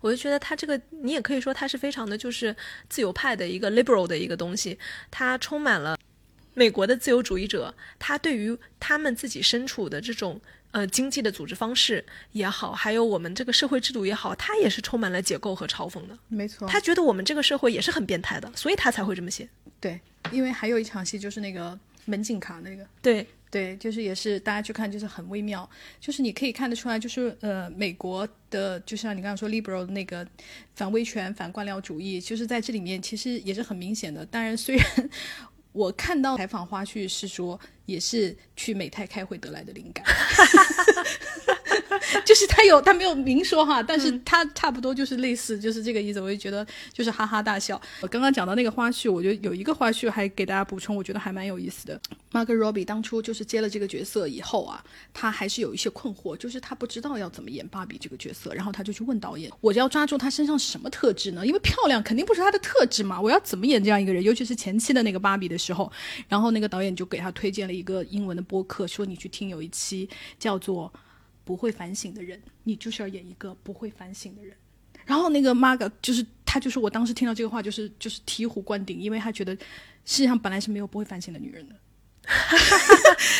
[0.00, 2.54] 我就觉得他这个，你也可以说他是非常的，就是
[2.88, 4.78] 自由派的一个 liberal 的一个东西。
[5.10, 5.98] 它充满了
[6.54, 10.40] 美国的自由主义者，他对于他们自己身处的这种
[10.70, 16.18] 呃经济的组织方式也好，还有我们这个社会制度也好，他也是充满了解构和嘲讽的。
[16.28, 19.48] 没错，他觉得我们这个社会也是很变态的，所以他才会这么写。
[19.80, 20.00] 对，
[20.32, 22.86] 因为还有一场戏就是那个门禁卡那个。
[23.00, 23.26] 对。
[23.50, 25.68] 对，就是也是大家去看，就是很微妙，
[25.98, 30.26] 就是你可以看得出来，就是呃，美国的，就像你刚刚说 liberal 那个
[30.74, 34.24] 反威权、反官僚主义，就是在这里面其实也是很明显的。
[34.26, 35.10] 当然，虽然
[35.72, 37.58] 我看到采访花絮是说，
[37.88, 40.04] 也是去美泰开会得来的灵感。
[42.24, 47.80] 就是他有他没有明说哈，但是他差不多就是类似就是这个意思，我就觉得就是哈哈大笑。
[48.02, 51.98] 我刚刚讲到那个花絮，我觉得有一个花絮还给大家补充，我觉得还蛮有意思的。
[52.30, 54.84] Margot Robbie 当初就是接了这个角色以后啊，
[55.14, 61.46] 他还是有一些困惑，就是他不知道要怎么演芭比这个角色，然后他就去问导演，我要抓住他身上什么特质呢？
[61.46, 64.22] 因为漂亮肯定不是他的特质嘛，我要怎么演这样一个人？
[64.22, 65.90] 尤其是前期的那个芭比的时候，
[66.28, 70.92] 然后那个导演就给他推荐了一个英文的播客，说你去听有一期叫做。
[71.44, 74.54] 不会反省的人，你就是要演一个不会反省的人。
[75.06, 79.54] 然后那个 Marg 就是他，就是我当时听到这个话，就是就是醍醐灌顶，因为他觉得
[80.04, 81.74] 世界上本来是没有不会反省的女人的。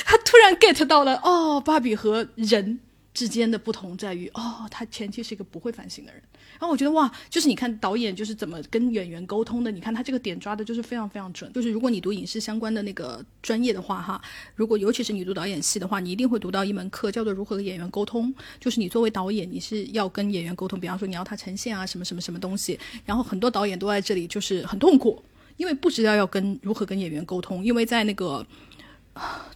[0.07, 2.81] 他突然 get 到了哦，芭比和人。
[3.19, 6.23] 之间的不同在于，哦，他前期是一个不会反省的人。
[6.53, 11.53] 然后我觉得哇，就是你看导演就是怎么跟演员沟通的，你看他这个点抓的就是非常非常准。
[11.53, 14.23] 就是如果你读影视相关的那个专业的话，哈，
[14.55, 18.33] 如果尤其是你读导演系的话，你一定会读到一门课叫做如何跟演员沟通。
[18.61, 22.79] 就是你作为导演，你是要跟演员沟通，比方说你要他呈现啊什么什么什么东西。
[23.05, 25.21] 然后很多导演都在这里就是很痛苦，
[25.57, 28.47] 因为不知道要跟如何跟演员沟通，因为在那个。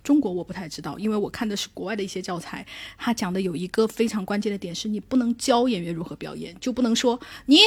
[0.03, 2.67] 中国我不太知道，因为我看的是国外的一些教材，
[2.99, 7.59] 他讲的有一个非常关键的点是，你不能教演员如何表演，就不能说你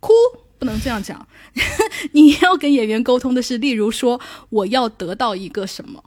[0.00, 0.12] 哭，
[0.58, 1.26] 不能这样讲。
[2.12, 6.02] 你要跟演员沟通的是，例如说我要得到一个什么，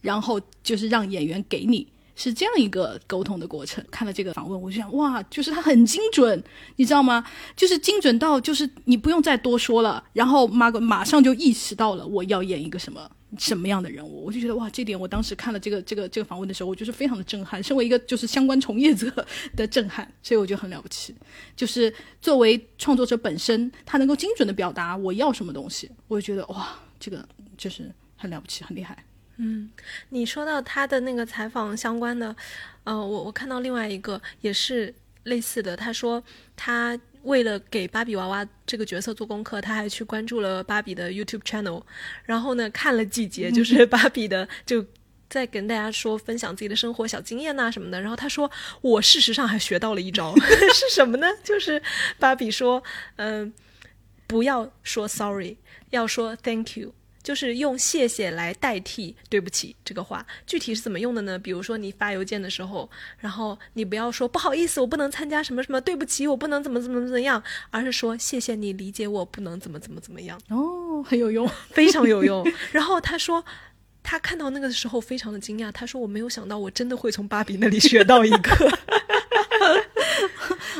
[0.00, 1.86] 然后就是让演员给你，
[2.16, 3.84] 是这样一个沟通的过程。
[3.90, 6.42] 看了这个访问，我就想哇，就是他很精准，
[6.76, 7.24] 你知道吗？
[7.56, 13.10] 就是精准到就是你不用再多说了，然后马马上就意识到了我要演一个什么。
[13.38, 17.62] 什么样的人物，我就觉得哇，这点我当时看了这个这个这个访问的时候，我就是非常的震撼。
[17.62, 19.10] 身为一个就是相关从业者
[19.56, 21.14] 的震撼，所以我觉得很了不起。
[21.56, 29.04] 就是作为创作者本身，他能够精准的表达我要什么东西，我就觉得哇，这个就是很了不起，很厉害。
[29.36, 29.70] 嗯，
[30.10, 32.34] 你说到他的那个采访相关的，
[32.84, 34.94] 呃，我我看到另外一个也是
[35.24, 36.22] 类似的，他说
[36.56, 36.98] 他。
[37.24, 41.82] 为了给芭比娃娃这个角色做功课，他还去关注了芭比的 YouTube channel，
[42.24, 44.84] 然后呢看了几节，就是芭比的，就
[45.28, 48.00] 在跟大家说分享自己的生活小经验呐什么的。
[48.00, 50.34] 然后他说，我事实上还学到了一招，
[50.72, 51.26] 是什么呢？
[51.42, 51.82] 就是
[52.18, 52.82] 芭比说，
[53.16, 53.52] 嗯，
[54.26, 55.56] 不要说 sorry，
[55.90, 56.94] 要说 thank you。
[57.24, 61.36] 就是用谢谢来代替对不起这个话，具体是怎么用的呢？
[61.36, 62.88] 比如说你发邮件的时候，
[63.18, 70.38] 然后你不要说不好意思，我不能参加什么什么，对不起，我不能怎么怎么怎么样，而是说谢谢你理解我不能怎么怎么怎么样。
[70.50, 72.46] 哦，很有用，非常有用。
[72.70, 73.42] 然后他说，
[74.02, 78.78] 他看到那个的时候非常的惊讶，他说我没有想到我真的会从芭比那里学到一个。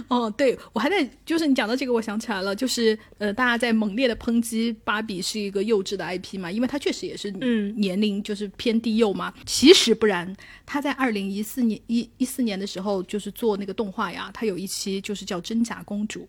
[0.09, 9.33] 哦，对，我还在，就是你讲到这个，我想起来了，就是呃，大家在猛烈的抨击芭比是一个幼稚的 IP 嘛，因为它确实也是嗯年龄就是偏低幼嘛。
[9.47, 10.35] 其实不然，
[10.67, 16.21] 他在二零一四年一一四年的时候，就是做那个动画呀，他有一期就是叫《真假公主》，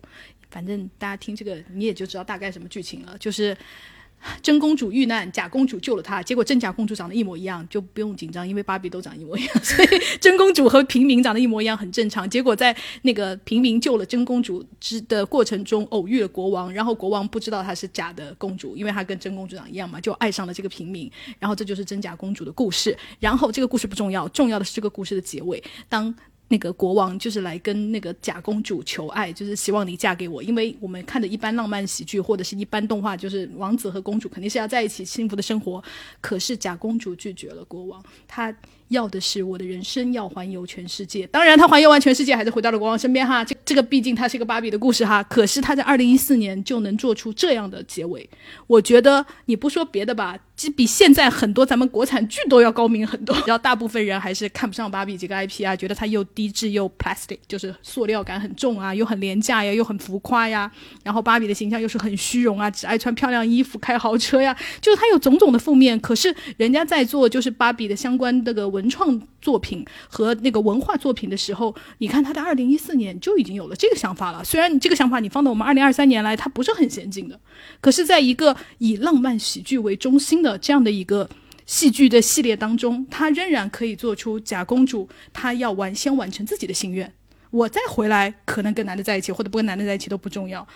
[0.50, 3.56] 反正大家听这个你也就知道大概什么剧情了，就是。
[4.42, 9.88] 真公主遇难，假公主救了她，结果真假公主长得一模一样，就不用紧张，因为芭比都长一模一样， 所以
[10.20, 12.28] 真公主和平民长得一模一样很正常。
[12.28, 22.96] 结果在那个平民救了真公主之的过程中，偶遇了国王，然后国王不知道她是假的公主，因为她跟真公主长一样嘛，就爱上了这个平民，然后这就是真假公主的故事。
[23.20, 26.14] 然后这个故事不重要，重要的是这个故事的结尾，当。
[26.48, 35.82] 那个国王就是来跟那个假公主求爱，就是希望你嫁给我，因为我们看的一般浪漫喜剧或者是一般动画，就是王子和公主肯定是要在一起幸福的生活。
[36.20, 38.54] 可是假公主拒绝了国王，她
[38.88, 41.26] 要的是我的人生要环游全世界。
[41.26, 43.44] 当然，她环游完全世界还是回到了国王身边哈。
[43.44, 45.20] 这这个毕竟它是一个芭比的故事哈。
[45.24, 48.30] 可是她在二零一四年就能做出这样的结尾，
[48.68, 50.38] 我觉得你不说别的吧。
[50.56, 53.36] 这比现在很多咱们国产剧都要高明很多。
[53.46, 60.70] 然后大部分人还是看不上芭比这个 IP 啊，觉得它又低质又 plastic，就是塑料感很重啊，又很廉价呀，又很浮夸呀。
[61.04, 66.00] 然后芭比的形象又是很虚荣啊，只爱穿漂亮衣服、开豪车呀，就是它有种种的负面。
[66.00, 74.42] 可是人家在做就是芭比的相关这个文创作品和那个文化作品的时候，你看他在二零一四年就已经有了这个想法了。
[74.42, 77.38] 虽然你这个想法你放到我们二零二三年来，它不是很先进的，
[77.80, 81.30] 可是在一个以浪漫喜剧为中心的这样的一个
[81.64, 87.12] 戏剧的系列当中，他仍然可以做出假公主，她要完先完成自己的心愿，
[87.50, 90.66] 我再回来可能跟男的在一起或者不跟男的在一起都不重要。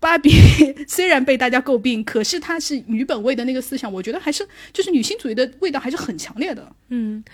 [0.00, 0.30] 芭比
[0.86, 6.70] 虽然被大家诟病，可是她是女本位的那个思想，我觉得还是就是女性主义的味道还是很强烈的。
[6.88, 7.24] 嗯。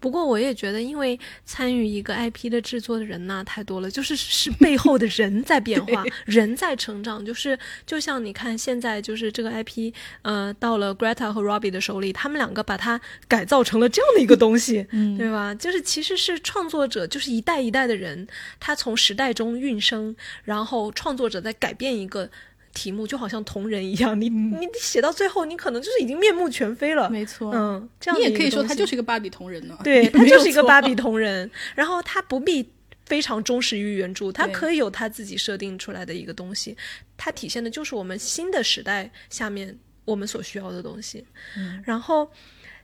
[0.00, 7.24] 不过我也觉得，因为参与一个 IP 的制作的人呐太多了，就是是背后的人在变化，人在成长。
[7.24, 9.92] 就是就像你看，现在就是这个 IP，
[10.22, 15.54] 呃，到了 Greta 和 Robbie 的手里，他们两个把它改造成了这样的一个东西，嗯对吧？
[15.54, 18.26] 就是其实是创作者，就是一代一代的人，
[18.60, 20.14] 他从时代中孕生，
[20.44, 22.30] 然后创作者在改变一个。
[22.78, 27.10] 题目就好像同人一样，你你你写到最后，你可能就是已经面目全非了。
[27.10, 29.76] 没错，嗯，这样你也可以说他他就是一个芭比同人呢。
[29.82, 32.70] 对 他就是一个芭比同人，然后他不必
[33.06, 36.76] 非常忠实于原著，他可以有他自己设定出来的一个东西，
[37.16, 41.26] 它体现的就是我们新的时代下面我们所需要的东西。
[41.56, 42.30] 嗯然后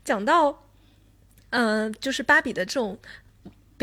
[0.05, 0.67] 讲到，
[1.51, 2.99] 嗯、就是芭比的这种。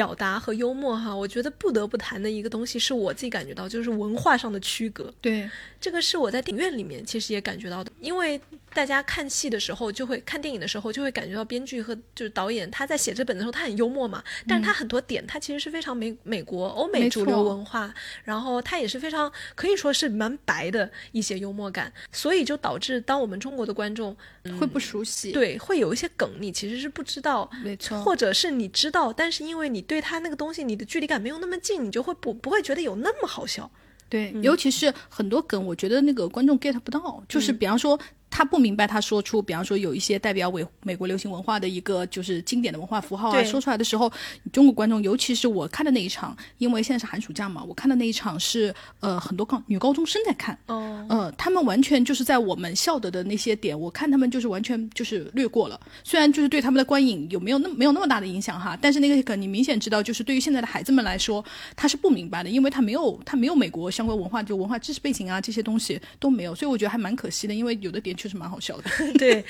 [0.02, 5.14] 表达和幽默哈，我觉得不得不谈的一个东西，是我自己感觉到，就是文化上的区隔。
[5.22, 5.48] 对，
[5.80, 8.42] 这个是我在电影院里面其实也感觉到的，因为
[8.74, 17.94] 大家看戏的时候，就会看电影的时候，就会感觉到编剧和就是导演他在写这本的时候，他很幽默嘛，但是他很多点他其实是非常美美国欧美主流文化，
[18.24, 24.16] 然后他也是非常可以说是蛮白的一些幽默感，所以就导致当我们中国的观众
[24.60, 28.02] 会不熟悉。，对会有一些梗你其实是不知道，没错。
[28.02, 33.70] 或者是你知道，但是因为你对他那个东西你的距离感没有那么近，你就会不不会觉得有那么好笑。
[34.08, 38.00] 对，尤其是很多梗，我觉得那个观众 get 不到，就是比方说。
[38.32, 43.44] 他不明白，他说出，比方说有一些代表美美国流行文化的一个就是经典的文化符号啊，对。
[43.44, 44.12] 说出来的时候，
[44.54, 55.78] 中国观众，尤其是我看的那一场，因为现在是寒暑假嘛，我看的那一场是呃很多高女高中生在看，哦，呃，他们完全就是在我们笑的的那些点，我看他们就是完全就是略过了。
[56.06, 61.44] 虽然就是对他们的观影有没有那没有那么大的影响哈，但是那个梗你明显知道，就是对于现在的孩子们来说，
[61.76, 68.84] 他是不明白的，因为他没有他没有美国相关文化就文化知识背景啊这些东西都没有，所以我觉得还蛮可惜的，因为有的点确实蛮好笑的。
[69.18, 69.44] 对，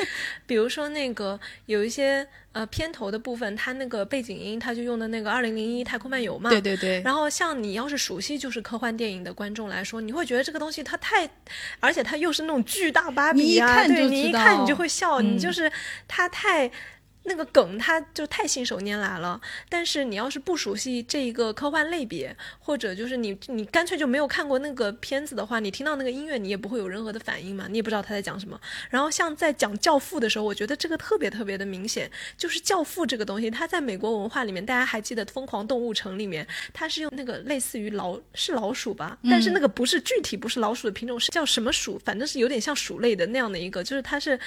[0.45, 6.49] 比如说那个有一些呃片头的部分，它那个背景音，它就用的那个二零零一太空漫游嘛。
[6.49, 11.29] 对对对，然后像你要是熟悉就是科幻电影的观众来说，你会觉得这个东西它太，
[11.81, 15.69] 而且它又是那种巨大芭比啊，你一看对就知你一看你就会笑，嗯你就是
[16.07, 16.71] 它太。
[17.23, 19.39] 那个梗它就太信手拈来了，
[19.69, 28.59] 但是你要是不熟悉这一个科幻类别，或者就是你你干脆就没有看过那个片子的话，你听到那个音乐你也不会有任何的反应嘛，你也不知道他在讲什么。
[28.89, 44.39] 然后像在讲《教父》的时候，我觉得这个特别特别的明显，就是《教父》这个东西，它在美国文化里面，大家还记得《疯狂动物城》里面，它是用那个类似于老是老鼠吧，但是那个不是具体不是老鼠的品种，是叫什么鼠，反正是有点像鼠类的那样的一个，就是它是。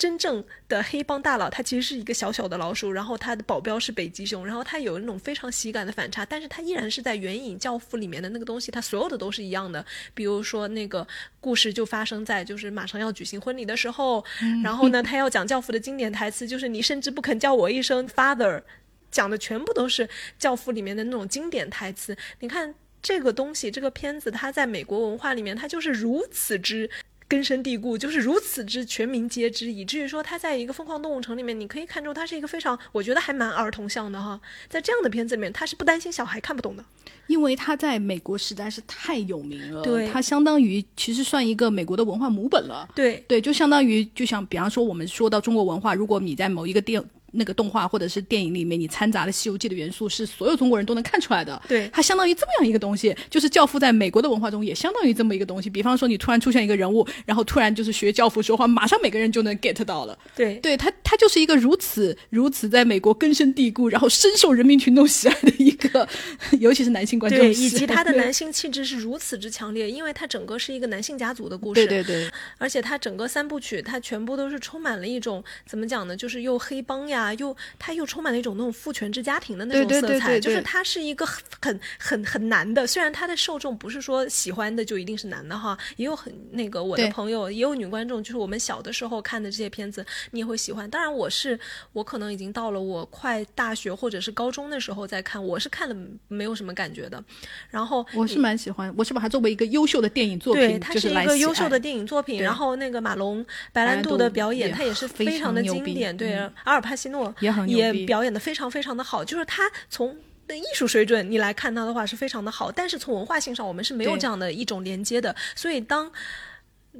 [0.00, 9.84] 真正的黑帮大佬，他其实是一个小小的老鼠，然后他的保镖是北极熊，然后他有那种非常喜感的反差，但是他依然是在援引《教父》里面的那个东西，他所有的都是一样的。
[10.14, 11.06] 比如说那个
[11.38, 14.24] 故事就发生在就是马上要举行婚礼的时候，
[14.64, 18.62] 然后呢， 他要讲《教父》的经典台词，就是你甚至不肯叫我一声 father，
[19.10, 20.06] 讲的全部都是
[20.38, 22.16] 《教父》里面的那种经典台词。
[22.38, 22.74] 你看。
[23.02, 26.90] 这个东西，这个片子，它在美国文化里面，它就是如此之。
[27.30, 34.40] 根深蒂固，就是如此之全民皆知，以至于说他在一个疯狂动物城里面，你可以看出他是一个非常，我觉得还蛮儿童向的哈。
[34.68, 36.84] 在这样的片子里面，他是不担心小孩看不懂的，
[37.28, 47.00] 因为他在美国实在是太有名了，对，他相当于其实算一个美国的文化母本了，对对，就相当于就像比方说我们说到中国文化，如果你在某一个电。
[47.32, 51.60] 那个动画或者是电影里面，你掺杂了《西游记》的元素，是所有中国人都能看出来的。
[51.68, 55.70] 对，它相当于这么样一个东西，就是《教父》在美国的文化中也相当于这么一个东西。
[55.70, 60.18] 比方说，你突然出现一个人物，然后突然就是学《教父》说话，马上每个人就能 get 到了。
[60.34, 66.08] 对，对他，他就是一个如此如此在美国根深蒂固，然后深受人民群众喜爱的一个，
[66.60, 71.86] 尤其是男性观众，对，以及他的男性气质是如此之强烈，因为他整个是一个男性家族的故事。
[71.86, 76.16] 对对对，而且他整个三部曲，他全部都是充满了一种怎么讲呢？
[76.16, 78.06] 就是又黑帮呀，又他又。
[78.10, 81.24] 充满了一种那种父权制家庭的那种色彩，就是它是一个
[81.62, 82.84] 很很很难的。
[82.84, 90.90] 虽然它的受众不是说喜欢的就一定是男的哈，也有很那个我的朋友也有女观众，就是我们小的时候看的这些片子，你也会喜欢。
[90.90, 91.56] 当然，我是
[91.92, 95.94] 我可能已经到了我快大学或者是高中的时候再看，我是看了
[96.26, 97.22] 没有什么感觉的。
[97.68, 102.42] 然后我是蛮喜欢，我是把它作为一个优秀的电影作品，对，它是一个优秀的电影作品。
[102.42, 106.16] 然后那个马龙白兰度的表演，他也是非常的经典。
[106.16, 106.34] 对，
[106.64, 110.16] 阿尔帕西诺也很也表演的非常非常的好，就是他从
[110.48, 115.34] 艺术水准你来看他的话是非常的好，但是从文化性上我们是没有这样的一种连接的。
[115.54, 116.10] 所以当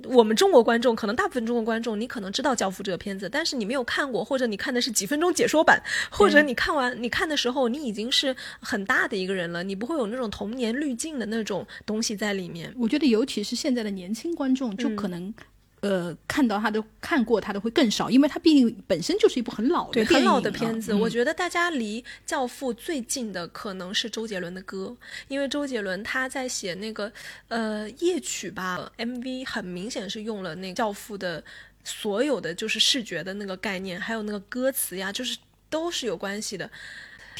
[0.04, 12.72] 我们中国观众，可能大部分中国观众，你可能知道《教父》这个片子，但是你没有看过，或者你看的是几分钟解说版，或者你看完你看的时候，你已经是很大的一个人了，你不会有那种童年滤镜的那种东西在里面。
[12.78, 15.34] 我觉得，尤其是现在的年轻观众，就可能。
[15.80, 20.92] 呃，看到他的看过他的会更少，因为他毕竟本身就是一部很老的很老的片子。
[20.92, 24.94] 我觉得大家离《教父》最近的可能是周杰伦的歌，
[25.28, 27.10] 因为周杰伦他在写那个
[27.48, 31.42] 呃夜曲吧，MV 很明显是用了那《教父》的
[31.82, 35.38] 所有的就是视觉的那个概念，还有那个歌词呀，就是
[35.70, 36.70] 都是有关系的。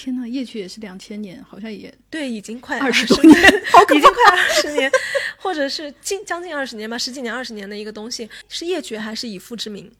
[0.02, 4.90] 天呐，夜曲也是两千年，好像也对，已经快二十多年，已经快二十年，
[5.36, 9.93] 或者是近将近二十年吧，十几年、二十年的一个东西，是夜曲还是以父之名？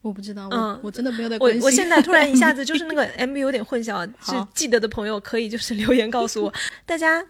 [0.00, 1.60] 我不知道，嗯，我真的没有在关心。
[1.60, 6.54] 我我现在突然一下子就是那个 MV 有点混淆， 是记得的朋友可以就是留言告诉我，
[6.86, 7.22] 大家。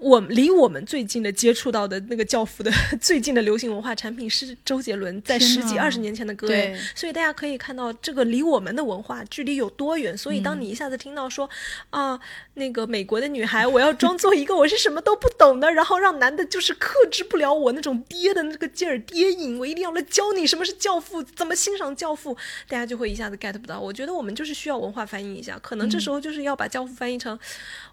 [0.00, 2.70] 我离我们最近的接触到的那个教父的
[3.00, 10.16] 最近的流行文化产品是周杰伦在十几二十年前的歌，对，所以大家可以看到这个离我们的文化距离有多远。
[10.16, 11.48] 所以当你一下子听到说
[11.90, 12.18] 啊，
[12.54, 22.36] 那个美国的女孩，我要装作一个我是什么都不懂的，然后让男的就是克制不了我那种爹的那个劲儿，爹瘾，我一定要来教你什么是教父，怎么欣赏教父，
[22.68, 23.80] 大家就会一下子 get 不到。
[23.80, 27.36] 我觉得我们就是需要文化翻译一下，可能这时候就是要把教父翻译成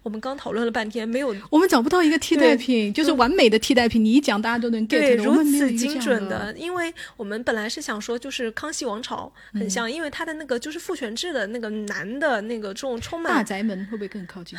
[0.04, 1.95] 我们刚讨论了半天没有，我们讲不到。
[2.02, 6.54] 一个替代品就是完美的替代品，你一讲大家都能 get 对，如此精准的。
[6.56, 14.58] 因为我们本来是想说，就是康熙王朝很像，因为他的那个就是父权制的那个男的那个这种充满大宅门会不会更靠近？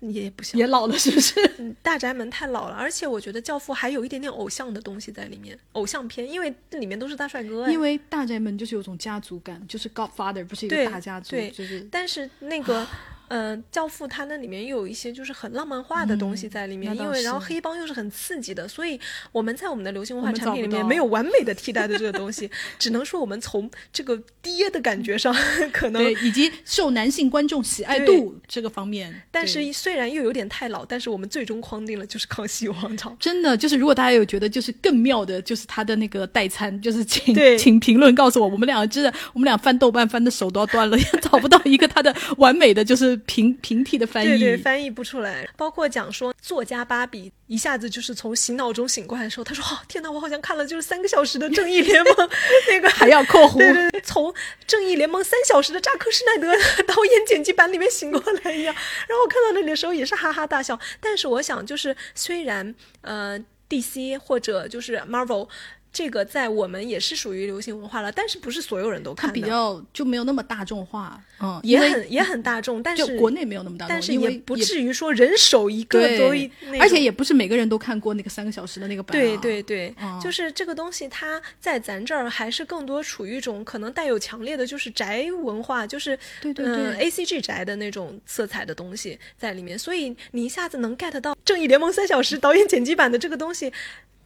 [0.00, 1.40] 也不像，也老了是不是？
[1.80, 7.70] 大宅门太老了，而且我觉得教父还有一点点偶像的东西在里面，偶像片，因为这里面都是大帅哥。
[7.70, 11.86] 因为大宅门就是有种家族感，就是 Godfather 不是一个大家族，对，就是。
[11.90, 12.86] 但是那个。
[13.34, 19.00] 嗯，教父他那里面又有一些就是很浪漫化的东西在里面，因为然后黑帮又是很刺激的，所以
[19.32, 25.34] 我们在我们的流行文化产品里面没有完美的替代的这个东西，只能说我们从这个爹的感觉上
[25.72, 33.16] 可能以及受男性观众喜爱度这个方面，但是虽然又有点太老，但是我们最终框定了就是康熙王朝。
[33.18, 43.18] 真的就是如果大家有觉得就是更妙的，就是他的那个代餐，就是请请评论告诉我，我们两个真的我们俩翻豆瓣翻的手都要断了，也找不到一个他的完美的就是。
[43.26, 45.48] 平平替的翻译，对对，翻译不出来。
[45.56, 52.14] 包括讲说作家芭比一下子就是从醒脑中醒过来的时候，他说：“哦，天哪，我好像看了就是三个小时的《正义联盟》，
[52.70, 54.32] 那个还要括弧，对对对，从
[54.66, 56.52] 《正义联盟》三小时的扎克施奈德
[56.84, 58.74] 导演剪辑版里面醒过来一样。
[58.74, 60.78] 然后我看到那里的时候也是哈哈大笑。
[61.00, 63.38] 但是我想，就是虽然呃
[63.68, 65.48] ，DC 或者就是 Marvel。
[65.92, 76.32] 这个在我们也是属于流行文化了，但是不是所有人都看的，比较就没有那么大众化，嗯，也很也很大众，但是国内没有那么大众，但是也不至于说人手一个都，
[76.80, 93.70] 而且也不是每个人都看过那个三个小时的那个版，对对对，就是这个东西它在咱这儿还是更多处于一种可能带有强烈的就是宅文化，就是对对对，A C G 宅的那种色彩的东西在里面，所以你一下子能 get 到《正义联盟》三小时导演剪辑版的这个东西。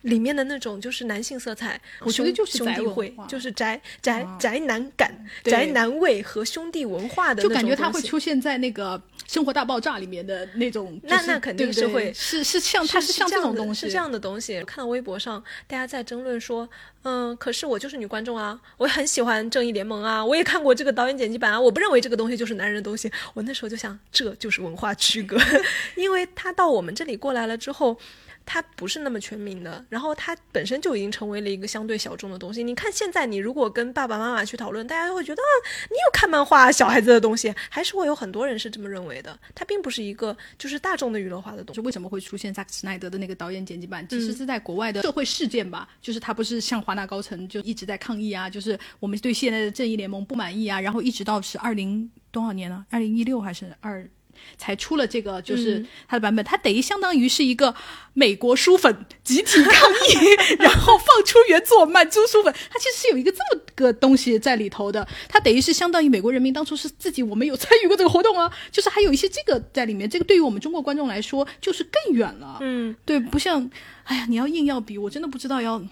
[0.06, 5.12] 里面的那种就是男性色彩，我觉得就是兄弟会，就是宅宅宅男感、
[5.44, 14.62] 宅男味和兄弟文化的，就感觉他会出现在那个生活大爆炸》里面的那种，那那肯定是会是是像它是像这种东西，是这样的东西。
[14.62, 16.68] 看到微博上大家在争论说，
[17.02, 23.10] 嗯，可是我就是女观众啊，我很喜欢《正义联盟》啊，我也看过这个导演剪辑版啊，我不认为这个东西就是男人的东西。
[23.34, 25.36] 我那时候就想，这就是文化区隔，
[25.96, 27.98] 因为他到我们这里过来了之后。
[28.46, 32.62] 它不是那么全民的，然后它本身就已经成为了一个相对小众的东西。
[32.62, 35.52] 你看现在，你如果跟爸爸妈妈去讨论，大家都会觉得啊，
[35.90, 39.36] 你有看漫画小孩子的东西，还是会有很多人是这么认为的。
[39.54, 41.80] 它并不是一个就是大众的娱乐化的东西。
[41.80, 44.06] 为什么会出现萨克斯奈德的那个导演剪辑版？
[44.08, 52.86] 其实是在国外的社会事件吧，就是他不是像华纳高层就一直在抗议啊，就是我们对现在的正义联盟不满意啊，然后一直到是二零多少年呢？
[52.90, 54.08] 二零一六还是二？
[54.56, 57.74] 才出了这个，就是它的版本，它等于相当于是一个
[58.14, 62.52] 美国书粉集体抗议， 然后放出原作满足书粉。
[62.70, 70.08] 它其实是有一个这么个东西在里头的，它等于是相当于美国人民当初是自己，我们有参与过这个活动啊，就是还有一些这个在里面。
[70.08, 72.58] 这个对于我们中国观众来说，就是更远了。
[72.60, 73.70] 嗯，对，不像，
[74.04, 75.82] 哎呀，你要硬要比，我真的不知道要。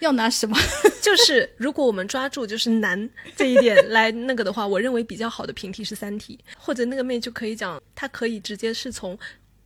[0.00, 0.56] 要拿什么？
[1.00, 9.18] 就是如果我们抓住就是难这一点来那个的话，我认为比较好的平替是《三体》，或者那个妹就可以讲，她可以直接是从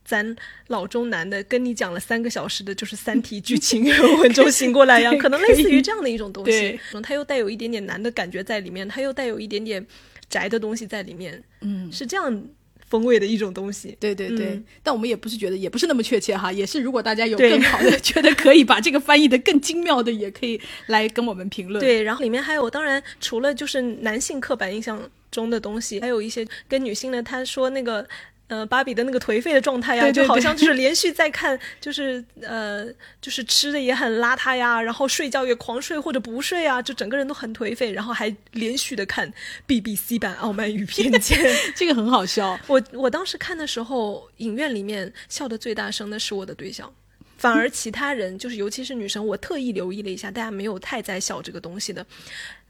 [0.05, 0.35] 咱
[0.67, 3.83] 老中男的跟你讲了三个小时的就是《三体》剧情
[4.19, 6.79] 文中醒过来呀，可能类似于这样的一种东西。
[7.01, 9.85] 它又带有一点点难的感觉在里面，它又带有一点点
[10.29, 11.43] 宅的东西在里面。
[11.61, 12.47] 嗯，是这样。
[12.93, 21.79] 风味的一种东西，对对对，但我们也不是觉得，也不是那么确切哈，也是如果大家有更好的， 觉得可以把这个翻译的更精妙的，也可以来跟我们评论。
[21.79, 28.07] 对，然后里面还有，当然除了就是男性刻板印象中的东西，还有一些跟女性的，他说那个。
[28.49, 32.85] 呃，芭比的那个颓废的状态呀，就好像就是连续在看，就是呃，
[33.21, 39.33] 就是吃的也很邋遢呀，然后睡觉也狂睡或者不睡啊，就整个人都很颓废，然后还连续的看
[39.65, 41.39] BBC 版《傲慢与偏见》，
[41.73, 42.59] 这个很好笑。
[42.67, 46.93] 我我当时看的时候，影院里面笑的最大声的是我的对象，
[47.37, 52.05] 反而其他人，就是尤其是女生，我特意留意了一下，大家没有太在笑这个东西的，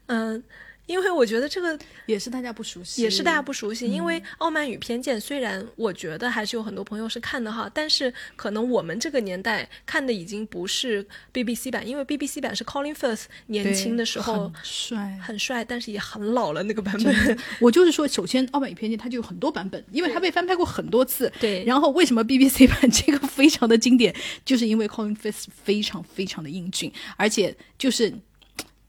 [0.06, 0.42] 嗯。
[0.86, 3.86] 因为我觉得这个也是大家不熟悉，也是大家不熟悉。
[3.86, 17.38] 因为《傲慢与偏见》虽然我觉得还是有很多朋友是看的哈，但是可能我们这个年代看的已经不是 BBC 版，因为 BBC 版是 Colin Firth 年轻的时候很帅，很帅，但是也很老了那个版本。
[17.60, 21.32] 我就是说，首先《傲慢与偏见》它就有很多版本，因为它被翻拍过很多次。
[21.40, 21.64] 对。
[21.64, 28.12] 然后为什么 BBC 版这个非常的经典，就是因为 Colin Firth 非常非常的英俊，而且就是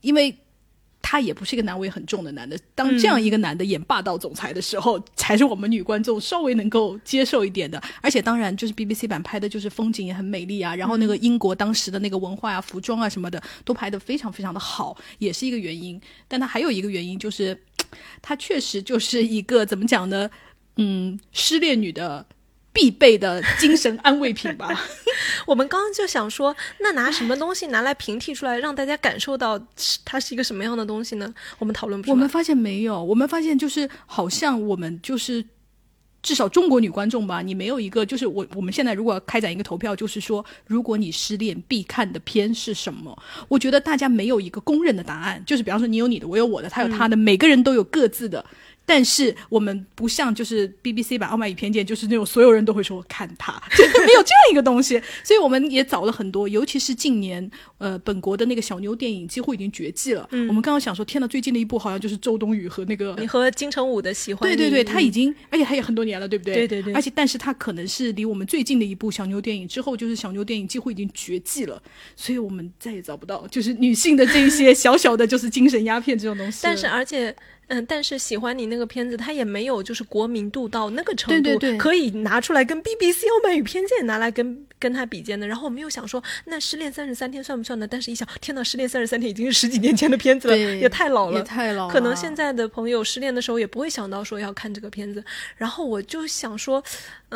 [0.01, 0.37] 因为。
[1.07, 7.79] 他也不是一个男味很重的男的，当这样一个男的演霸道总裁的时候，才是我们女观众稍微能够接受一点的。
[8.01, 16.01] 而且当然，就是 BBC 版拍的就是风景也很美丽啊，然后那个英国当时的那个文化啊、服装啊什么的都拍的非常非常的好，也是一个原因。
[16.27, 17.55] 但他还有一个原因就是，
[18.23, 20.27] 他确实就是一个怎么讲呢？
[20.77, 22.25] 嗯，失恋女的。
[22.75, 24.69] 必备的精神安慰品吧。
[25.47, 29.57] 我们刚刚就想说，那拿什么东西拿来平替出来，让大家感受到
[30.03, 31.33] 它是一个什么样的东西呢？
[31.57, 32.11] 我们讨论不。
[32.11, 35.43] 我们发现没有，我们发现就是好像我们就是
[36.21, 43.17] 至少中国女观众吧，你没有一个就是我我们现在如果开展一个投票，就是说如果你失恋必看的片是什么？
[43.47, 48.43] 我觉得大家没有一个公认的答案，就是比方说你有你的，我有我的，他有他的，每个人都有各自的。
[48.85, 53.53] 但是我们不像就是 BBC 版《傲慢与偏见》，就是那种所有人都会说看它，
[54.05, 55.01] 没有这样一个东西。
[55.23, 57.49] 所以我们也找了很多，尤其是近年，
[57.79, 60.27] 呃，本国的那个小妞电影几乎已经绝迹了。
[60.31, 64.47] 我们刚刚想说，天呐，最近的一部好像就是周冬雨和那个你和金城武的喜欢。
[64.47, 66.53] 对对对，他已经，而且他也很多年了，对不对？
[66.53, 66.93] 对对对。
[66.93, 71.81] 而且，但是他可能是离我们最近的一部小妞电影之后，就是小妞电影几乎已经绝迹了，
[72.15, 76.59] 所以我们再也找不到就是女性的这一些小小的，就是精神鸦片这种东西。
[76.61, 77.35] 但是，而且。
[77.67, 85.47] 嗯，但是喜欢你那个片子，它也没有就是国民度到那个程度，可以拿出来跟 BBC《傲慢与偏见》拿来跟跟他比肩的。
[85.47, 87.87] 然后我们又想说，那《失恋三十三天》算不算呢？
[87.87, 91.93] 但是一想，天呐，《失恋三十三天》已经是十几年前的片子了，也太老了，也太老了。
[91.93, 95.23] 可能现在的朋友失恋的时候也不会想到说要看这个片子。
[95.57, 96.83] 然后我就想说，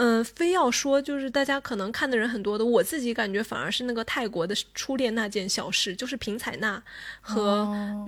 [0.02, 6.82] 嗯，非要说就是大家可能看的人很多的，我自己感觉反而是那个泰国的初恋那件小事，就是平采娜
[7.20, 7.66] 和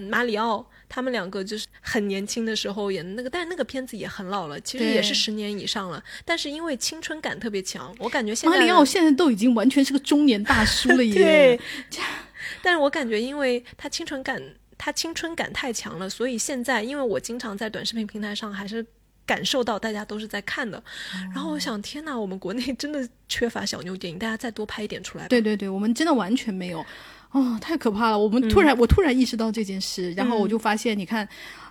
[0.09, 0.65] 马里奥。
[0.93, 6.03] 他们两个就是很年轻的时候演的那个，但是那个片子也很老了，其实也是十年以上了。
[6.26, 11.13] 但是因为青春感特别强，我感觉现在马里奥现在都已经完全是个中年大叔了 耶。
[11.13, 11.59] 对，
[12.61, 14.41] 但是我感觉因为他青春感，
[14.77, 18.85] 他青春感太强了，所以现在因为我经常在短视频平台上还是
[19.26, 20.81] 感受到大家都是在看的。
[21.34, 25.27] 然后我想，天哪，我们国内真的缺乏小妞电影，大家再多拍一点出来。
[25.27, 26.85] 对对对，我们真的完全没有。
[27.31, 28.19] 哦，太可怕了！
[28.19, 31.26] 我们突然，我突然意识到这件事，然后我就发现，你看，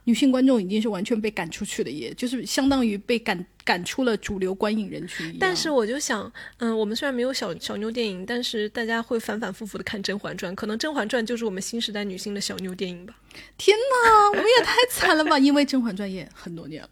[0.04, 5.36] 女性观众已经是完全被赶出去了，也就是相当于被赶赶出了主流观影人群。
[5.38, 13.14] 但是我就想，嗯，我们虽然没有小小妞电影，但是大家会反反复复的看《甄嬛传》，可能《甄嬛传》就是我们新时代女性的小妞电影吧。
[13.58, 15.38] 天哪，我们也太惨了吧！
[15.38, 16.88] 因为《甄嬛传》也很多年了。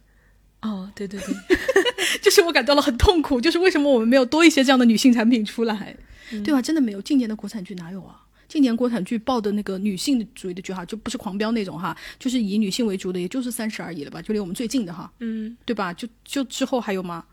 [0.61, 1.35] 哦，对对对，
[2.21, 5.95] 就是我感到了很痛苦，就是为什么我们没有多一些这样的女性产品出来，
[6.43, 6.61] 对吧？
[6.61, 8.19] 真的没有，近年的国产剧哪有啊？
[8.47, 14.21] 近年国产剧报的那个女性主义的剧哈，就不是狂飙那种哈，就是以女性为主的，也就是三十而已了吧？
[14.21, 15.93] 就离我们最近的哈，嗯，对吧？
[15.93, 17.23] 就就之后还有吗？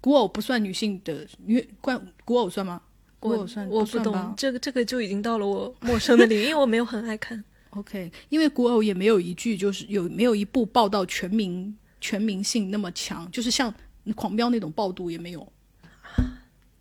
[0.00, 2.80] 古偶不算女性的，女怪古偶算吗？
[3.20, 7.44] 古偶算我不懂，这个这个就已经到了我陌生的领域，因为我没有很爱看。
[7.70, 13.74] OK，因为古偶也没有一句就是有没有一部报道全民全民性那么强，就是像
[14.14, 15.52] 狂飙那种报度也没有。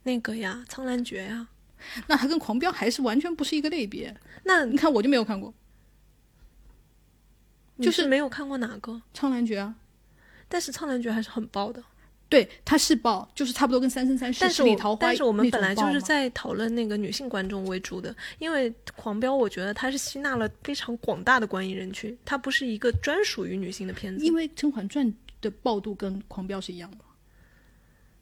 [0.04, 1.48] 那个呀，苍兰诀呀。
[2.08, 4.16] 那它跟狂飙还是完全不是一个类别。
[4.44, 5.54] 那你看，我就没有看过，
[7.80, 9.76] 就是没有看过哪个《苍兰诀》啊。
[10.50, 11.84] 但是《苍兰诀》还是很爆的。
[12.30, 14.96] 对，它是爆，就是差不多跟《三生三世》《十里桃花》。
[15.00, 24.26] 但是我们本来就是在讨论那个女性观众为主的，因为狂飙，我觉得它是吸纳了非常广大的观影人群，它不是一个专属于女性的片子。
[24.26, 25.06] 因为《甄嬛传》
[25.42, 26.98] 的爆度跟狂飙是一样的。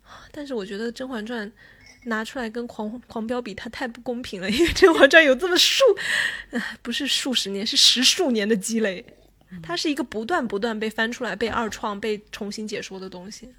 [0.31, 1.47] 但是我觉得《甄嬛传》。
[2.07, 4.47] 拿出来跟狂狂飙比，它太不公平了。
[4.47, 5.83] 因为《甄嬛传》有这么数，
[6.83, 9.03] 不是数十年，是十数年的积累。
[9.63, 13.49] 它是一个不断不断被翻出来、被二创、被重新解说的东西。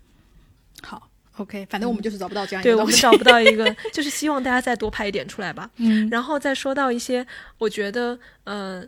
[0.87, 2.63] 好，OK，反正我们就是找不到这样。
[2.63, 5.69] 对我们找不到一个， 就是希望大家再多拍一点出来吧。
[5.77, 7.27] 嗯，然后再说到一些，
[7.59, 8.85] 我觉得，呃。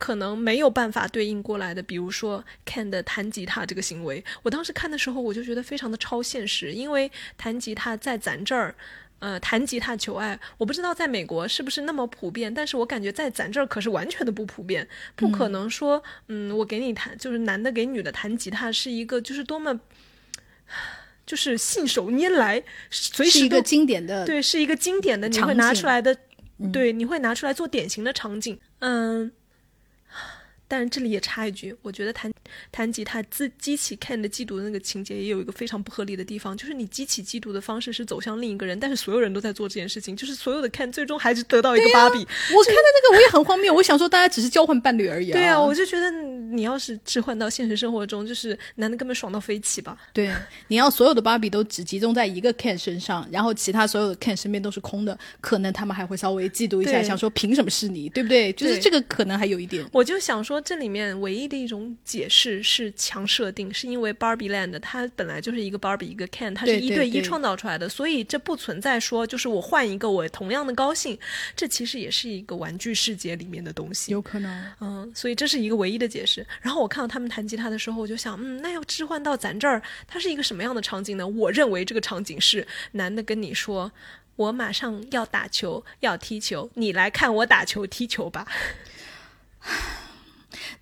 [0.00, 8.72] 可能没有办法对应过来的，比如说 Ken 的弹吉他这个行为，我当时看的时候我就觉得非常的超现实，因为弹吉他在咱这儿，
[9.18, 19.80] 呃，弹吉他求爱，我不知道在美国是不是那么普遍，但是我感觉在咱这儿可是完全的不普遍，不可能说，嗯，我给你弹，就是男的给女的弹吉他是一个就是多么，
[21.28, 22.60] 就是信手拈来，
[22.90, 26.16] 随时一个经典的，对，是一个经典的，你会拿出来的，
[26.72, 29.30] 对，你会拿出来做典型的场景，嗯。
[30.70, 32.30] 但是这里也插一句，我觉得弹
[32.70, 42.18] 弹吉他自激起 Ken 的嫉妒的那个情节也有一个非常不合理的地方，就是你激起嫉妒的方式是走向另一个人，但是所有人都在做这件事情，就是所有的 Ken 最终还是得到一个芭比。
[42.18, 45.32] 我看的那个我也很荒谬，我想说大家只是交换伴侣而已。
[45.32, 49.96] 对啊，我就觉得你要是置换到现实生活中，就是男的根本爽到飞起吧。
[50.12, 50.30] 对，
[50.66, 58.52] 你要所有的芭比都只集中在一个 Ken 身上，然后其他所有的 Ken 身边都是空的，可能他们还会稍微嫉妒一下，想说凭什么是你，对不对？
[58.52, 59.82] 就是这个可能还有一点。
[59.92, 60.57] 我就想说。
[60.60, 71.18] 这里面唯一的一种解释是强设定，是因为 Barbie Land 它本来就是一个 Barbie 一个 Ken，它是一对一创造出来的，所以这不存在说就是我换一个我同样的高兴，
[71.54, 76.46] 这其实也是一个玩具世界里面的东西，有可能，嗯，所以这是一个唯一的解释。
[76.60, 81.26] 然后我看到他们弹吉他的时候，我就想，嗯，那要置换到咱这儿，它是一个什么样的场景呢？
[81.26, 83.90] 我认为这个场景是男的跟你说，
[84.36, 88.46] 我马上要打球要踢球，你来看我打球踢球吧。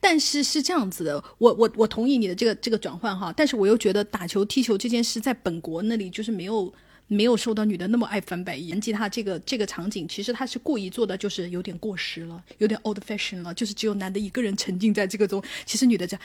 [0.00, 6.72] 但是是这样子的，我我我同意你的这个这个转换哈，但是我又觉得打球踢球这件事在本国那里就是没有。
[7.08, 16.18] 没有受到女的那么爱翻白眼，吉他这个这个场景，其实他是故意做的，就是有点过时了，有点 old fashion 了，就是只有男的一个人沉浸在这个中，其实女的这，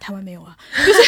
[0.00, 0.56] 台湾没有啊，
[0.86, 1.02] 就是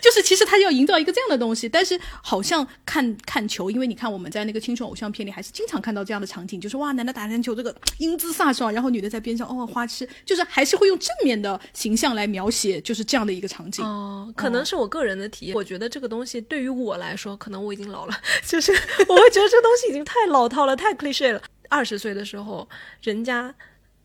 [0.00, 13.84] 就是其实他要营造一个这样的东西，但是好像看看球，因为你看我们在那个青春偶像片里还是经常看到这样的场景，就是哇，男的打篮球这个英姿飒爽，然后女的在边上哦花痴，就是还是会用正面的形象来描写，就是这样的一个场景。
[13.84, 18.16] 哦，可能是我个人的体验，我觉得这个东西对于我来说，可能我已经老了，
[18.46, 18.59] 就。
[18.60, 18.72] 是，
[19.08, 21.42] 我会觉得这个东西已经太老套了，太 cliche 了。
[21.68, 22.68] 二十岁的时候，
[23.02, 23.54] 人家，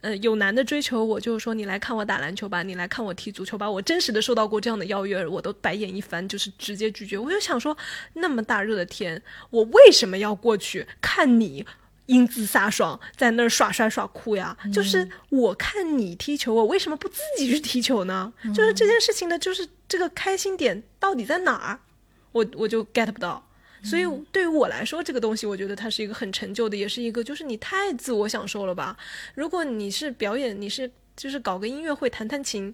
[0.01, 3.69] 呃，有男的追求我，就是说你来看我打篮球吧，你来看我踢足球吧。
[3.69, 7.17] 我真实的受到过这样的邀约，我都白眼一翻，就是直接拒绝。
[7.17, 7.75] 我就想说，
[8.13, 11.65] 那么大热的天，我为什么要过去看你
[12.05, 14.55] 英姿飒爽，在那儿耍帅耍酷呀？
[14.71, 18.31] 就是我看你踢球，我为什么不自己去踢球呢？
[18.53, 21.79] 就是这件事情的，就是这个开心点到底在哪儿？
[22.31, 23.43] 我我就 get 不到。
[23.85, 28.97] 所以对于我来说，这个东西我觉得它是一个很陈旧的，也是一个就是你太自我享受了吧。
[29.35, 32.73] 如果你是表演，你是就是搞个音乐会弹弹琴，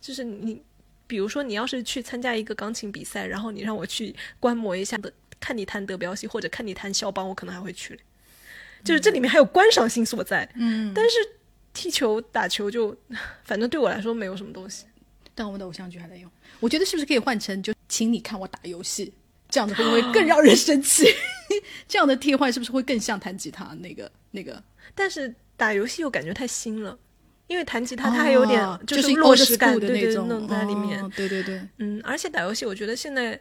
[0.00, 0.62] 就是你，
[1.06, 8.00] 比如说你要是去参加一个钢琴比赛，然后你让我去观摩一下的，看你弹德彪西或者看你弹肖邦，我可能还会去。
[8.82, 10.48] 就是这里面还有观赏性所在。
[10.54, 10.92] 嗯。
[10.94, 11.16] 但是
[11.74, 12.96] 踢球打球就，
[13.44, 14.86] 反正对我来说没有什么东西。
[15.34, 16.30] 但我们的偶像剧还在用，
[16.60, 19.12] 我觉得是不是可以换成就请你看我打游戏？
[19.56, 21.06] 这样子会不会更让人生气？
[21.88, 24.62] 这样的替换是不是会更像弹吉他那个那个？
[24.94, 26.98] 但是打游戏又感觉太新了，
[27.46, 31.02] 因为弹吉他它还有点哦就是是落实感对对，那种弄在里面。
[31.02, 33.40] 哦对对对，嗯，而且打游戏，我觉得现在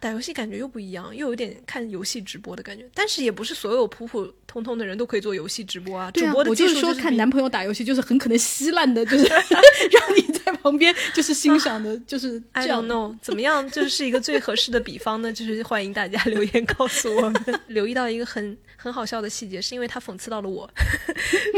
[0.00, 2.84] 打游戏感觉又不一样，又有点看游戏直播的感觉。
[2.94, 15.32] 但是也不是所有普普通通的人都可以做游戏直播啊，对啊，主播的我就是说看男朋友打游戏，就是很可能稀烂的，就是 让你在旁边就是欣赏的，就是 这样 know 怎么样，就是一个最合适的比方呢？
[15.32, 17.44] 就是欢迎大家留言告诉我们。
[17.68, 20.68] 留意到一个很很好笑的细节，是因为他讽刺到了我，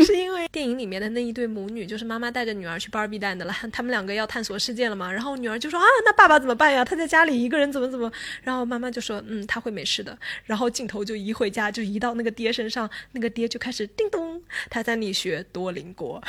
[0.05, 5.11] 是因为电影里面的那一对母女，就是妈妈带着女儿去 Barbie Land 了，他们两个要探索世界了嘛。
[5.13, 6.85] 然后女儿就说啊，那爸爸怎么办呀？
[6.85, 8.00] 他在家里一个人怎么怎么？
[8.43, 10.17] 然后妈妈就说嗯，他会没事的。
[10.45, 16.23] 然后镜头就移回家，就移到那个爹身上，那个爹就开始叮咚，他在你学多邻国。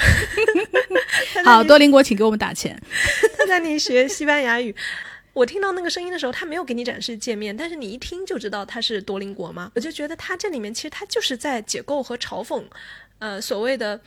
[1.46, 2.82] 好，多邻国，请给我们打钱。
[3.38, 4.76] 他在你学西班牙语。
[5.34, 9.72] 我听到那个声音的时候，他没有给你展示界面，但是你一听就知道他是多邻国嘛。
[9.76, 12.66] 我就觉得他这里面其实他就是在解构和嘲讽，
[13.20, 14.02] 呃，所谓的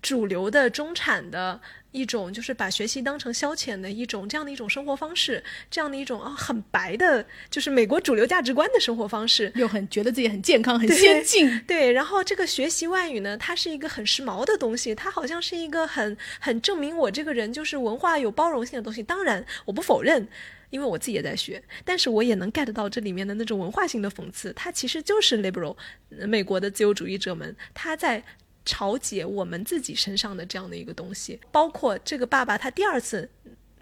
[0.00, 1.60] 主流的中产的
[1.94, 9.52] 一种，就是把学习当成消遣的一种这样的一种生活方式，这样的一种啊很白的，就是美国主流价值观的生活方式。
[9.54, 19.00] 又很觉得自己很健康、很先进，对，然后这个学习外语呢，它是一个很时髦的东西，它好像是一个很很证明我这个人就是文化有包容性的东西。
[19.00, 20.26] 当然，我不否认，
[20.70, 24.52] 因为我自己也在学，但是我也能 get 到这里面的那种文化性的讽刺。
[24.54, 25.76] 它其实就是 liberal
[26.18, 28.24] 呃美国的自由主义者们他在。
[28.64, 33.28] 调解我们自己身上的这样的一个东西，包括这个爸爸他第二次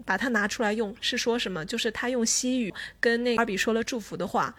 [0.04, 1.64] 把它拿出来用，是说什么？
[1.64, 4.54] 就是他用西语跟那个芭比说了祝福的话，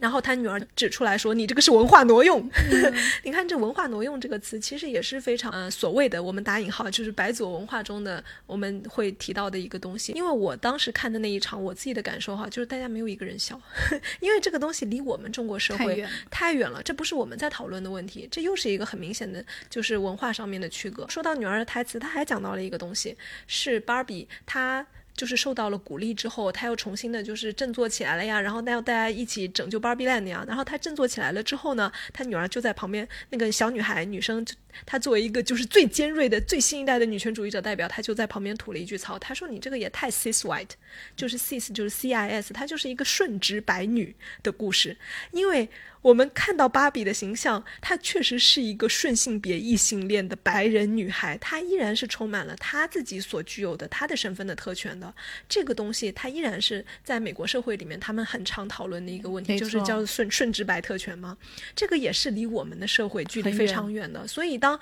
[0.00, 2.48] 然后他女儿指出来说：“你这个是文化挪用。
[3.22, 10.12] 你看这“文化挪用”这个词，其实也是非常呃所谓的我们打引号就是白左文化中的我们会提到的一个东西。
[10.12, 13.58] 因为我当时看的那一场，我自己的感受哈，就是大家没有一个人笑，
[14.20, 21.06] 因为这个东西离我们中国社会太远了太远了，这不是我们在讨论的问题，这又是一个很明显的就是文化上面的区隔。
[21.08, 23.16] 说到女儿的台词，她还讲到了一个东西，
[23.46, 24.86] 是芭比她。
[25.16, 30.44] 就是受到了鼓励之后，她又重新的就是振作起来了呀，然后要大家一起拯救 Barbie Land 呀。
[30.46, 34.44] 然后她振作起来了之后呢，她女儿就在旁边，那个小女孩女生，
[34.84, 40.70] 她作为一个就是最尖锐的、最新一代的女权主义者代表，她就在旁边吐了一句槽，她说：“你这个也太 cis white，
[41.16, 44.96] 就是 cis 就是 C I S，她就是一个顺直白女的故事，
[45.30, 45.68] 因为。”
[46.04, 55.12] 我们看到芭比的形象，她确实是一个顺性别异性恋的白人女孩，她依然是充满了她自己所具有的她的身份的特权的。
[55.48, 61.38] 这个东西，它依然是在美国社会里面他们很常讨论的一个问题，就是叫顺顺直白特权嘛。
[61.74, 64.78] 这个也是离我们的社会距离非常远的，所以当。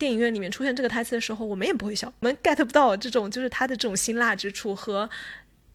[0.00, 5.06] 电影院里面出现这个台词的时候，我们也不会笑，我们 get 不到这种就是他的这种辛辣之处和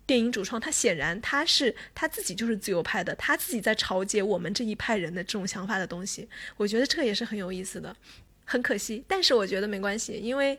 [0.05, 6.27] 电影主创他显然他是他自己就是自由派的，他自己在嘲解我们这一派人的这种想法的东西。
[6.57, 7.95] 我觉得这个也是很有意思的，
[8.43, 10.57] 很可惜，但是我觉得没关系，因为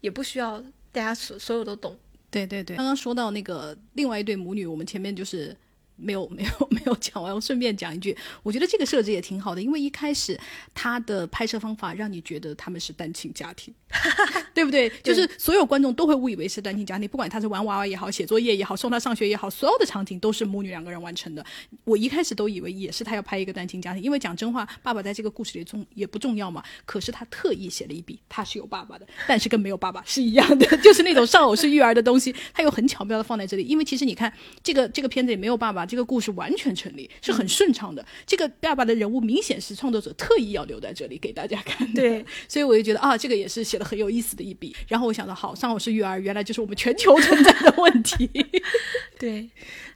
[0.00, 0.60] 也不需要
[0.92, 1.98] 大家所所有都懂。
[2.30, 5.56] 对对对，刚刚说到那个另外一对母女，我们前面就是
[5.98, 10.38] 没有 没有没有讲完，我顺便讲一句，我觉得这个设置也挺好的，因为一开始
[10.72, 13.74] 他的拍摄方法让你觉得他们是单亲家庭，
[14.54, 14.88] 对不对？
[15.02, 21.44] 就是所有观众都会误以为是单亲家庭，不管他是玩娃娃也好，写作业也好，送他上学也好，所有的场景都是母女两个人完成的。
[21.84, 26.62] 我一开始都以为也是他要拍一个单亲家庭，因为讲真话，爸爸在这个故事里重也不重要嘛。
[26.84, 33.64] 可是他特意写了一笔，他是有爸爸的，但是跟没有爸爸是一样的， 就是那种丧偶式育儿的东西，他又很巧妙的放在这里。
[33.64, 38.04] 因为其实你看这个这个片子里没有爸爸，这个故事完全成立，是很顺畅的。
[38.26, 42.02] 这个爸爸的人物明显是创作者特意要留在这里给大家看的。
[42.02, 44.76] 对， 所以我就觉得啊，这个也是写的很有意思的一笔。
[44.86, 48.28] 然后我想到，好，丧偶式育儿原来就是我们全球存在的问题。
[49.18, 49.48] 对，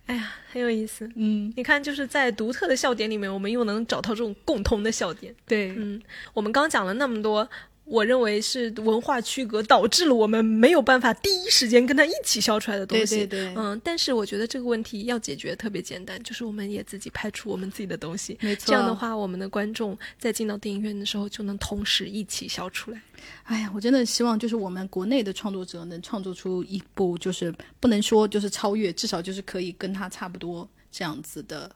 [0.07, 1.09] 哎呀，很有意思。
[1.15, 5.35] 嗯，你看，就是在独特的笑点里面，我们又能找到这种共同的笑点。
[5.47, 6.01] 对，嗯，
[6.33, 7.49] 我们刚讲了那么多，
[7.93, 13.17] 我认为是文化区隔导致了我们没有办法第一时间跟他一起笑出来的东西。
[13.19, 18.39] 对对对嗯，但是我觉得这个问题要解决特别简单，就是我们也自己拍出我们自己的东西。
[18.41, 23.03] 没错这样的话，我们的观众在进到电影院的时候就能同时一起笑出来。
[23.45, 31.71] 哎呀，我真的希望就是我们国内的创作者能创作出一部，就是不能说就是超越，至少就是可以跟他差不多这样子的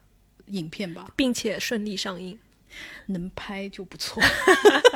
[0.47, 1.11] 影片吧。
[1.15, 2.35] 并且顺利上映。
[3.07, 4.21] 能拍就不错。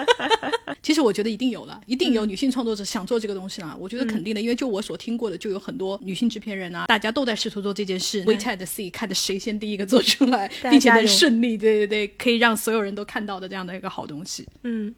[0.81, 3.77] 其实我觉得一定有了，一定有女性创作者想做这个东西了。
[3.79, 8.23] 我觉得肯定的，因为就我所听过的，就有很多女性制片人啊，大家都在试图做这件事。
[8.25, 14.47] We Chat see 看着谁先第一个做出来，并且能顺利，对对对，可以让所有人都看到的这样的一个好东西。
[14.63, 14.93] 嗯，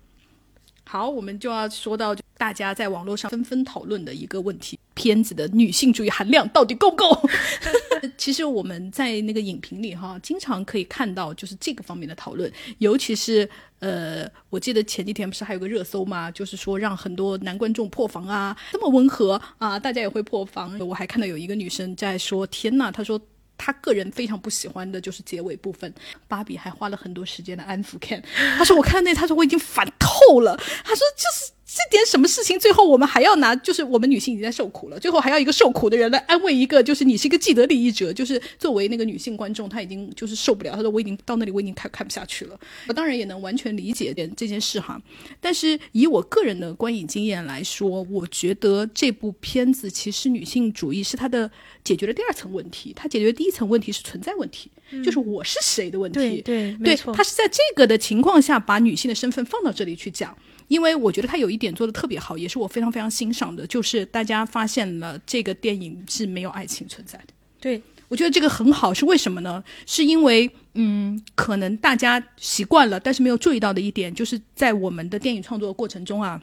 [0.85, 7.29] 好，我们就要说到大家在网络上纷纷讨论的一个问题：片子的女性主义含量到底够不够？
[8.17, 13.49] 其实我们在那个影评里哈，经常可以看到就是这个方面的讨论，尤其是
[13.79, 20.77] 呃，我记得前几天不是还有个热搜嘛，就是说让很多男观众破防啊，这么温和啊，大家也会破防。
[20.79, 23.19] 我还看到有一个女生在说：“天呐，她说。”
[23.55, 25.93] 他个人非常不喜欢的就是结尾部分，
[26.27, 28.21] 芭比还花了很多时间的安抚 Ken。
[28.57, 40.75] 他说：“我看那，他说我已经烦透了。”他说：“就是这点什么事情，最后我们还要拿，就是我们女性已经在受苦了，最后还要一个受苦的人来安慰一个，就是你是一个既得利益者，就是作为那个女性观众，她已经就是受不了。
[40.75, 42.59] 她说我已经到那里，我已经看看不下去了。
[42.87, 45.01] 我当然也能完全理解点这件事哈，
[45.39, 51.49] 但是以我个人的观影经验来说，我觉得这部片子其实女性主义是它的。
[51.83, 54.71] 解决了第二层问题，它解决第一层问题是存在问题，
[55.03, 56.41] 就是我是谁的问题。
[56.41, 60.33] 对对，他是在这个的情况下把女性的身份放到这里去讲，
[60.67, 67.33] 因为我觉得他有一点做的特别好，也是我非常非常欣赏的，就是大家发现了这个电影是没有爱情存在的。
[67.59, 69.63] 对我觉得这个很好，是为什么呢？
[69.85, 76.41] 是因为嗯，可能大家习惯了，但是没有注意到的一点，就是在我们的电影创作过程中啊。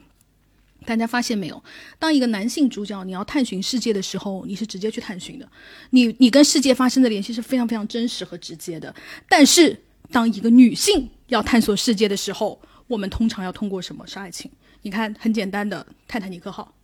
[0.87, 1.63] 大家发现没有？
[1.99, 5.47] 当一个男性主角你要探寻世界的时候，你是直接去探寻的，
[5.91, 8.93] 你你跟世界发生的联系是非常非常真实和直接的。
[9.29, 9.79] 但是，
[10.11, 12.59] 当一个女性要探索世界的时候，
[12.91, 14.05] 我们通常要通过什么？
[14.05, 14.51] 是爱情。
[14.83, 16.75] 你看，很简单的，泰坦尼克号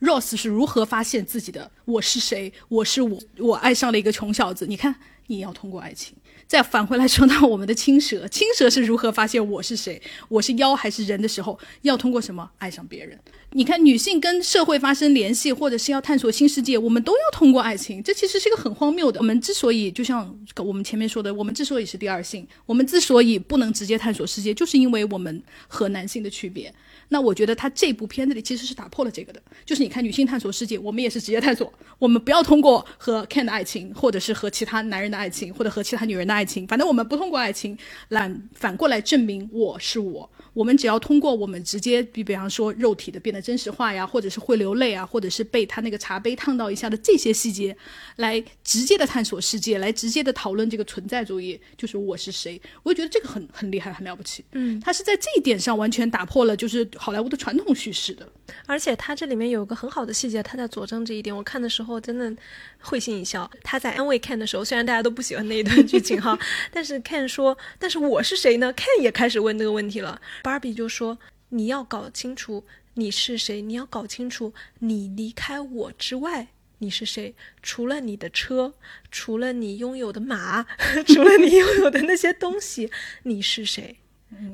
[0.00, 1.70] ，Rose 是如何发现自己的？
[1.84, 2.52] 我是谁？
[2.66, 4.66] 我是我，我爱上了一个穷小子。
[4.66, 4.92] 你看，
[5.28, 6.16] 你要通过爱情。
[6.52, 9.98] 再返回来说到我们的青蛇，青蛇是如何发现我是谁，
[10.28, 13.18] 我是妖还是人的时候，要通过什么爱上别人？
[13.52, 18.02] 你看，女性跟社会发生联系，或者是要探索新世界，我们都要通过爱情。
[18.02, 19.18] 这其实是一个很荒谬的。
[19.20, 26.70] 我们之所以就像我们前面说的，我们之所以是第二性，我们之所以不能直接探索世界，就是因为我们和男性的区别。
[27.12, 37.76] 那我觉得他这部片子里其实是打破了这个的，就是你看女性探索世界，我们也是直接探索，我们不要通过和 Ken 的爱情，或者是和其他男人的爱情，或者和其他女人的爱情，反正我们不通过爱情
[38.08, 40.28] 来反过来证明我是我。
[40.54, 47.76] 我们只要通过我们直接，比比方说肉体的变得真实化呀，或者是会流泪啊，或者是被他那个茶杯烫到一下的这些细节，
[48.16, 52.60] 来直接的探索世界，来直接的讨论这个存在主义，就是我是谁。
[52.82, 54.44] 我就觉得这个很很厉害，很了不起。
[54.52, 58.28] 嗯，他是在这一点上完全打破了就是好莱坞的传统叙事的。
[58.66, 61.34] 而且他这里面有个很好的细节，他在佐证这一点。
[61.36, 62.34] 我看的时候真的
[62.80, 63.50] 会心一笑。
[63.62, 66.38] 他在安慰 Ken 的时候，虽然大家都不喜欢那一段剧情哈，
[66.72, 70.20] 但是 Ken 说：“但是我是谁呢？”Ken 也开始问这个问题了。
[70.42, 71.18] Barbie 就说
[71.50, 72.64] ：“你要搞清楚
[72.94, 76.48] 你是谁，你要搞清楚你离开我之外
[76.78, 77.34] 你是谁。
[77.62, 78.74] 除了你的车，
[79.10, 80.64] 除了你拥有的马，
[81.06, 82.90] 除了你拥有的那些东西，
[83.24, 83.98] 你是谁？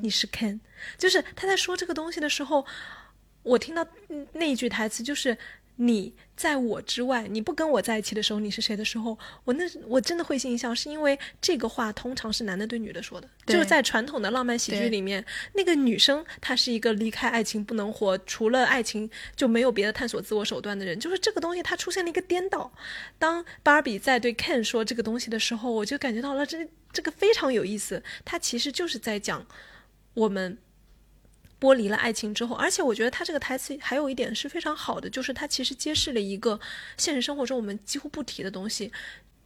[0.01, 0.59] 你是 Ken。
[0.97, 2.65] 就是他在说这个东西的时候。”
[3.49, 3.85] 我听到
[4.33, 5.35] 那一句台词，就是
[5.77, 22.71] 你在我之外，你不跟我在一起的时候，你是谁的时候，我那我真的会心一笑，是因为这个话通常是男的对女的说的，就是在传统的浪漫喜剧里面，那个女生她是一个离开爱情不能活，除了爱情就没有别的探索自我手段的人，就是这个东西它出现了一个颠倒。
[23.17, 29.45] 当芭比在对 Ken 说这个东西的时候，我就感觉到了这这个非常有意思，它其实就是在讲
[30.13, 30.57] 我们。
[31.59, 36.59] 剥离了爱情之后，而且我觉得他这个台词还有一点是非常好的，就是他其实揭示了一个
[36.97, 38.91] 现实生活中我们几乎不提的东西。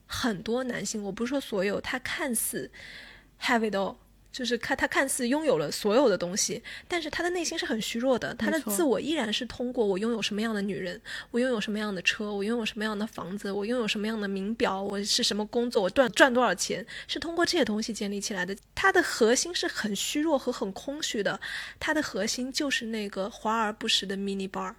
[0.06, 2.70] 很多男性，我不是说所有，他看似
[3.40, 3.96] have it all。
[4.34, 8.34] 就是看他看似拥有了所有的东西，但是他的内心是很虚弱的。
[8.34, 11.00] 他的自我依然是通过我拥有什么样的女人，
[11.30, 18.56] 我拥有什么样的车，我拥有什么样的房子，我拥有什么样的名表，我是什么工作，我赚赚多少钱，是通过这些东西建立起来的。
[18.74, 21.40] 他的核心是很虚弱和很空虚的，
[21.78, 24.74] 他的核心就是那个华而不实的 mini bar。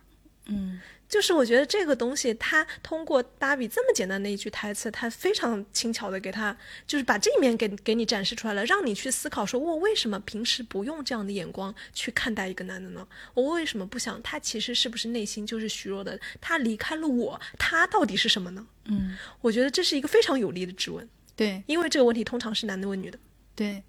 [0.47, 0.81] 嗯。
[1.15, 6.53] 就是我觉得这个东西，他通过芭比这么简单的一句台词，他非常轻巧的给他，
[6.85, 13.07] 就是把这一面给给你展示出来了，让你去思考，说我为什么平时不用这样的眼光去看待一个男的呢？
[13.33, 16.19] 我为什么不想他其实是不是内心就是虚弱的？
[16.41, 18.67] 他离开了我，他到底是什么呢？
[18.83, 21.07] 嗯，我觉得这是一个非常有力的质问。
[21.33, 23.17] 对，因为这个问题通常是男的问女的。
[23.55, 23.81] 对。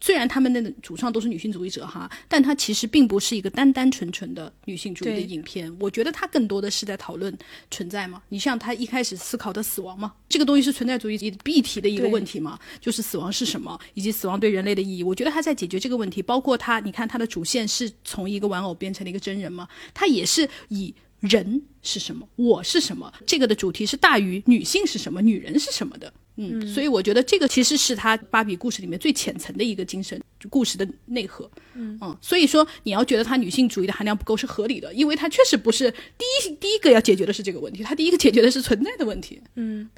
[0.00, 5.74] 虽然他们的主创都是女性主义者哈，但它其实并不是一个单单纯纯的女性主义的影片。
[5.80, 7.36] 我觉得它更多的是在讨论
[7.70, 8.22] 存在嘛。
[8.28, 15.02] 你像他一开始思考的死亡嘛，这个东西是存在主义必提的一个问题嘛，就是死亡是什么，以及死亡对人类的意义。
[15.02, 16.22] 我觉得他在解决这个问题。
[16.22, 20.94] 包括他，你看他的主线是从一个玩偶变成了一个真人嘛，他也是以。
[21.22, 26.12] 人是什么，我是什么，这个的主题是大于女性是什么，女人是什么的。
[26.36, 30.18] 嗯，所以我觉得这个其实是他芭比故事里面最浅层的一个精神
[30.48, 31.50] 故事的内核。
[31.74, 39.40] 嗯所以说你要觉得他女性主义的含量不够是合理的，因为他确实不是第一第一个要解决的是这个问题，他第一个解决的是存在的问题。
[39.56, 39.88] 嗯，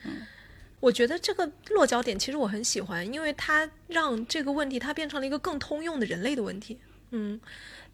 [0.81, 6.77] 我觉得这个落脚点其实我很喜欢，因为它让这个问题它变成了一个更通用的人类的问题。
[7.11, 7.41] 嗯，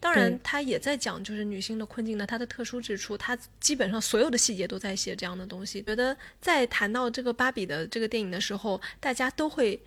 [0.01, 5.81] 当然对他也在讲就是女性的困境的它的特殊之处，他基本上所有的细节都在写这样的东西。
[5.83, 9.79] 觉得在谈到这个芭比的这个电影的时候，大家都会。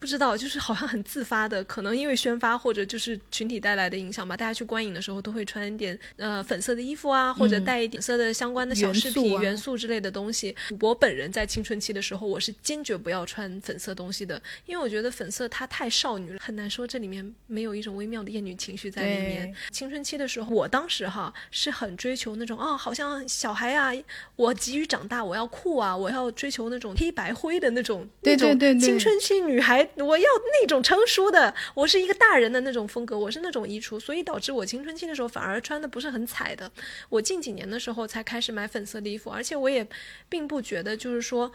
[0.00, 10.54] 不知道，就是好像很自发的，可能因为宣发或者就是群体带来的影响吧，大家去观影的时候都会穿一点呃粉色的衣服啊，或者带一点色的相关的小饰品、元素啊元素之类的东西。
[10.80, 19.54] 我本人在青春期的时候，我是坚决不要穿粉色东西的，因为我觉得粉色它太少女了，很难说这里面没有一种微妙的厌女情绪在里面。
[19.70, 23.90] 青春期的时候，我当时哈是很追求那种哦，好像小孩啊，
[24.36, 36.70] 我急于长大，我要酷啊，我要追求那种黑白灰的那种对那种对对对青春期女孩，我要那种成熟的，我是一个大人的那种风格，我是那种衣橱，所以导致我青春期的时候反而穿的不是很彩的。
[37.08, 39.86] 我近几年的时候才开始买粉色的衣服，而且我也
[40.28, 41.50] 并不觉得就是说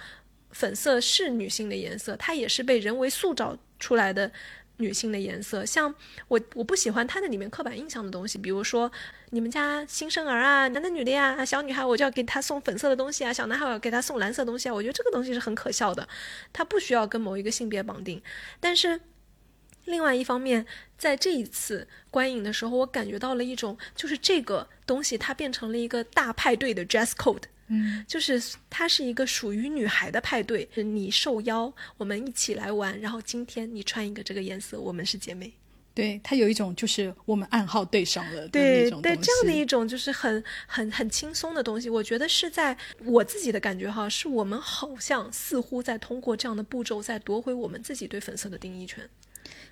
[0.52, 4.32] 粉色是女性的颜色，它也是被人为塑造出来的。
[4.78, 5.94] 女性的颜色，像
[6.28, 8.92] 我我不喜欢它的里面刻板印象的东西，比如说
[9.30, 16.08] 你们家新生儿啊，男的女的呀，小女孩我就要给她送粉色的东西啊，小男孩我要给他送蓝色东西啊，我觉得这个东西是很可笑的，
[16.52, 18.22] 它不需要跟某一个性别绑定。
[18.60, 19.00] 但是
[19.86, 20.66] 另外一方面，
[20.98, 27.44] 在这一次观影的时候，我感觉到了一种，就是这个东西它变成了一个大派对的 dress code。
[27.68, 35.52] 嗯，就是它是一个属于女孩的派对，你受邀，我们一起来玩，然后今天你穿一个这个颜色，我们是姐妹。
[35.96, 42.76] 对它有一种就是我们暗号对上了的对对，这样的一种就是很很很轻松的东西，我觉得是在
[43.06, 49.08] 我自己的感觉哈，是我们好像似乎在通过这样的步骤，在夺回我们自己对粉色的定义权。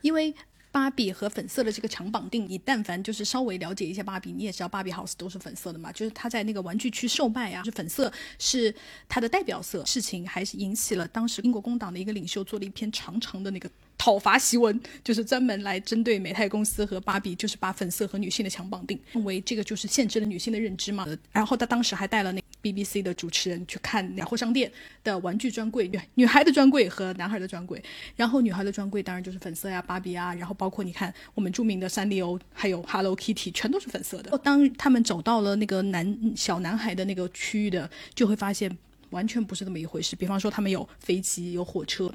[0.01, 0.33] 因为
[0.71, 8.73] 芭比和粉色的这个强绑定，你但凡就是稍微了解一下芭比，你也知道芭比 house 都是粉色的嘛，就是它在那个玩具区售卖啊，就是粉色是
[9.09, 9.85] 它的代表色。
[9.85, 13.69] 事情还是引起了当时英国工党的一个领袖做了一篇长长的那个。
[13.97, 21.07] 讨伐檄文就是专门来针对美泰公司和芭比，就是把粉色和女性的强绑定，认为这个就是限制了女性的认知嘛。
[21.31, 24.71] 然后他当时还带了那 BBC 的主持人去看百货商店
[25.03, 27.81] 的玩具专柜，女女孩的专柜和男孩的专柜。
[28.15, 34.37] 然后女孩的专柜当然就是粉色呀、芭比啊，然后包括你看我们著名的三丽鸥，还有 Hello Kitty，全都是粉色的。
[34.39, 38.77] 当他们走到了那个男小男孩的那个区域的，就会发现。
[39.11, 40.15] 完全不是这么一回事。
[40.15, 42.09] 比方说，他们有飞机、有火车、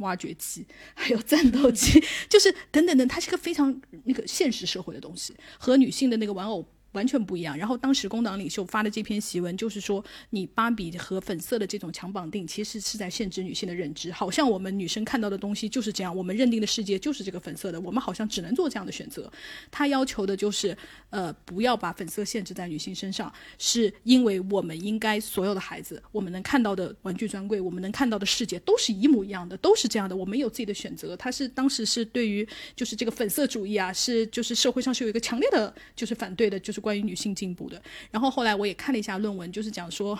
[0.00, 6.66] 挖掘机，还有战斗机， 就是等等等，它是个非常那个现实社会的东西，和女性的那个玩偶。
[6.92, 7.56] 完全不一样。
[7.56, 14.10] 然后当时工党领袖发的这篇檄文，就是说你芭比和粉色的这种强绑定，其实是在限制女性的认知。
[14.12, 19.30] 好像我们女生看到的东西就是这样，我们认定的世界就是这个粉色的，我们好像只能做这样的选择。
[19.70, 20.76] 他要求的就是，
[21.10, 31.16] 呃，不要把粉色限制在女性身上，是因为我们应该所有的孩子，我们能看到的玩具专柜，我们能看到的世界都是一模一样的，都是这样的，我们有自己的选择。
[31.16, 37.80] 他是当时是对于就是这个粉色主义啊，是就是社会上是有一个强烈的就是反对的，就是关于女性进步的。
[38.10, 40.18] 然后后来我也看了一下论文，就是讲说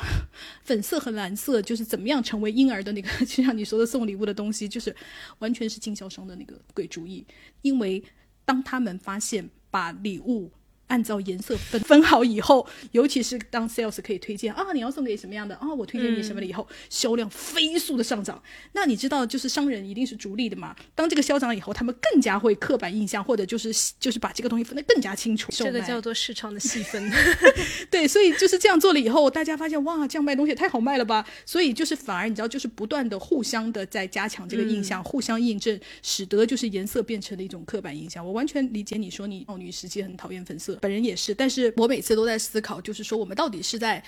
[0.63, 4.95] 粉色和蓝色就是怎么样成为婴儿的那个， 就像你说的送礼物的东西，就是
[5.39, 7.25] 完全是经销商的那个鬼主意，
[7.63, 8.03] 因为
[8.45, 10.51] 当他们发现把礼物。
[10.91, 15.73] 按照颜色分分好以后，尤其是当 sales 可以推荐啊，你要送给什么样的啊？
[15.73, 18.43] 我推荐你什么了以后，销量飞速的上涨。
[18.73, 20.75] 那你知道，就是商人一定是逐利的嘛？
[20.95, 25.51] 当这个销涨以后，他们更加会刻板印象，或者就是就是把这个东西分得更加清楚。
[25.53, 27.11] 这个叫做市场的细分。
[27.89, 31.25] 对，所以就是这样做了以后，大家发现哇，这样卖东西也太好卖了吧？
[31.47, 38.27] 所以就是反而你知道，就是不断的互相的在加强这个印象，互相印证，使得就是颜色变成了一种刻板印象。
[38.27, 44.03] 我完全理解你说你少女时期很讨厌粉色，本人也是，但是我每次都在思考，就是说我们到底是在。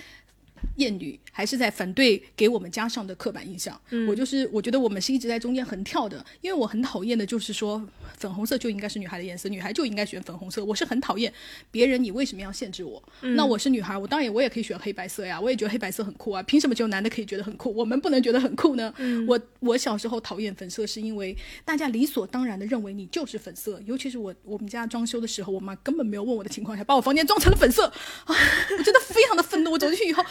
[0.76, 3.78] 厌女还是在反对给我们加上的刻板印象。
[3.90, 7.82] 嗯，我就是我觉得我们是一直在中间横跳的，因为我很讨厌的就是说
[8.18, 10.64] 粉红色就应该是女孩的颜色，女孩就应该选粉红色。
[10.64, 11.32] 我是很讨厌
[11.70, 13.02] 别人，你为什么要限制我？
[13.20, 18.92] 那我是女孩，我当然我也可以选黑白色呀，我也觉得黑白色很酷啊，凭什么只有男的可以觉得很酷，我们不能觉得很酷呢？
[18.98, 28.34] 嗯我我小时候讨厌粉色，是因为大家理所当然的认为你就是粉色，尤其是我我们家装修的时候，我妈根本没有问我的情况下，把我房间装成了粉色啊，
[28.78, 29.72] 我真的非常的愤怒。
[29.72, 30.22] 我走进去以后，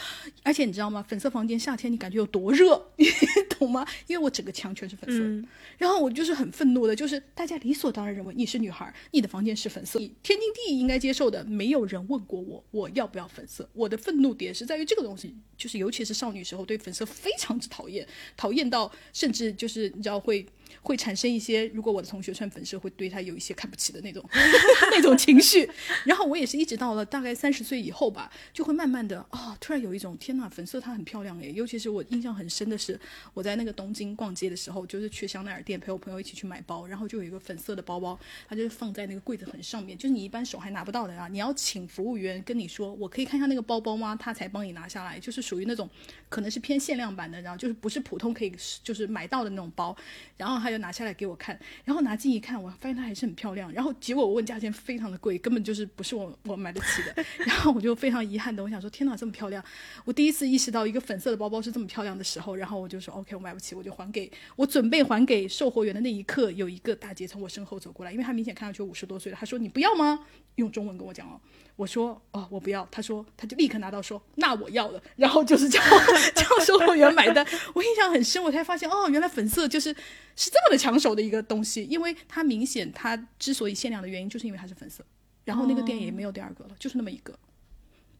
[0.42, 1.04] 而且你知道吗？
[1.06, 3.06] 粉色房间夏天你感觉有多热，你
[3.58, 3.86] 懂吗？
[4.06, 5.46] 因为我整个墙全是粉色，
[5.78, 13.68] 然后我就是很愤怒的，就是大家理所当然认为你是女孩，你的房间是粉色，你天经地义应该接受的，没有人问过我我要不要粉色。
[13.72, 20.46] 我的愤怒点是在于这个东西，就是尤其是少女时候对粉色非常之讨厌，讨厌到甚至就是你知道会。
[20.80, 24.24] 会产生一些，如果我的同学穿粉色，会对他有一些看不起的那种
[24.90, 25.68] 那种情绪。
[26.04, 31.52] 然后我也是一直到了大概三十岁以后吧，就会慢慢的啊，突然有一种天呐，粉色它很漂亮诶。
[31.52, 32.98] 尤其是我印象很深的是，
[33.34, 38.18] 我在那个东京逛街的时候，就是去香奈儿店陪我朋友一起去买包，然后就有一个粉色的包包，
[38.48, 44.16] 它就是放在那个柜子很上面，就是你一般手还拿不到的啊，你要请服务员跟你说，我可以看一下那个包包吗？
[44.16, 45.88] 他才帮你拿下来，就是属于那种
[46.28, 49.94] 可能是偏限量版的，然后就是不是普通可以就是买到的那种包，
[50.36, 50.61] 然后。
[50.62, 53.72] 他就拿下来给我看，然后拿近一看，我发现它还是很漂亮。
[53.72, 57.24] 然后结果我问价钱，非常的贵，根本就是不是我我买得起的。
[57.44, 59.62] 然后我就非常遗憾的，我想说，天哪，这么漂亮！
[60.04, 69.38] 我第一次意识到一个粉色的包包是这么漂亮的时候，然后我就说，OK，我买不起，我就还给我准备还给售货员的那一刻，有一个大姐从我身后走过来，因为她明显看上去五十多岁了。
[69.38, 70.26] 她说：“你不要吗？”
[70.56, 71.40] 用中文跟我讲哦。
[71.76, 72.86] 我说哦，我不要。
[72.90, 75.02] 他说，他就立刻拿到说，那我要了。
[75.16, 75.80] 然后就是叫
[76.36, 77.46] 叫售货员买单。
[77.74, 79.88] 我印象很深，我才发现哦，原来粉色就是
[80.36, 85.04] 是这么的抢手的一个东西，因为它明显它之所以限量的原因，就是因为它是粉色。
[85.44, 87.36] 然后那个店也没有第二个了，就是那么一个。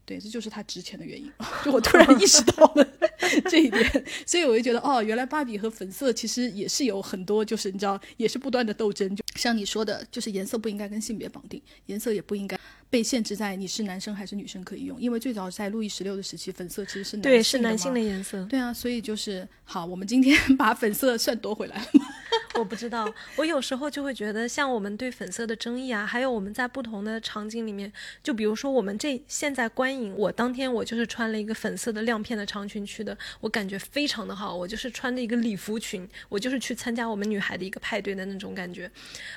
[0.05, 1.31] 对，这就是它值钱的原因。
[1.65, 2.85] 就我突然意识到了
[3.49, 9.15] 这一点，所以我就觉得哦，原来芭比和粉色其实也是有很多，就是你知道，也是不断的斗争。
[9.15, 12.59] 就像你说的，就是颜色不应该跟性别绑定，颜色也不应该。
[12.91, 18.45] 被限制在你是男生还是女生可以用，因为最早在路易十六的时期，粉色其实是对是男性的颜色。
[18.51, 21.87] 对啊，所以就是好，我们今天 把粉色算夺回来了。
[22.61, 27.91] 我不知道，我有时候就会觉得，像我们对粉色的争议啊，还有我们在不同的场景里面，
[28.23, 38.91] 就比如说我们这现在观影，我当天我就是穿了一个粉色的亮片的长裙去的，我感觉非常的好，我就是穿着一个礼服裙，我就是去参加我们女孩的一个派对的那种感觉，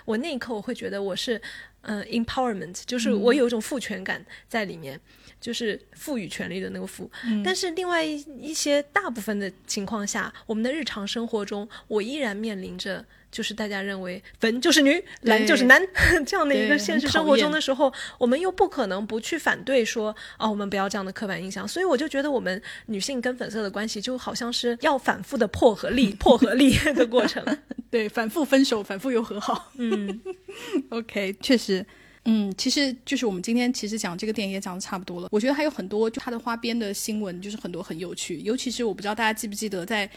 [0.05, 1.41] 我那一刻我会觉得我是。
[1.87, 4.99] 嗯，empowerment 就是我有一种赋权感在里面，
[5.39, 7.07] 就是赋予权利的那个赋。
[7.43, 13.05] 但是另外一一些大部分的情况下，我们的日常生活中，我依然面临着
[13.35, 15.85] 就是大家认为粉就是女，蓝就是男
[16.25, 21.67] 这样的一个现实生活中的时候，我们又不可能不去反对说，哦，我们不要这样的刻板印象。
[21.67, 27.43] 所以我就觉得我们女性跟粉色的关系就好像是要反复的破和立、破和立的过程。
[27.91, 29.69] 对，反复分手，反复又和好。
[29.75, 30.21] 嗯，
[30.91, 31.85] OK，确实，
[32.23, 35.27] 嗯，其实就是我们今天其实讲这个电影也讲的差不多了。
[35.31, 38.39] 我觉得还有很多就它的花边的新闻，就是很多很有趣。
[38.41, 40.09] 尤其是我不知道大家记不记得，在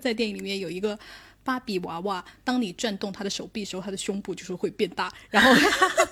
[0.00, 0.98] 在电影里面有一个
[1.48, 5.10] 芭比娃娃，当你转动她的手臂时候，她的胸部就是会变大。
[5.30, 5.50] 然后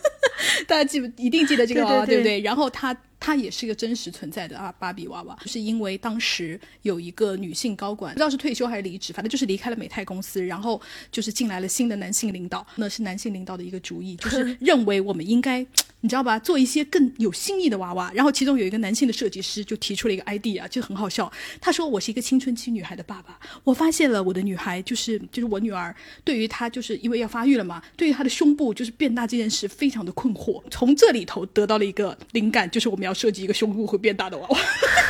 [0.66, 2.40] 大家记不一定记得这个娃娃，对不对？
[2.40, 2.96] 然后她。
[3.18, 10.80] 它也是一个真实存在的啊，芭比娃娃，是因为当时有一个女性高管，不知道是退休还是离职，反正就是离开了美泰公司，然后
[11.10, 15.66] 就是进来了新的男性领导，那是男性领导的一个主意， 就是认为我们应该，
[16.01, 18.12] 你知道吧，做一些更有新意的娃娃。
[18.12, 21.30] 然后其中有一个男性的设计师就提出了一个 idea，就很好笑。
[21.60, 30.62] 他说：“我是一个青春期女孩的爸爸，我发现了我的女孩，就是就是我女儿，对于她就是因为要发育了嘛，对于她的胸部就是变大这件事非常的困惑。
[30.70, 34.58] 从这里头得到了一个灵感，就是我们要。”设计一个胸部会变大的娃娃，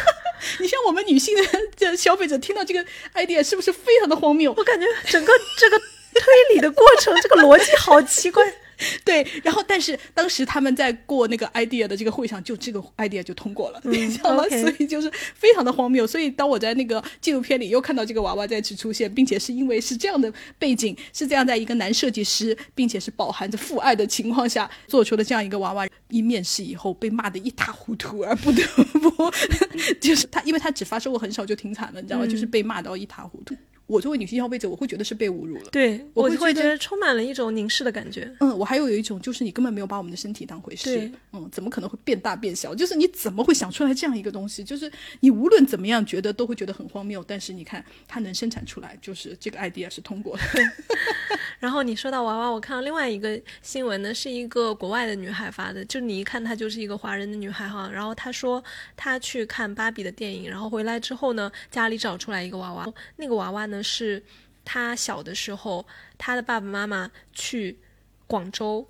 [0.60, 1.42] 你像我们女性的
[1.74, 4.54] 这消费者听到这个 idea 是不是非常的荒谬？
[4.56, 8.44] 我感觉整个这个推理的过程，这个逻辑好奇怪。
[9.04, 14.44] 对，然后但是当时他们在过那个 idea 的这个会上，就这个 idea 就通过了， 你知道吗？
[14.48, 16.06] 所以就是非常的荒谬。
[16.06, 28.62] 所以当我在那个纪录片里又看到这个娃娃再次出现，并且是因为是这样的背景，是这样在一个男设计师，并且是饱含着父爱的情况下做出的这样一个娃娃，一面试以后被骂得一塌糊涂，而不得
[29.00, 29.10] 不
[30.00, 32.26] 就是他，因为他只发售过很少就停产了，你知道吗？
[32.26, 33.54] 就是被骂到一塌糊涂。
[33.86, 35.70] 我作为女性消费者，我会觉得是被侮辱了。
[35.70, 38.28] 对，我会觉得充满了一种凝视的感觉。
[38.40, 41.08] 嗯，我还有有一种就是你根本没有把我们的身体当回事。
[41.32, 42.74] 嗯，怎么可能会变大变小？
[42.74, 44.64] 就是你怎么会想出来这样一个东西？
[44.64, 44.90] 就是
[45.20, 47.22] 你无论怎么样觉得都会觉得很荒谬。
[47.24, 50.42] 但是你看它能生产出来，就是这个 idea 是通过的。
[51.60, 57.88] 然后你说到娃娃，我看到另外一个新闻呢，是一个国外的女孩发的，就你一看她就是一个华人的女孩哈。
[57.92, 58.62] 然后她说
[58.96, 62.84] 她去看芭比的电影，然后回来之后呢，家里找出来一个娃娃，
[63.14, 63.75] 那个娃娃呢。
[63.82, 64.22] 是
[64.64, 65.86] 他小的时候，
[66.18, 67.78] 他的爸爸妈妈去
[68.26, 68.88] 广州，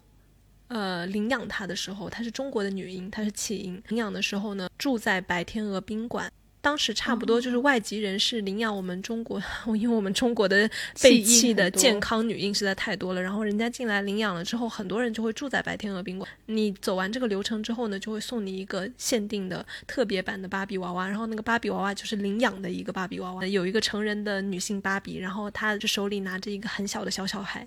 [0.68, 3.82] 呃，领养他的时候，他是中国的女婴，他是弃婴。
[3.88, 6.32] 领养的时候呢，住在白天鹅宾馆。
[6.66, 9.40] 当时差不多就是外籍人士领养我们中国，
[9.78, 10.68] 因为我们中国的
[11.00, 16.28] 被弃的健康女婴实在太多了，然后人家进来领养了之后，很多人就会住在白天鹅宾馆。
[16.46, 27.64] 你走完这个流程之后呢，就会送你一个限定的特别版的芭比娃娃，然后那个芭比娃娃就是领养的一个芭比娃娃，有一个成人的女性芭比，然后她手里拿着一个很小的小小孩。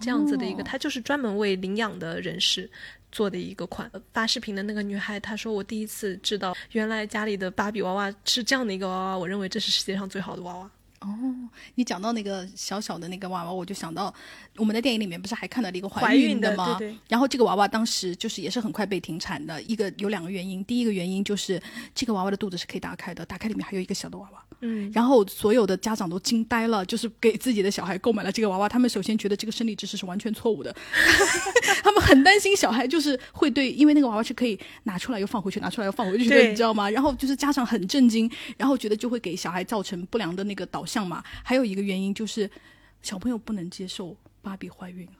[0.00, 2.68] 这样子的一个，它就是专门为领养的人士
[3.12, 3.90] 做的一个款。
[4.12, 9.18] 发视频的那个女孩她说：“我第一次知道，原来家里的芭比娃娃是这样的一个娃娃。
[9.18, 10.70] 我认为这是世界上最好的娃娃。”
[11.00, 11.08] 哦，
[11.76, 14.14] 你讲到那个小小的那个娃娃，我就想到
[14.56, 16.76] 我们的电影里面不是还看到了一个怀孕的吗？
[16.78, 16.98] 对对。
[17.08, 21.58] 然后这个娃娃当时就是也是很快被停产的，一个有两个原因，第一个原因就是
[21.94, 24.44] 这个娃娃的肚子是可以打开的，打开里面还有一个小的娃娃。
[24.60, 24.90] 嗯。
[24.92, 30.74] 然后所有的家长都惊呆了，就是给自己的小孩购买了这个娃娃，他们首先觉得这个生理知识是完全错误的，
[31.82, 36.90] 他们很担心小孩就是会对，因为那个娃娃是可以拿出来又放回去，拿出来又放回去的，你知道吗？
[36.90, 41.70] 然后就是家长很震惊，然后觉得就会给小孩造成不良的那个导向嘛，还有。
[41.70, 42.50] 一个原因就是
[43.00, 45.12] 小朋友不能接受芭比怀孕了，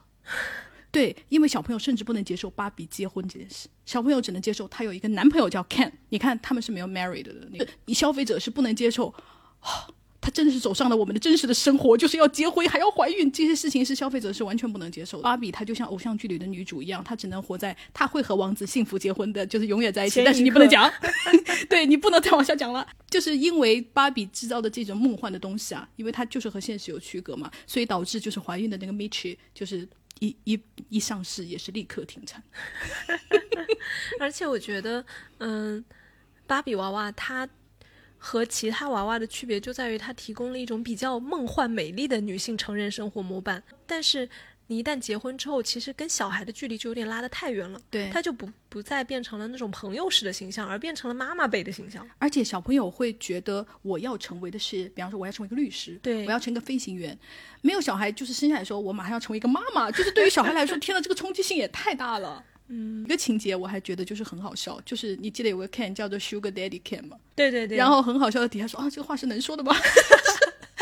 [0.90, 9.14] 对，因为小朋友甚至不能接受芭比结婚这件事，小朋友只能接受她有一个男朋友叫 Ken，你看他们是没有 married 的，那个消费者是不能接受。
[10.22, 15.22] 他真的是走上了我们的真实的生活，就是要结婚还要怀孕，这些事情是消费者是完全不能接受的。
[15.22, 20.92] 芭比她就像偶像剧里的女主一样，她只能活在她会和王子幸福结婚的，就是永远在一起，但是你不能讲
[21.70, 29.88] 对你不能再往下讲了，就是因为芭比制造的这种梦幻的东西啊，因为它就是和现实有区隔嘛，所以导致就是怀孕的那个 Mitch 就是
[30.18, 30.60] 一一
[30.90, 32.42] 一上市也是立刻停产。
[34.20, 35.02] 而且我觉得，
[35.38, 35.82] 嗯，
[36.46, 37.48] 芭比娃娃它。
[38.22, 43.62] 和其他娃娃的区别就在于，它提供了一种比较梦幻美丽的女性成人生活模板。
[43.86, 44.28] 但是
[44.66, 47.80] 你一旦结婚之后，其实跟小孩的距离就有点拉得太远了。
[47.90, 52.06] 对，它就不不再变成了那种朋友式的形象，而变成了妈妈辈的形象。
[52.18, 57.18] 而且小朋友会觉得，我要成为的是，比方说我要成为一个律师，对，我要成一个飞行员。
[57.62, 62.44] 没有小孩，就是生下来说，我马上要成为一个妈妈，就是对于小孩来说， 天呐，这个冲击性也太大了。
[62.72, 67.16] 嗯，一个情节我还觉得就是很好笑，就是你记得有个 Ken 叫做 Sugar Daddy Ken 吗？
[67.34, 67.76] 对对对。
[67.76, 69.74] 然后很好笑的底下说啊，这个话是能说的吗？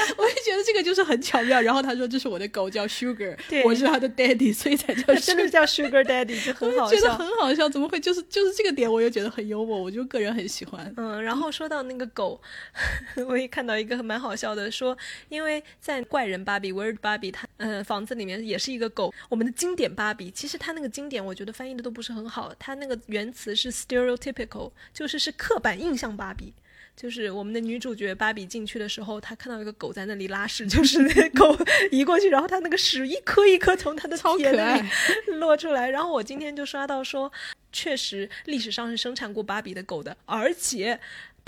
[0.16, 1.60] 我也觉得这个就是很巧妙。
[1.60, 6.96] 然后他说这是我的狗叫 Sugar，我是他的 Daddy，所以才叫 真的叫 Sugar Daddy，就很好笑。
[6.96, 10.92] 觉得很好笑，怎么会就是就是这个点，我又觉得很幽默，我就个人很喜欢。
[10.96, 12.40] 嗯，然后说到那个狗，
[13.28, 14.96] 我也看到一个蛮好笑的，说
[15.28, 19.12] 因为在怪人芭比 Weird 芭比，他呃房子里面也是一个狗。
[19.28, 26.52] 我们的经典芭比，其实他那个经典，我觉得翻译的都不是很好，他那个原词是 stereotypical，就是是刻板印象芭比。
[27.00, 31.56] 就是我们的女主角芭比进去的时候，她看到一个狗在那里拉屎， 就是那狗
[31.92, 34.88] 移过去，然后它那个屎一颗一颗从它的眼里
[35.38, 35.88] 落出来。
[35.90, 37.30] 然后我今天就刷到说，
[37.72, 40.98] 确实历史上是生产过芭比的狗的，而且。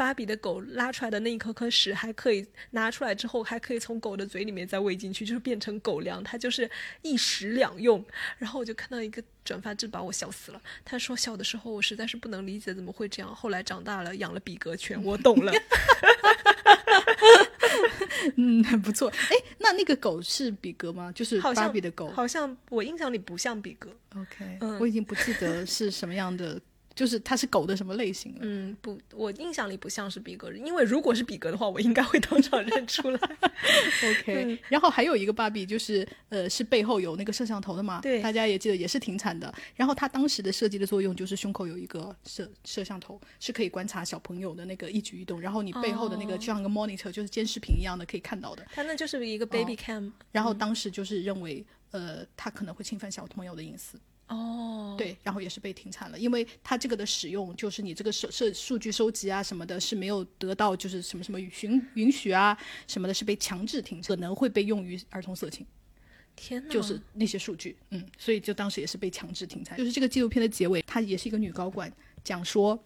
[0.01, 6.71] 芭比的狗拉出来的那一颗颗屎还可以拿出来之后，还可以从狗的嘴里面再喂进去，就是变成狗粮，它就是
[7.03, 8.03] 一食两用。
[8.39, 10.63] 然后我就看到一个转发，这把我笑死了。
[10.87, 15.53] 他说小的时候我实在是不能理解怎么会这样，后来长大了养了比格犬，我懂了。
[18.37, 19.11] 嗯，很不错。
[19.11, 21.13] 哎，那那个狗是比格吗？
[21.13, 22.09] 就是芭比的狗？
[22.13, 23.95] 好像我印象里不像比格。
[24.17, 26.59] OK，我已经不记得是什么样的。
[26.95, 28.35] 就是它是狗的什么类型？
[28.41, 33.21] 嗯，不，我印象里不像是比格，因为如果是比格的话，我应该会当场认出来。
[34.21, 38.01] OK，然后还有一个芭比，就是呃，是背后有那个摄像头的嘛？
[38.01, 39.53] 对，大家也记得，也是挺惨的。
[39.77, 48.67] 然后它当时的设计的作用就是胸口有一个摄摄像头，是可以观察小朋友的那个一举一动，然后你背后的那个就像个 monitor，就是监视屏一样的可以看到的。
[48.73, 50.11] 它那就是一个 baby cam。
[50.33, 53.99] 然后当时就是认为，呃，它可能会侵犯小朋友的隐私。
[54.31, 65.67] 哦，对，然后也是被停产了，因为它这个的使用，就是你这个收设数据收集啊什么的，是没有得到就是什么什么允允许啊什么的，是被强制停产，可能会被用于儿童色情。
[66.37, 69.77] 天呐，就是那些数据，嗯，所以就当时也是被强制停产。
[69.77, 71.93] 就是这个纪录片的结尾，她也是一个女高管
[72.23, 72.81] 讲说，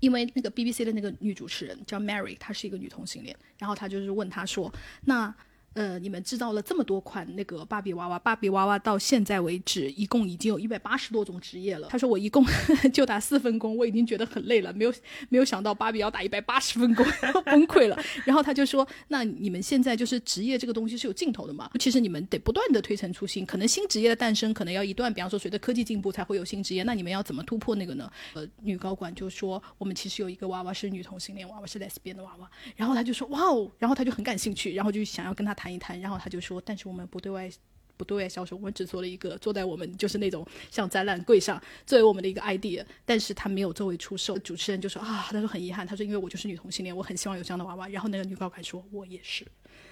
[0.00, 5.32] 因为那个 BBC 的那个女主持人叫 Mary，她是一个女同性恋，然后她就是问她说，那。
[5.74, 11.88] 呃，你们制造了这么多款那个芭比娃娃，芭比娃娃到现在为止，一共已经有一百八十多种职业了。
[11.90, 12.44] 他说我一共
[12.94, 14.94] 就打四份工，我已经觉得很累了，没有
[15.28, 17.04] 没有想到芭比要打一百八十份工，
[17.44, 17.98] 崩溃了。
[18.24, 21.68] 然后他就说，那你们现在就是职业这个东西是有尽头的嘛？
[21.80, 28.08] 其实你们得不断的推陈出新，可能新职业的诞生可能要一段，比方说随着科技进步才会有新职业，那你们要怎么突破那个呢？
[28.34, 32.48] 呃，女高管就说，我们其实有一个娃娃是女同性恋娃娃，是 lesbian 的娃娃。
[32.76, 35.63] 然后他就说，哇哦，然后他就很感兴趣，然后就想要跟他谈。
[35.64, 37.50] 谈一谈，然后他就说：“但是我们不对外
[37.96, 44.38] 不对外销售，我们只做了一个坐在我们就是那种像展览柜上作为我们的一个 idea，但是他没有作为出售。
[44.40, 47.88] 主持人就说啊，他说很遗憾，他说因为我就是女同性恋，我很希望有这样的娃娃。
[47.88, 49.46] 然后那个女高管说，我也是。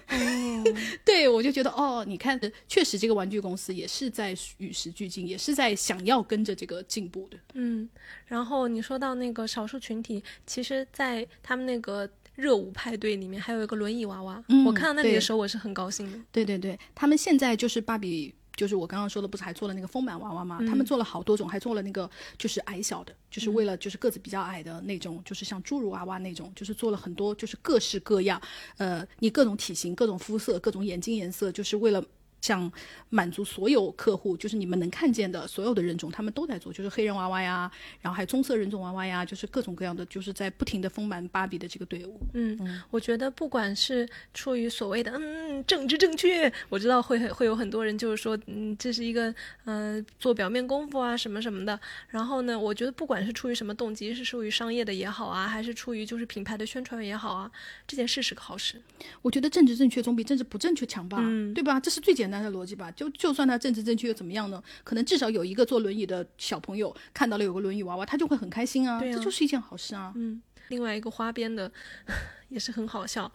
[1.05, 2.37] 对，我就觉得哦，你看，
[2.67, 7.37] 确实这个玩具公司也是在与时俱进，也是在想要跟着这个进步的。
[7.53, 7.89] 嗯，
[8.27, 16.17] 然后你说到那个少数群体，其实，在他们那个热舞派对里面，还有一个轮椅娃娃，嗯我看到那里的时候，我是很高兴的。
[16.31, 20.57] 对对对，他们现在就是芭比，就是我刚刚说的，不是还做了那个丰满娃娃吗？
[20.67, 28.41] 他们做了好多种，还做了那个就是矮小的，就是为了就是个子比较矮的那种，就是像侏儒娃娃那种，就是做了很多就是各式各样，
[28.77, 32.03] 呃，你各种体型、各种肤色、各种眼睛颜色，就是为了。
[32.43, 32.69] 想
[33.09, 37.71] 满足所有客户，就是你们能看见的所有的人种，他们都在做，就是黑人娃娃呀，
[38.01, 42.19] 然后还有棕色人种娃娃呀，就是各种各样的，就是在不停的丰满芭比的这个队伍。
[42.33, 49.29] 嗯，我觉得不管是出于所谓的嗯政治正确，我知道会会有很多人就是说嗯这是一个
[49.63, 51.79] 嗯、呃、做表面功夫啊什么什么的。
[52.09, 57.49] 然后呢，我觉得不管是出于什么动机，是出于商业的也好啊，还是出于就是品牌的宣传也好啊，
[57.87, 58.81] 这件事是个好事。
[59.21, 61.79] 我觉得政治正确总比政治不正确强吧，嗯对吧？
[61.79, 62.89] 这是最简单的逻辑吧。
[62.91, 64.63] 就就算他政治正确又怎么样呢？
[64.83, 70.13] 可能至少有一个坐轮椅的小朋友看到了有个轮椅娃娃，他就会很开心啊，这就是一件好事啊。
[70.15, 71.71] 嗯，另外一个花边的
[72.49, 73.31] 也是很好笑，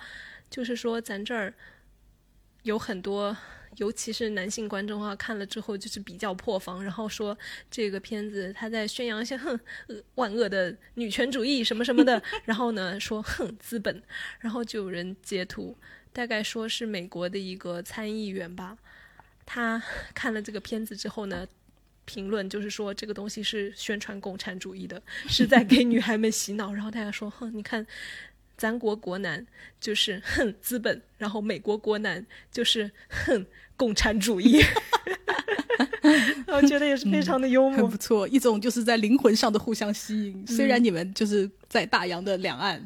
[0.49, 1.53] 就是说咱这儿
[2.63, 3.37] 有很多，
[3.77, 7.37] 尤其是男性观众啊，看了之后就是比较破防，然后说
[7.71, 9.59] 这个片子他在宣扬一些哼
[9.89, 14.03] 呃万恶的女权主义什么什么的， 然后呢说哼资本，
[14.41, 15.77] 然后就有人截图，
[16.13, 18.77] 大概说是美国的一个参议员吧，
[19.47, 19.83] 他
[20.15, 21.47] 看了这个片子之后呢。
[22.11, 26.73] 评论就是说这个东西是宣传共产主义的，是在给女孩们洗脑。
[26.73, 27.87] 然后大家说，哼，你看，
[28.57, 29.47] 咱国国男
[29.79, 34.59] 就是恨资本，然后美国国男就是恨共产主义。
[36.49, 37.97] 我觉得也是非常的幽默很不。
[37.99, 40.47] 错，一种就是在灵魂上的互相吸引。
[40.47, 42.83] 虽然你们就是在大洋的两岸，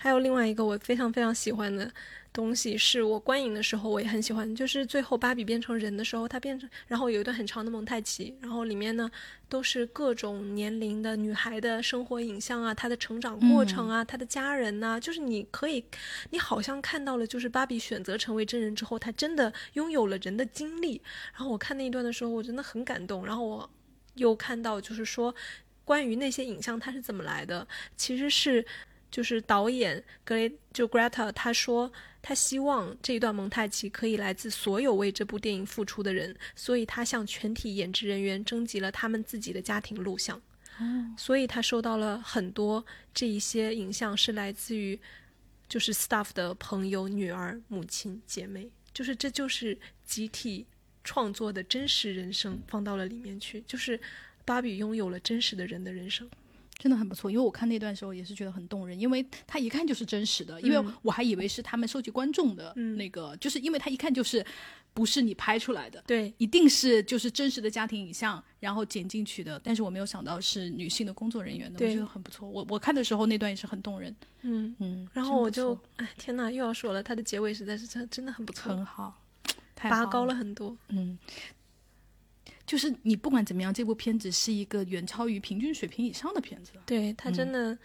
[0.00, 1.88] 还有另外一个我非常非常喜欢的
[2.32, 9.10] 东西，是我观影的时候我也很喜欢，就是最后芭比变成人的时候，她变成，然后有一段很长的蒙太奇，然后里面呢
[9.48, 15.84] 都是各种年龄的女孩的生活影像啊，她的成长过程啊，她的家人呐、就是你可以，
[16.30, 21.00] 你好像看到了，就是芭比选择成为真人之后，她真的拥有了人的经历。
[21.32, 23.26] 然后我看那一段的时候，我真的很感动。
[23.26, 23.68] 然后我
[24.14, 25.34] 又看到，就是说
[25.84, 28.64] 关于那些影像它是怎么来的，其实是。
[29.10, 31.90] 就是导演格雷就 Greta，他说
[32.28, 40.38] 他希望这一段蒙太奇可以来自所有为这部电影付出的人，所以他向全体演职人员征集了他们自己的家庭录像。
[41.16, 42.84] 所以他收到了很多
[43.14, 45.00] 这一些影像是来自于
[45.70, 50.66] 就是 staff 的朋友、女儿、母亲、姐妹，就是这就是集体
[51.02, 53.98] 创作的真实人生放到了里面去，就是
[54.44, 56.28] 芭比拥有了真实的人的人生。
[56.78, 57.30] 真的很不错。
[57.30, 64.44] 因为我看那段时候也是觉得很动人，因为他一看就是真实的，因为我还以为是他们收集观众的那个，就是因为他一看就是
[64.94, 66.02] 不是你拍出来的。
[66.06, 69.60] 对，一定是就是真实的家庭影像，然后剪进去的。
[69.62, 72.48] 但是我没有想到是女性的工作人员的，我觉得很不错。
[72.48, 74.74] 我我看的时候那段也是很动人，嗯。
[74.78, 79.20] 嗯，然后我就哎，天呐，又要说了，它的结尾实在是真真的很不错，很好
[79.74, 80.76] 拔高了，很多。
[80.88, 81.18] 嗯。
[82.68, 86.72] 就是你不管怎么样，这部片子是一个远超于平均水平以上的片子。
[86.84, 87.76] 对，它真的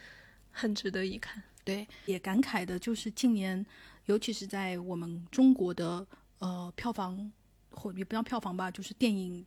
[0.52, 1.42] 很值得一看。
[1.64, 3.66] 对，也感慨的就是近年，
[4.08, 6.06] 尤其是在我们中国的
[6.40, 7.32] 呃票房
[7.72, 9.46] 或也不叫票房吧，就是电影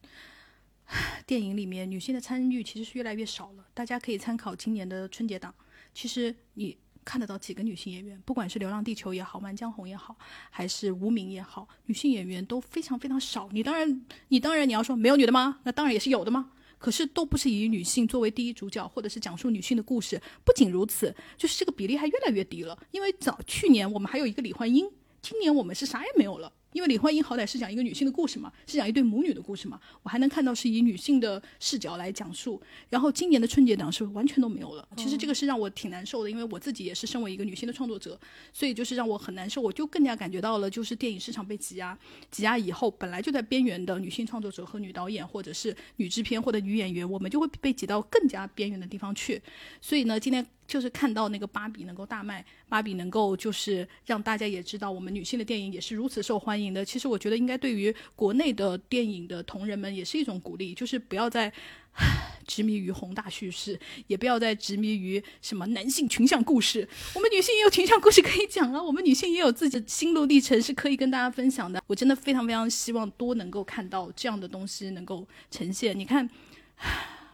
[1.27, 3.67] 电影里面女性的参与其实是越来越少了。
[3.75, 5.55] 大家可以参考今年的春节档，
[5.93, 6.75] 其实你
[7.07, 10.17] 看得到几个女性演员，不管是《流浪地球》也好，《满江红》也好，
[10.51, 13.49] 还是《无名》也好，女性演员都非常非常少。
[13.53, 15.61] 你当然，你当然你要说没有女的吗？
[15.63, 16.51] 那当然也是有的吗？
[16.79, 20.21] 可是都不是以女性作为第一主角，或者是讲述女性的故事。
[20.45, 22.77] 不仅如此，就是这个比例还越来越低了。
[22.91, 24.91] 因为早去年我们还有一个李焕英，
[25.23, 26.53] 今年我们是啥也没有了。
[26.77, 32.61] 因为李焕英好歹是讲一个女性的故事嘛，是讲一对母女的故事嘛，我还能看到是以女性的视角来讲述。
[32.91, 34.87] 然后今年的春节档是完全都没有了。
[34.95, 38.21] 其实这个是让我挺难受的，因为我自己也是身为一个女性的创作者，
[38.53, 39.63] 所以就是让我很难受。
[39.63, 41.99] 我就更加感觉到了，就是电影市场被挤压，
[42.31, 49.41] 挤压以后，本来就在边缘的女性创作者和女导演，或者是女制片或者女演员，我们就会被挤到更加边缘的地方去。
[49.81, 56.85] 所以呢，今天就是看到那个芭比能够大卖，芭比能够就是让大家也知道我们女性的电影也是如此受欢迎的。
[56.85, 61.53] 其实我觉得应该对于国内的电影的同仁们也是一种鼓励，就是不要再
[62.47, 66.89] 执迷于宏大叙事，也不要再执迷于什么男性群像故事。
[67.15, 71.83] 我们女性也有群像故事可以讲啊，我们女性也有自己的心路历程是可以跟大家分享的。
[71.87, 75.99] 我真的非常非常希望多能够看到这样的东西能够呈现。
[75.99, 76.29] 你看，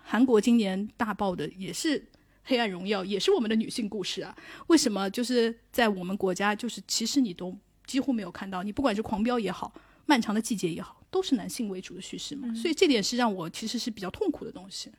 [0.03, 2.05] 韩国今年大爆的也是。
[2.45, 4.37] 黑暗荣耀也是我们的女性故事啊，
[4.67, 7.57] 为什么就是在我们国家，就是其实你都
[7.87, 9.73] 几乎没有看到，你不管是狂飙也好，
[10.07, 14.91] 漫长的季节也好，都是男性为主的叙事嘛，所以这点是让我其实是比较痛苦的东西。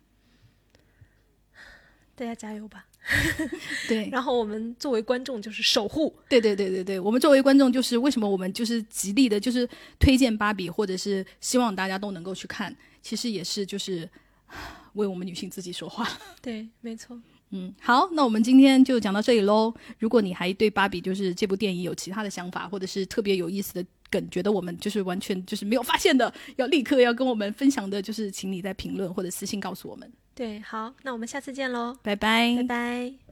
[2.15, 2.85] 大家加油吧！
[3.89, 9.67] 对，然后我们作为观众就是守护，对对对对对，我们作为观众就是为什么我们就是极力的，就是
[9.99, 14.07] 推荐芭比，或者是希望大家都能够去看，其实也是就是
[14.93, 16.07] 为我们女性自己说话。
[16.39, 17.19] 对，没错。
[17.55, 19.71] 嗯，好，那我们今天就讲到这里喽。
[19.99, 30.11] 如果你还对芭比就是这部电影有其他的想法，或者是特别有意思的梗，觉得我们就是完全就是没有发现的，要立刻要跟我们分享的，就是请你在评论或者私信告诉我们。
[30.33, 33.22] 对，好，那我们下次见喽，拜拜，拜拜。